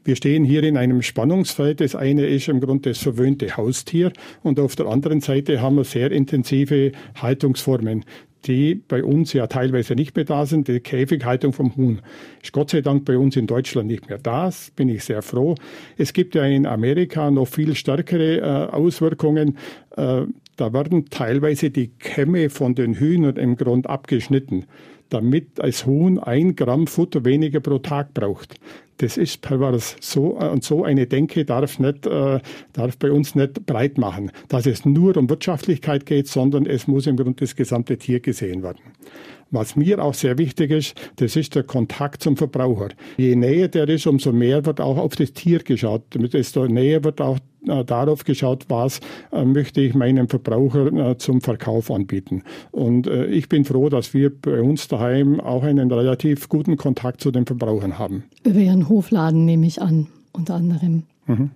Wir 0.06 0.18
stehen 0.18 0.44
hier 0.44 0.63
in 0.63 0.76
einem 0.76 1.02
Spannungsfeld. 1.02 1.80
Das 1.80 1.96
eine 1.96 2.26
ist 2.26 2.50
im 2.50 2.60
Grunde 2.60 2.89
das 2.89 2.98
verwöhnte 2.98 3.56
Haustier 3.56 4.12
und 4.42 4.60
auf 4.60 4.76
der 4.76 4.88
anderen 4.88 5.22
Seite 5.22 5.62
haben 5.62 5.78
wir 5.78 5.86
sehr 5.86 6.12
intensive 6.12 6.92
Haltungsformen 7.16 8.04
die 8.46 8.76
bei 8.76 9.04
uns 9.04 9.34
ja 9.34 9.48
teilweise 9.48 9.96
nicht 9.96 10.16
mehr 10.16 10.26
da 10.26 10.46
sind. 10.46 10.68
Die 10.68 10.80
Käfighaltung 10.80 11.54
vom 11.54 11.76
Huhn 11.76 12.02
ist 12.42 12.52
Gott 12.52 12.72
sei 12.72 12.82
Dank 12.82 13.06
bei 13.06 13.18
uns 13.18 13.36
in 13.36 13.48
Deutschland 13.48 13.88
nicht 13.88 14.10
mehr 14.10 14.18
da. 14.18 14.50
Bin 14.76 14.89
ich 14.89 15.04
sehr 15.04 15.22
froh. 15.22 15.56
Es 15.98 16.13
gibt 16.13 16.36
ja 16.36 16.44
in 16.44 16.66
Amerika 16.66 17.32
noch 17.32 17.48
viel 17.48 17.76
stärkere 17.76 18.38
äh, 18.38 18.76
Auswirkungen. 18.76 19.58
Äh, 19.96 20.24
da 20.56 20.74
werden 20.74 21.10
teilweise 21.10 21.72
die 21.72 21.88
Kämme 21.88 22.50
von 22.50 22.76
den 22.76 22.96
Hühnern 22.96 23.38
im 23.38 23.56
Grund 23.56 23.88
abgeschnitten 23.88 24.66
damit 25.13 25.60
das 25.60 25.86
Huhn 25.86 26.17
ein 26.19 26.56
Gramm 26.56 26.88
Futter 26.88 27.23
weniger 27.23 27.60
pro 27.60 27.78
Tag 27.78 28.13
braucht. 28.13 28.56
Das 28.97 29.17
ist 29.17 29.41
pervers. 29.41 29.95
So, 30.02 30.38
äh, 30.39 30.49
und 30.49 30.63
so 30.63 30.84
eine 30.84 31.08
Denke 31.08 31.45
darf, 31.45 31.80
nicht, 31.80 32.06
äh, 32.06 32.39
darf 32.73 32.97
bei 32.97 33.12
uns 33.12 33.36
nicht 33.36 33.65
breit 33.65 33.97
machen, 33.97 34.32
dass 34.47 34.65
es 34.65 34.86
nur 34.86 35.15
um 35.17 35.30
Wirtschaftlichkeit 35.30 36.06
geht, 36.06 36.28
sondern 36.28 36.65
es 36.65 36.88
muss 36.88 37.08
im 37.08 37.17
Grunde 37.17 37.41
das 37.41 37.56
gesamte 37.56 37.97
Tier 37.97 38.19
gesehen 38.19 38.63
werden. 38.63 38.82
Was 39.52 39.76
mir 39.76 40.04
auch 40.04 40.15
sehr 40.15 40.39
wichtig 40.39 40.71
ist, 40.71 40.99
das 41.17 41.36
ist 41.36 41.54
der 41.54 41.63
Kontakt 41.63 42.23
zum 42.23 42.38
Verbraucher. 42.38 42.89
Je 43.17 43.36
näher 43.36 43.67
der 43.67 43.88
ist, 43.88 44.08
umso 44.08 44.32
mehr 44.32 44.65
wird 44.65 44.82
auch 44.82 44.97
auf 44.97 45.15
das 45.15 45.34
Tier 45.34 45.60
geschaut. 45.60 46.04
Desto 46.15 46.67
näher 46.67 47.04
wird 47.04 47.21
auch 47.21 47.38
darauf 47.65 48.23
geschaut, 48.23 48.65
was 48.69 48.99
äh, 49.32 49.45
möchte 49.45 49.82
ich 49.82 49.93
meinem 49.93 50.28
Verbraucher 50.28 50.91
äh, 50.93 51.17
zum 51.17 51.41
Verkauf 51.41 51.91
anbieten. 51.91 52.43
Und 52.71 53.08
ich 53.08 53.49
bin 53.49 53.65
froh, 53.65 53.89
dass 53.89 54.13
wir 54.13 54.30
bei 54.30 54.62
uns 54.62 54.88
daheim 54.88 55.39
auch 55.39 55.63
einen 55.63 55.91
relativ 55.91 56.49
guten 56.49 56.78
Kontakt 56.78 57.21
zu 57.21 57.32
den 57.32 57.45
Verbrauchern 57.45 57.99
haben. 57.99 58.23
Über 58.43 58.60
Ihren 58.60 58.89
Hofladen 58.89 59.45
nehme 59.45 59.65
ich 59.65 59.82
an, 59.82 60.08
unter 60.32 60.56
anderem. 60.56 61.04
Mhm. 61.28 61.52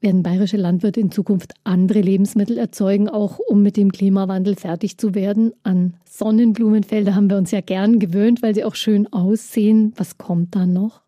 Werden 0.00 0.22
bayerische 0.22 0.56
Landwirte 0.56 0.98
in 1.00 1.10
Zukunft 1.10 1.52
andere 1.62 2.00
Lebensmittel 2.00 2.56
erzeugen, 2.56 3.08
auch 3.10 3.38
um 3.38 3.62
mit 3.62 3.76
dem 3.76 3.92
Klimawandel 3.92 4.56
fertig 4.56 4.96
zu 4.96 5.14
werden? 5.14 5.52
An 5.62 5.94
Sonnenblumenfelder 6.06 7.14
haben 7.14 7.28
wir 7.28 7.36
uns 7.36 7.50
ja 7.50 7.60
gern 7.60 7.98
gewöhnt, 7.98 8.42
weil 8.42 8.54
sie 8.54 8.64
auch 8.64 8.74
schön 8.74 9.12
aussehen. 9.12 9.92
Was 9.96 10.16
kommt 10.16 10.56
da 10.56 10.64
noch? 10.64 11.02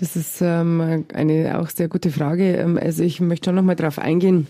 Das 0.00 0.16
ist 0.16 0.40
ähm, 0.40 1.04
eine 1.12 1.60
auch 1.60 1.68
sehr 1.68 1.88
gute 1.88 2.10
Frage. 2.10 2.56
Ähm, 2.56 2.78
also 2.80 3.02
ich 3.02 3.20
möchte 3.20 3.46
schon 3.46 3.56
noch 3.56 3.62
mal 3.62 3.76
darauf 3.76 3.98
eingehen 3.98 4.46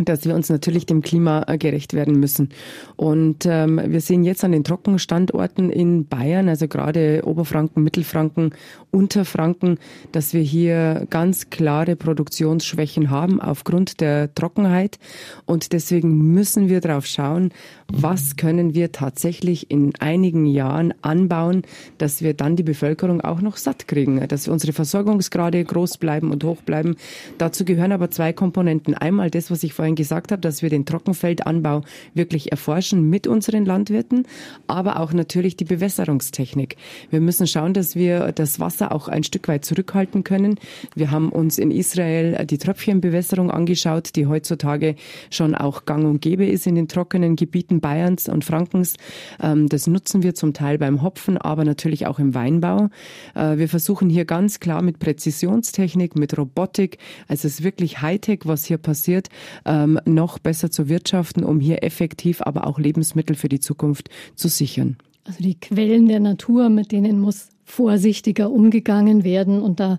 dass 0.00 0.24
wir 0.24 0.34
uns 0.34 0.48
natürlich 0.48 0.86
dem 0.86 1.02
Klima 1.02 1.44
äh, 1.46 1.58
gerecht 1.58 1.94
werden 1.94 2.18
müssen. 2.18 2.48
Und 2.96 3.46
ähm, 3.46 3.80
wir 3.84 4.00
sehen 4.00 4.24
jetzt 4.24 4.44
an 4.44 4.52
den 4.52 4.64
Trockenstandorten 4.64 5.70
in 5.70 6.06
Bayern, 6.06 6.48
also 6.48 6.68
gerade 6.68 7.22
Oberfranken, 7.24 7.82
Mittelfranken, 7.82 8.54
Unterfranken, 8.90 9.78
dass 10.12 10.34
wir 10.34 10.42
hier 10.42 11.06
ganz 11.10 11.50
klare 11.50 11.96
Produktionsschwächen 11.96 13.10
haben 13.10 13.40
aufgrund 13.40 14.00
der 14.00 14.34
Trockenheit. 14.34 14.98
Und 15.46 15.72
deswegen 15.72 16.32
müssen 16.32 16.68
wir 16.68 16.80
darauf 16.80 17.06
schauen, 17.06 17.50
was 17.88 18.36
können 18.36 18.74
wir 18.74 18.92
tatsächlich 18.92 19.70
in 19.70 19.92
einigen 20.00 20.46
Jahren 20.46 20.94
anbauen, 21.02 21.62
dass 21.98 22.22
wir 22.22 22.34
dann 22.34 22.56
die 22.56 22.62
Bevölkerung 22.62 23.20
auch 23.20 23.40
noch 23.40 23.56
satt 23.56 23.86
kriegen, 23.86 24.26
dass 24.28 24.46
wir 24.46 24.52
unsere 24.52 24.72
Versorgungsgrade 24.72 25.62
groß 25.62 25.98
bleiben 25.98 26.30
und 26.30 26.44
hoch 26.44 26.62
bleiben. 26.62 26.96
Dazu 27.38 27.64
gehören 27.64 27.92
aber 27.92 28.10
zwei 28.10 28.32
Komponenten. 28.32 28.94
Einmal 28.94 29.30
das, 29.30 29.50
was 29.50 29.62
ich 29.62 29.72
vorhin 29.72 29.83
gesagt 29.92 30.32
habe, 30.32 30.40
dass 30.40 30.62
wir 30.62 30.70
den 30.70 30.86
Trockenfeldanbau 30.86 31.82
wirklich 32.14 32.50
erforschen 32.50 33.08
mit 33.10 33.26
unseren 33.26 33.66
Landwirten, 33.66 34.26
aber 34.66 35.00
auch 35.00 35.12
natürlich 35.12 35.56
die 35.56 35.64
Bewässerungstechnik. 35.64 36.76
Wir 37.10 37.20
müssen 37.20 37.46
schauen, 37.46 37.74
dass 37.74 37.94
wir 37.94 38.32
das 38.32 38.60
Wasser 38.60 38.92
auch 38.92 39.08
ein 39.08 39.24
Stück 39.24 39.48
weit 39.48 39.64
zurückhalten 39.64 40.24
können. 40.24 40.58
Wir 40.94 41.10
haben 41.10 41.28
uns 41.28 41.58
in 41.58 41.70
Israel 41.70 42.46
die 42.46 42.58
Tröpfchenbewässerung 42.58 43.50
angeschaut, 43.50 44.16
die 44.16 44.26
heutzutage 44.26 44.94
schon 45.30 45.54
auch 45.54 45.84
gang 45.84 46.04
und 46.04 46.20
gäbe 46.20 46.46
ist 46.46 46.66
in 46.66 46.74
den 46.74 46.88
trockenen 46.88 47.36
Gebieten 47.36 47.80
Bayerns 47.80 48.28
und 48.28 48.44
Frankens. 48.44 48.94
Ähm, 49.42 49.68
das 49.68 49.86
nutzen 49.86 50.22
wir 50.22 50.34
zum 50.34 50.54
Teil 50.54 50.78
beim 50.78 51.02
Hopfen, 51.02 51.36
aber 51.36 51.64
natürlich 51.64 52.06
auch 52.06 52.18
im 52.18 52.34
Weinbau. 52.34 52.88
Äh, 53.34 53.58
wir 53.58 53.68
versuchen 53.68 54.08
hier 54.08 54.24
ganz 54.24 54.60
klar 54.60 54.82
mit 54.82 54.98
Präzisionstechnik, 54.98 56.16
mit 56.16 56.36
Robotik, 56.38 56.98
also 57.28 57.46
es 57.48 57.54
ist 57.54 57.64
wirklich 57.64 58.00
Hightech, 58.00 58.40
was 58.44 58.64
hier 58.64 58.78
passiert, 58.78 59.28
ähm, 59.74 59.98
noch 60.04 60.38
besser 60.38 60.70
zu 60.70 60.88
wirtschaften, 60.88 61.44
um 61.44 61.60
hier 61.60 61.82
effektiv 61.82 62.40
aber 62.42 62.66
auch 62.66 62.78
Lebensmittel 62.78 63.36
für 63.36 63.48
die 63.48 63.60
Zukunft 63.60 64.08
zu 64.34 64.48
sichern. 64.48 64.96
Also 65.24 65.42
die 65.42 65.58
Quellen 65.58 66.06
der 66.06 66.20
Natur, 66.20 66.68
mit 66.68 66.92
denen 66.92 67.20
muss 67.20 67.48
vorsichtiger 67.64 68.50
umgegangen 68.50 69.24
werden 69.24 69.60
und 69.60 69.80
da 69.80 69.98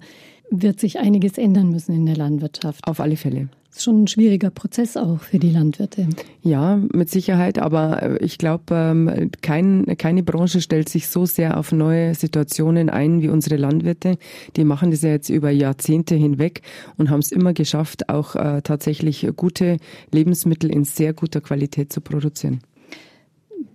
wird 0.52 0.80
sich 0.80 1.00
einiges 1.00 1.38
ändern 1.38 1.72
müssen 1.72 1.96
in 1.96 2.06
der 2.06 2.16
Landwirtschaft. 2.16 2.88
Auf 2.88 3.00
alle 3.00 3.18
Fälle. 3.18 3.50
Das 3.76 3.82
ist 3.82 3.86
schon 3.88 4.04
ein 4.04 4.08
schwieriger 4.08 4.52
Prozess 4.52 4.96
auch 4.96 5.20
für 5.20 5.38
die 5.38 5.50
Landwirte. 5.50 6.08
Ja, 6.42 6.80
mit 6.94 7.10
Sicherheit, 7.10 7.60
aber 7.60 8.04
äh, 8.04 8.18
ich 8.24 8.38
glaube, 8.38 8.74
ähm, 8.74 9.32
kein, 9.42 9.86
keine 9.98 10.24
Branche 10.24 10.62
stellt 10.62 10.88
sich 10.88 11.10
so 11.10 11.26
sehr 11.26 11.60
auf 11.60 11.74
neue 11.74 12.16
Situationen 12.16 12.90
ein 12.90 13.22
wie 13.22 13.28
unsere 13.28 13.58
Landwirte. 13.58 14.18
Die 14.56 14.64
machen 14.64 14.92
das 14.92 15.02
ja 15.02 15.10
jetzt 15.10 15.28
über 15.28 15.50
Jahrzehnte 15.50 16.16
hinweg 16.16 16.62
und 16.96 17.10
haben 17.10 17.20
es 17.20 17.34
immer 17.34 17.52
geschafft, 17.52 18.08
auch 18.08 18.38
äh, 18.38 18.62
tatsächlich 18.62 19.28
gute 19.36 19.76
Lebensmittel 20.10 20.72
in 20.72 20.86
sehr 20.86 21.12
guter 21.12 21.42
Qualität 21.42 21.92
zu 21.92 22.00
produzieren. 22.00 22.62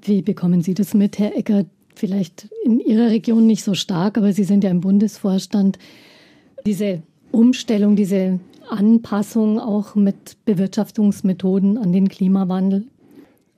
Wie 0.01 0.23
bekommen 0.23 0.63
Sie 0.63 0.73
das 0.73 0.95
mit, 0.95 1.19
Herr 1.19 1.37
Ecker? 1.37 1.67
Vielleicht 1.95 2.49
in 2.65 2.81
Ihrer 2.81 3.11
Region 3.11 3.47
nicht 3.47 3.65
so 3.65 3.75
stark, 3.75 4.17
aber 4.17 4.33
Sie 4.33 4.45
sind 4.45 4.65
ja 4.65 4.71
im 4.71 4.81
Bundesvorstand. 4.81 5.79
Diese 6.65 7.03
Umstellung, 7.33 7.97
diese 7.97 8.41
Anpassung 8.71 9.59
auch 9.59 9.95
mit 9.95 10.37
Bewirtschaftungsmethoden 10.45 11.79
an 11.79 11.93
den 11.93 12.09
Klimawandel? 12.09 12.87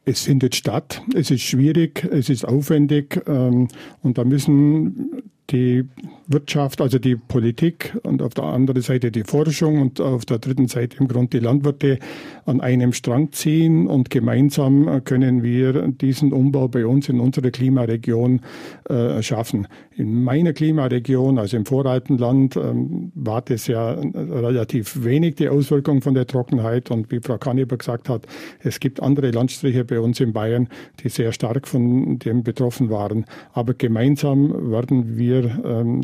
Es 0.04 0.22
findet 0.22 0.56
statt, 0.56 1.02
es 1.14 1.30
ist 1.30 1.42
schwierig, 1.42 2.04
es 2.10 2.28
ist 2.28 2.44
aufwendig 2.44 3.22
ähm, 3.26 3.68
und 4.02 4.18
da 4.18 4.24
müssen 4.24 5.22
die 5.52 5.84
Wirtschaft, 6.26 6.80
also 6.80 6.98
die 6.98 7.16
Politik 7.16 7.96
und 8.02 8.22
auf 8.22 8.34
der 8.34 8.44
anderen 8.44 8.82
Seite 8.82 9.10
die 9.10 9.24
Forschung 9.24 9.80
und 9.80 10.00
auf 10.00 10.24
der 10.24 10.38
dritten 10.38 10.66
Seite 10.66 10.96
im 10.98 11.08
Grunde 11.08 11.38
die 11.38 11.44
Landwirte 11.44 11.98
an 12.46 12.60
einem 12.60 12.92
Strang 12.92 13.32
ziehen 13.32 13.86
und 13.86 14.10
gemeinsam 14.10 15.04
können 15.04 15.42
wir 15.42 15.88
diesen 15.88 16.32
Umbau 16.32 16.68
bei 16.68 16.86
uns 16.86 17.08
in 17.08 17.20
unserer 17.20 17.50
Klimaregion 17.50 18.40
äh, 18.88 19.22
schaffen. 19.22 19.68
In 19.94 20.24
meiner 20.24 20.54
Klimaregion, 20.54 21.38
also 21.38 21.56
im 21.56 21.66
Voralpenland, 21.66 22.56
ähm, 22.56 23.12
war 23.14 23.42
das 23.42 23.66
ja 23.66 23.90
relativ 23.92 25.04
wenig 25.04 25.34
die 25.34 25.48
Auswirkung 25.48 26.00
von 26.00 26.14
der 26.14 26.26
Trockenheit 26.26 26.90
und 26.90 27.10
wie 27.10 27.20
Frau 27.20 27.36
Kanneber 27.36 27.76
gesagt 27.76 28.08
hat, 28.08 28.26
es 28.60 28.80
gibt 28.80 29.02
andere 29.02 29.30
Landstriche 29.30 29.84
bei 29.84 30.00
uns 30.00 30.18
in 30.20 30.32
Bayern, 30.32 30.68
die 31.02 31.10
sehr 31.10 31.32
stark 31.32 31.68
von 31.68 32.18
dem 32.18 32.42
betroffen 32.42 32.88
waren. 32.88 33.26
Aber 33.52 33.74
gemeinsam 33.74 34.70
werden 34.70 35.18
wir 35.18 35.41
ähm, 35.64 36.02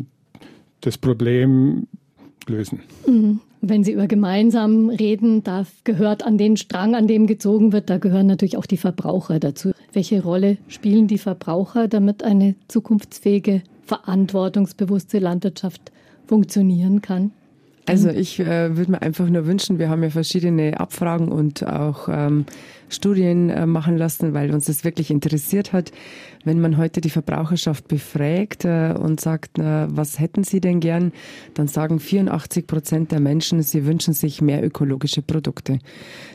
das 0.81 0.97
Problem 0.97 1.87
lösen. 2.47 2.79
Mhm. 3.07 3.39
Wenn 3.61 3.83
Sie 3.83 3.91
über 3.91 4.07
gemeinsam 4.07 4.89
reden, 4.89 5.43
da 5.43 5.65
gehört 5.83 6.25
an 6.25 6.37
den 6.37 6.55
Strang, 6.55 6.95
an 6.95 7.07
dem 7.07 7.27
gezogen 7.27 7.73
wird, 7.73 7.89
da 7.89 7.97
gehören 7.97 8.27
natürlich 8.27 8.55
auch 8.55 8.65
die 8.65 8.77
Verbraucher 8.77 9.39
dazu. 9.39 9.71
Welche 9.91 10.23
Rolle 10.23 10.57
spielen 10.69 11.07
die 11.07 11.17
Verbraucher, 11.17 11.89
damit 11.89 12.23
eine 12.23 12.55
zukunftsfähige, 12.69 13.61
verantwortungsbewusste 13.85 15.19
Landwirtschaft 15.19 15.91
funktionieren 16.25 17.01
kann? 17.01 17.31
Also 17.85 18.09
ich 18.09 18.39
äh, 18.39 18.77
würde 18.77 18.91
mir 18.91 19.01
einfach 19.01 19.27
nur 19.27 19.47
wünschen, 19.47 19.79
wir 19.79 19.89
haben 19.89 20.03
ja 20.03 20.11
verschiedene 20.11 20.79
Abfragen 20.79 21.29
und 21.29 21.65
auch 21.65 22.07
ähm, 22.07 22.45
Studien 22.87 23.49
äh, 23.49 23.65
machen 23.65 23.97
lassen, 23.97 24.33
weil 24.33 24.53
uns 24.53 24.65
das 24.65 24.83
wirklich 24.83 25.09
interessiert 25.09 25.73
hat. 25.73 25.91
Wenn 26.45 26.61
man 26.61 26.77
heute 26.77 27.01
die 27.01 27.09
Verbraucherschaft 27.09 27.87
befragt 27.87 28.63
äh, 28.63 28.93
und 28.97 29.19
sagt, 29.19 29.57
na, 29.57 29.87
was 29.91 30.19
hätten 30.19 30.43
sie 30.43 30.61
denn 30.61 30.79
gern, 30.79 31.11
dann 31.53 31.67
sagen 31.67 31.99
84 31.99 32.65
Prozent 32.65 33.11
der 33.11 33.19
Menschen, 33.19 33.61
sie 33.61 33.85
wünschen 33.85 34.13
sich 34.13 34.41
mehr 34.41 34.63
ökologische 34.63 35.21
Produkte. 35.21 35.79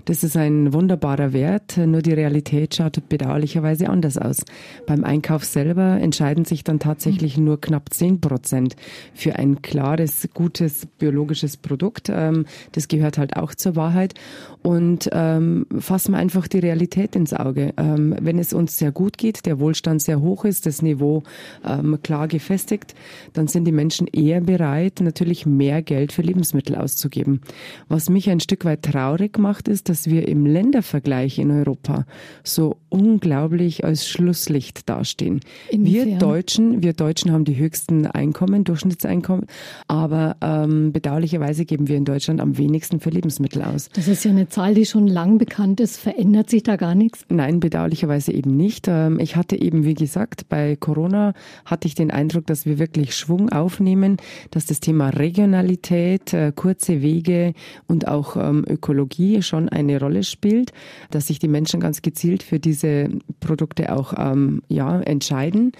Das 0.04 0.22
ist 0.22 0.36
ein 0.36 0.72
wunderbarer 0.74 1.32
Wert, 1.32 1.78
nur 1.78 2.02
die 2.02 2.12
Realität 2.12 2.74
schaut 2.74 3.08
bedauerlicherweise 3.08 3.88
anders 3.88 4.18
aus. 4.18 4.44
Beim 4.86 5.04
Einkauf 5.04 5.44
selber 5.44 5.98
entscheiden 6.00 6.44
sich 6.44 6.64
dann 6.64 6.78
tatsächlich 6.78 7.38
nur 7.38 7.60
knapp 7.60 7.92
10 7.92 8.20
Prozent 8.20 8.76
für 9.14 9.36
ein 9.36 9.62
klares, 9.62 10.28
gutes 10.34 10.86
biologisches 10.98 11.56
Produkt. 11.56 12.10
Ähm, 12.10 12.44
das 12.72 12.88
gehört 12.88 13.16
halt 13.16 13.36
auch 13.36 13.54
zur 13.54 13.76
Wahrheit. 13.76 14.14
Und 14.62 15.08
ähm, 15.12 15.66
fassen 15.78 16.12
wir 16.12 16.18
einfach 16.18 16.48
die 16.48 16.58
Realität 16.58 17.16
ins 17.16 17.34
Auge. 17.34 17.74
Ähm, 17.76 18.16
wenn 18.20 18.38
es 18.38 18.52
uns 18.52 18.78
sehr 18.78 18.92
gut 18.92 19.18
geht, 19.18 19.46
der 19.46 19.60
Wohlstand 19.60 19.93
sehr 19.98 20.20
hoch 20.20 20.44
ist, 20.44 20.66
das 20.66 20.82
Niveau 20.82 21.22
ähm, 21.64 21.98
klar 22.02 22.28
gefestigt, 22.28 22.94
dann 23.32 23.48
sind 23.48 23.64
die 23.64 23.72
Menschen 23.72 24.06
eher 24.06 24.40
bereit, 24.40 25.00
natürlich 25.00 25.46
mehr 25.46 25.82
Geld 25.82 26.12
für 26.12 26.22
Lebensmittel 26.22 26.76
auszugeben. 26.76 27.40
Was 27.88 28.10
mich 28.10 28.30
ein 28.30 28.40
Stück 28.40 28.64
weit 28.64 28.82
traurig 28.82 29.38
macht, 29.38 29.68
ist, 29.68 29.88
dass 29.88 30.08
wir 30.08 30.28
im 30.28 30.46
Ländervergleich 30.46 31.38
in 31.38 31.50
Europa 31.50 32.06
so 32.42 32.76
unglaublich 32.88 33.84
als 33.84 34.08
Schlusslicht 34.08 34.88
dastehen. 34.88 35.40
Inwiefern? 35.70 36.08
Wir 36.08 36.18
Deutschen, 36.18 36.82
wir 36.82 36.92
Deutschen 36.92 37.32
haben 37.32 37.44
die 37.44 37.56
höchsten 37.56 38.06
Einkommen, 38.06 38.64
Durchschnittseinkommen, 38.64 39.46
aber 39.88 40.36
ähm, 40.40 40.92
bedauerlicherweise 40.92 41.64
geben 41.64 41.88
wir 41.88 41.96
in 41.96 42.04
Deutschland 42.04 42.40
am 42.40 42.56
wenigsten 42.56 43.00
für 43.00 43.10
Lebensmittel 43.10 43.62
aus. 43.62 43.88
Das 43.94 44.08
ist 44.08 44.24
ja 44.24 44.30
eine 44.30 44.48
Zahl, 44.48 44.74
die 44.74 44.86
schon 44.86 45.06
lang 45.06 45.38
bekannt 45.38 45.80
ist. 45.80 45.98
Verändert 45.98 46.50
sich 46.50 46.62
da 46.62 46.76
gar 46.76 46.94
nichts? 46.94 47.24
Nein, 47.28 47.60
bedauerlicherweise 47.60 48.32
eben 48.32 48.56
nicht. 48.56 48.86
Ähm, 48.88 49.18
ich 49.18 49.36
hatte 49.36 49.60
eben, 49.60 49.83
wie 49.84 49.94
gesagt, 49.94 50.48
bei 50.48 50.76
Corona 50.76 51.32
hatte 51.64 51.88
ich 51.88 51.94
den 51.94 52.10
Eindruck, 52.10 52.46
dass 52.46 52.66
wir 52.66 52.78
wirklich 52.78 53.14
Schwung 53.14 53.50
aufnehmen, 53.50 54.16
dass 54.50 54.66
das 54.66 54.80
Thema 54.80 55.10
Regionalität, 55.10 56.32
äh, 56.32 56.52
kurze 56.54 57.02
Wege 57.02 57.52
und 57.86 58.08
auch 58.08 58.36
ähm, 58.36 58.64
Ökologie 58.68 59.42
schon 59.42 59.68
eine 59.68 60.00
Rolle 60.00 60.22
spielt, 60.22 60.72
dass 61.10 61.28
sich 61.28 61.38
die 61.38 61.48
Menschen 61.48 61.80
ganz 61.80 62.02
gezielt 62.02 62.42
für 62.42 62.58
diese 62.58 63.08
Produkte 63.40 63.94
auch 63.94 64.14
ähm, 64.16 64.62
ja, 64.68 65.00
entscheiden. 65.00 65.72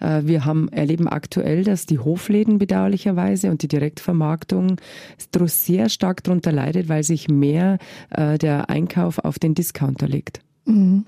Äh, 0.00 0.22
wir 0.24 0.44
haben, 0.44 0.68
erleben 0.68 1.08
aktuell, 1.08 1.64
dass 1.64 1.86
die 1.86 1.98
Hofläden 1.98 2.58
bedauerlicherweise 2.58 3.50
und 3.50 3.62
die 3.62 3.68
Direktvermarktung 3.68 4.76
sehr 5.62 5.88
stark 5.88 6.24
darunter 6.24 6.52
leidet, 6.52 6.88
weil 6.88 7.02
sich 7.02 7.28
mehr 7.28 7.78
äh, 8.10 8.38
der 8.38 8.70
Einkauf 8.70 9.18
auf 9.18 9.38
den 9.38 9.54
Discounter 9.54 10.08
legt. 10.08 10.40
Mhm. 10.64 11.04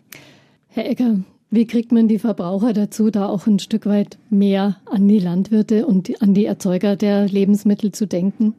Herr 0.69 0.91
Egger, 0.91 1.21
Wie 1.55 1.69
kriegt 1.69 1.93
man 1.93 2.09
die 2.09 2.19
Verbraucher 2.19 2.73
dazu, 2.73 3.13
da 3.13 3.29
auch 3.29 3.47
ein 3.47 3.61
Stück 3.61 3.87
weit 3.87 4.19
mehr 4.29 4.79
an 4.87 5.07
die 5.07 5.21
Landwirte 5.21 5.87
und 5.87 6.21
an 6.21 6.35
die 6.35 6.47
Erzeuger 6.47 6.97
der 6.97 7.29
Lebensmittel 7.29 7.93
zu 7.93 8.09
denken? 8.09 8.55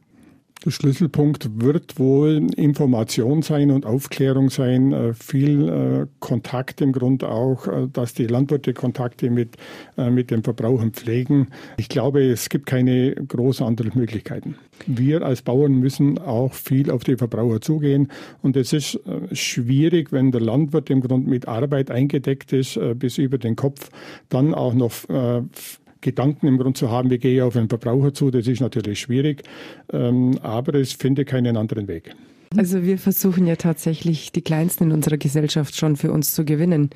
Der 0.64 0.72
Schlüsselpunkt 0.72 1.62
wird 1.62 2.00
wohl 2.00 2.48
Information 2.56 3.44
sein 3.44 3.70
und 3.70 3.86
Aufklärung 3.86 4.50
sein, 4.50 4.94
äh, 4.94 5.14
viel 5.14 5.70
äh, 5.70 6.08
Kontakt 6.20 6.82
im 6.82 6.92
Grunde 6.92 7.30
auch, 7.30 7.68
äh, 7.68 7.88
dass 7.92 8.14
die 8.14 8.26
Landwirte 8.26 8.74
Kontakte 8.74 9.30
mit, 9.30 9.58
mit 9.98 10.32
den 10.32 10.44
Verbrauchern 10.44 10.92
pflegen. 10.92 11.48
Ich 11.78 11.90
glaube, 11.90 12.24
es 12.24 12.50
gibt 12.50 12.66
keine 12.66 13.14
großen 13.14 13.66
anderen 13.66 13.92
Möglichkeiten. 13.96 14.56
Wir 14.88 15.22
als 15.22 15.42
Bauern 15.42 15.74
müssen 15.80 16.18
auch 16.18 16.54
viel 16.54 16.90
auf 16.90 17.04
die 17.04 17.16
Verbraucher 17.16 17.62
zugehen 17.62 18.12
und 18.42 18.58
es 18.58 18.74
ist 18.74 19.00
schwierig, 19.32 20.12
wenn 20.12 20.32
der 20.32 20.42
Landwirt 20.42 20.90
im 20.90 21.02
Grunde 21.02 21.30
mit 21.30 21.48
Arbeit 21.48 21.92
eingedeckt 21.92 22.54
ist 22.54 22.80
bis 22.96 23.18
über 23.18 23.38
den 23.38 23.56
Kopf, 23.56 23.90
dann 24.30 24.54
auch 24.54 24.74
noch 24.74 24.92
Gedanken 26.06 26.48
im 26.48 26.58
Grunde 26.58 26.78
zu 26.78 26.92
haben, 26.92 27.10
wie 27.10 27.18
gehe 27.18 27.36
ich 27.36 27.42
auf 27.42 27.54
den 27.54 27.68
Verbraucher 27.68 28.14
zu, 28.14 28.30
das 28.30 28.48
ist 28.48 28.62
natürlich 28.62 29.00
schwierig, 29.00 29.44
ähm, 29.92 30.38
aber 30.44 30.76
es 30.76 30.94
finde 30.94 31.26
keinen 31.26 31.58
anderen 31.58 31.88
Weg. 31.88 32.16
Also 32.56 32.84
wir 32.84 32.98
versuchen 33.00 33.48
ja 33.48 33.56
tatsächlich 33.56 34.32
die 34.32 34.42
Kleinsten 34.42 34.86
in 34.86 34.92
unserer 34.92 35.18
Gesellschaft 35.18 35.76
schon 35.76 35.96
für 35.98 36.12
uns 36.12 36.34
zu 36.34 36.46
gewinnen. 36.46 36.92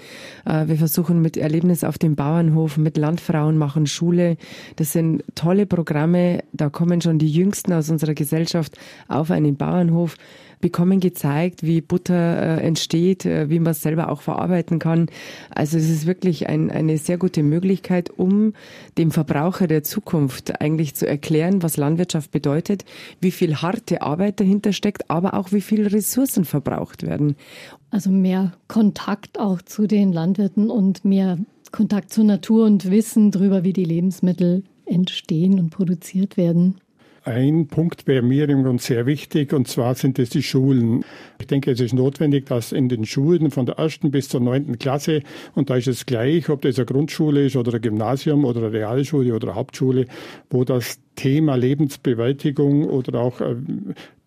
Äh, 0.45 0.67
wir 0.67 0.77
versuchen 0.77 1.21
mit 1.21 1.37
Erlebnis 1.37 1.83
auf 1.83 1.97
dem 1.97 2.15
Bauernhof, 2.15 2.77
mit 2.77 2.97
Landfrauen 2.97 3.57
machen 3.57 3.87
Schule. 3.87 4.37
Das 4.77 4.93
sind 4.93 5.23
tolle 5.35 5.65
Programme. 5.65 6.43
Da 6.53 6.69
kommen 6.69 7.01
schon 7.01 7.17
die 7.17 7.31
Jüngsten 7.31 7.73
aus 7.73 7.89
unserer 7.89 8.13
Gesellschaft 8.13 8.77
auf 9.07 9.31
einen 9.31 9.57
Bauernhof 9.57 10.15
bekommen 10.61 10.99
gezeigt, 10.99 11.63
wie 11.63 11.81
Butter 11.81 12.59
äh, 12.59 12.61
entsteht, 12.61 13.25
äh, 13.25 13.49
wie 13.49 13.59
man 13.59 13.71
es 13.71 13.81
selber 13.81 14.09
auch 14.11 14.21
verarbeiten 14.21 14.79
kann. 14.79 15.07
Also 15.49 15.77
es 15.77 15.89
ist 15.89 16.05
wirklich 16.05 16.49
ein, 16.49 16.69
eine 16.69 16.97
sehr 16.97 17.17
gute 17.17 17.43
Möglichkeit, 17.43 18.09
um 18.09 18.53
dem 18.97 19.11
Verbraucher 19.11 19.67
der 19.67 19.83
Zukunft 19.83 20.61
eigentlich 20.61 20.95
zu 20.95 21.07
erklären, 21.07 21.63
was 21.63 21.77
Landwirtschaft 21.77 22.31
bedeutet, 22.31 22.85
wie 23.21 23.31
viel 23.31 23.55
harte 23.57 24.01
Arbeit 24.01 24.39
dahinter 24.39 24.73
steckt, 24.73 25.09
aber 25.09 25.33
auch 25.33 25.51
wie 25.51 25.61
viel 25.61 25.87
Ressourcen 25.87 26.45
verbraucht 26.45 27.03
werden. 27.03 27.35
Also 27.91 28.11
mehr 28.11 28.53
Kontakt 28.67 29.39
auch 29.39 29.61
zu 29.61 29.87
den 29.87 30.11
Landwirten 30.13 30.69
und 30.69 31.05
mehr 31.05 31.37
Kontakt 31.71 32.11
zur 32.11 32.23
Natur 32.23 32.65
und 32.65 32.89
Wissen 32.89 33.31
darüber, 33.31 33.63
wie 33.63 33.73
die 33.73 33.85
Lebensmittel 33.85 34.63
entstehen 34.85 35.59
und 35.59 35.69
produziert 35.69 36.35
werden. 36.37 36.79
Ein 37.23 37.67
Punkt 37.67 38.07
wäre 38.07 38.21
mir 38.21 38.47
im 38.49 38.63
Grunde 38.63 38.81
sehr 38.81 39.05
wichtig, 39.05 39.53
und 39.53 39.67
zwar 39.67 39.95
sind 39.95 40.19
es 40.19 40.29
die 40.29 40.43
Schulen. 40.43 41.03
Ich 41.39 41.47
denke, 41.47 41.71
es 41.71 41.79
ist 41.79 41.93
notwendig, 41.93 42.45
dass 42.45 42.71
in 42.71 42.87
den 42.89 43.05
Schulen 43.05 43.51
von 43.51 43.65
der 43.65 43.75
ersten 43.75 44.11
bis 44.11 44.29
zur 44.29 44.39
neunten 44.39 44.79
Klasse, 44.79 45.21
und 45.55 45.69
da 45.69 45.75
ist 45.75 45.87
es 45.87 46.05
gleich, 46.05 46.49
ob 46.49 46.61
das 46.61 46.77
eine 46.77 46.85
Grundschule 46.85 47.45
ist 47.45 47.55
oder 47.55 47.73
ein 47.73 47.81
Gymnasium 47.81 48.45
oder 48.45 48.61
eine 48.61 48.71
Realschule 48.71 49.35
oder 49.35 49.49
eine 49.49 49.55
Hauptschule, 49.55 50.05
wo 50.49 50.63
das 50.63 50.99
Thema 51.15 51.55
Lebensbewältigung 51.55 52.85
oder 52.85 53.19
auch 53.19 53.41
äh, 53.41 53.55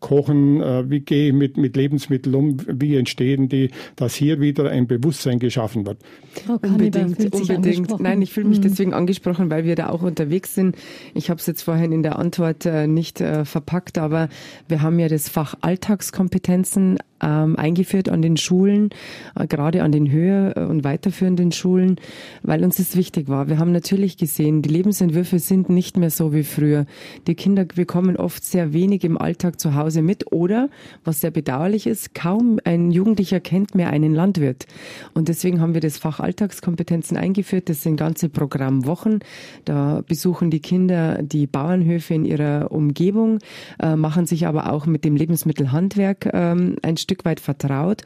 Kochen, 0.03 0.61
äh, 0.61 0.91
wie 0.91 1.01
gehe 1.01 1.29
ich 1.29 1.33
mit, 1.33 1.57
mit 1.57 1.77
Lebensmitteln 1.77 2.35
um, 2.35 2.57
wie 2.67 2.97
entstehen 2.97 3.49
die, 3.49 3.71
dass 3.97 4.15
hier 4.15 4.41
wieder 4.41 4.69
ein 4.69 4.87
Bewusstsein 4.87 5.39
geschaffen 5.39 5.87
wird. 5.87 5.99
Frau 6.45 6.59
unbedingt, 6.63 7.35
unbedingt. 7.35 8.01
Nein, 8.01 8.21
ich 8.21 8.33
fühle 8.33 8.49
mich 8.49 8.59
mhm. 8.59 8.63
deswegen 8.63 8.93
angesprochen, 8.93 9.49
weil 9.49 9.65
wir 9.65 9.77
da 9.77 9.89
auch 9.89 10.03
unterwegs 10.03 10.55
sind. 10.55 10.77
Ich 11.15 11.31
habe 11.31 11.41
es 11.41 11.47
jetzt 11.47 11.63
vorhin 11.63 11.93
in 11.93 12.03
der 12.03 12.19
Antwort 12.19 12.67
äh, 12.67 12.87
nicht 12.87 13.21
äh, 13.21 13.47
verpackt, 13.47 13.97
aber 13.97 14.29
wir 14.69 14.83
haben 14.83 14.99
ja 14.99 15.09
das 15.09 15.29
Fach 15.29 15.55
Alltagskompetenzen 15.63 16.99
ähm, 17.23 17.57
eingeführt 17.57 18.09
an 18.09 18.23
den 18.23 18.37
Schulen, 18.37 18.91
äh, 19.35 19.47
gerade 19.47 19.83
an 19.83 19.93
den 19.93 20.11
höher- 20.11 20.69
und 20.69 20.85
weiterführenden 20.85 21.53
Schulen, 21.53 21.97
weil 22.43 22.65
uns 22.65 22.77
das 22.77 22.97
wichtig 22.97 23.29
war. 23.29 23.49
Wir 23.49 23.59
haben 23.59 23.73
natürlich 23.73 24.17
gesehen, 24.17 24.63
die 24.63 24.69
Lebensentwürfe 24.69 25.39
sind 25.39 25.71
nicht 25.71 25.97
mehr 25.97 26.11
so 26.11 26.33
wie 26.33 26.43
früher. 26.43 26.87
Die 27.27 27.35
Kinder 27.35 27.65
bekommen 27.65 28.17
oft 28.17 28.45
sehr 28.45 28.73
wenig 28.73 29.05
im 29.05 29.19
Alltag 29.19 29.61
zu 29.61 29.75
Hause 29.75 30.03
mit 30.03 30.33
oder, 30.33 30.69
was 31.05 31.21
sehr 31.21 31.31
bedauerlich 31.31 31.87
ist, 31.87 32.15
kaum 32.15 32.59
ein 32.65 32.91
Jugendlicher 32.91 33.41
kennt 33.41 33.75
mehr 33.75 33.91
einen 33.91 34.15
Landwirt. 34.15 34.67
Und 35.15 35.29
deswegen 35.29 35.61
haben 35.61 35.75
wir 35.75 35.81
das 35.81 35.99
Fach 35.99 36.21
Alltagskompetenzen 36.21 37.17
eingeführt. 37.17 37.69
Das 37.69 37.83
sind 37.83 37.97
ganze 37.97 38.29
Programmwochen. 38.29 39.21
Da 39.65 40.03
besuchen 40.07 40.51
die 40.51 40.61
Kinder 40.61 41.23
die 41.23 41.47
Bauernhöfe 41.47 42.15
in 42.15 42.25
ihrer 42.25 42.73
Umgebung, 42.73 43.39
äh, 43.81 43.97
machen 43.97 44.27
sich 44.27 44.47
aber 44.47 44.73
auch 44.73 44.87
mit 44.87 45.05
dem 45.05 45.17
Lebensmittelhandwerk 45.17 46.31
ähm, 46.33 46.77
ein 46.83 46.97
Stück 46.97 47.12
weit 47.25 47.41
vertraut. 47.41 48.03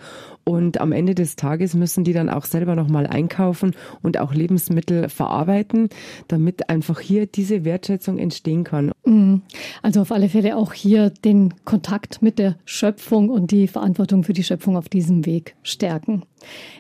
Und 0.48 0.80
am 0.80 0.92
Ende 0.92 1.16
des 1.16 1.34
Tages 1.34 1.74
müssen 1.74 2.04
die 2.04 2.12
dann 2.12 2.30
auch 2.30 2.44
selber 2.44 2.76
nochmal 2.76 3.08
einkaufen 3.08 3.74
und 4.02 4.16
auch 4.16 4.32
Lebensmittel 4.32 5.08
verarbeiten, 5.08 5.88
damit 6.28 6.68
einfach 6.68 7.00
hier 7.00 7.26
diese 7.26 7.64
Wertschätzung 7.64 8.18
entstehen 8.18 8.62
kann. 8.62 8.92
Mhm. 9.04 9.42
Also 9.82 10.02
auf 10.02 10.12
alle 10.12 10.28
Fälle 10.28 10.56
auch 10.56 10.72
hier 10.72 11.10
den 11.10 11.54
Kontakt 11.64 12.22
mit 12.22 12.38
der 12.38 12.56
Schöpfung 12.64 13.28
und 13.28 13.50
die 13.50 13.66
Verantwortung 13.66 14.22
für 14.22 14.34
die 14.34 14.44
Schöpfung 14.44 14.76
auf 14.76 14.88
diesem 14.88 15.26
Weg 15.26 15.56
stärken. 15.64 16.22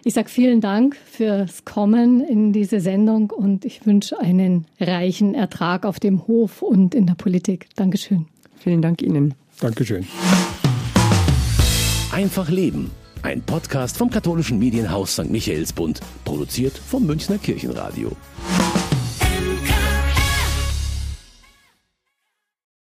Ich 0.04 0.14
sage 0.14 0.28
vielen 0.28 0.60
Dank 0.60 0.96
fürs 0.96 1.64
Kommen 1.64 2.20
in 2.20 2.52
diese 2.52 2.78
Sendung 2.78 3.30
und 3.30 3.64
ich 3.64 3.84
wünsche 3.84 4.20
einen 4.20 4.66
reichen 4.78 5.34
Ertrag 5.34 5.86
auf 5.86 5.98
dem 5.98 6.28
Hof 6.28 6.62
und 6.62 6.94
in 6.94 7.06
der 7.06 7.14
Politik. 7.14 7.66
Dankeschön. 7.74 8.26
Vielen 8.58 8.80
Dank 8.80 9.02
Ihnen. 9.02 9.34
Dankeschön. 9.60 10.06
Einfach 12.16 12.48
leben. 12.48 12.92
Ein 13.20 13.42
Podcast 13.42 13.98
vom 13.98 14.08
katholischen 14.08 14.58
Medienhaus 14.58 15.12
St. 15.12 15.28
Michaelsbund, 15.28 16.00
produziert 16.24 16.78
vom 16.78 17.04
Münchner 17.04 17.36
Kirchenradio. 17.36 18.10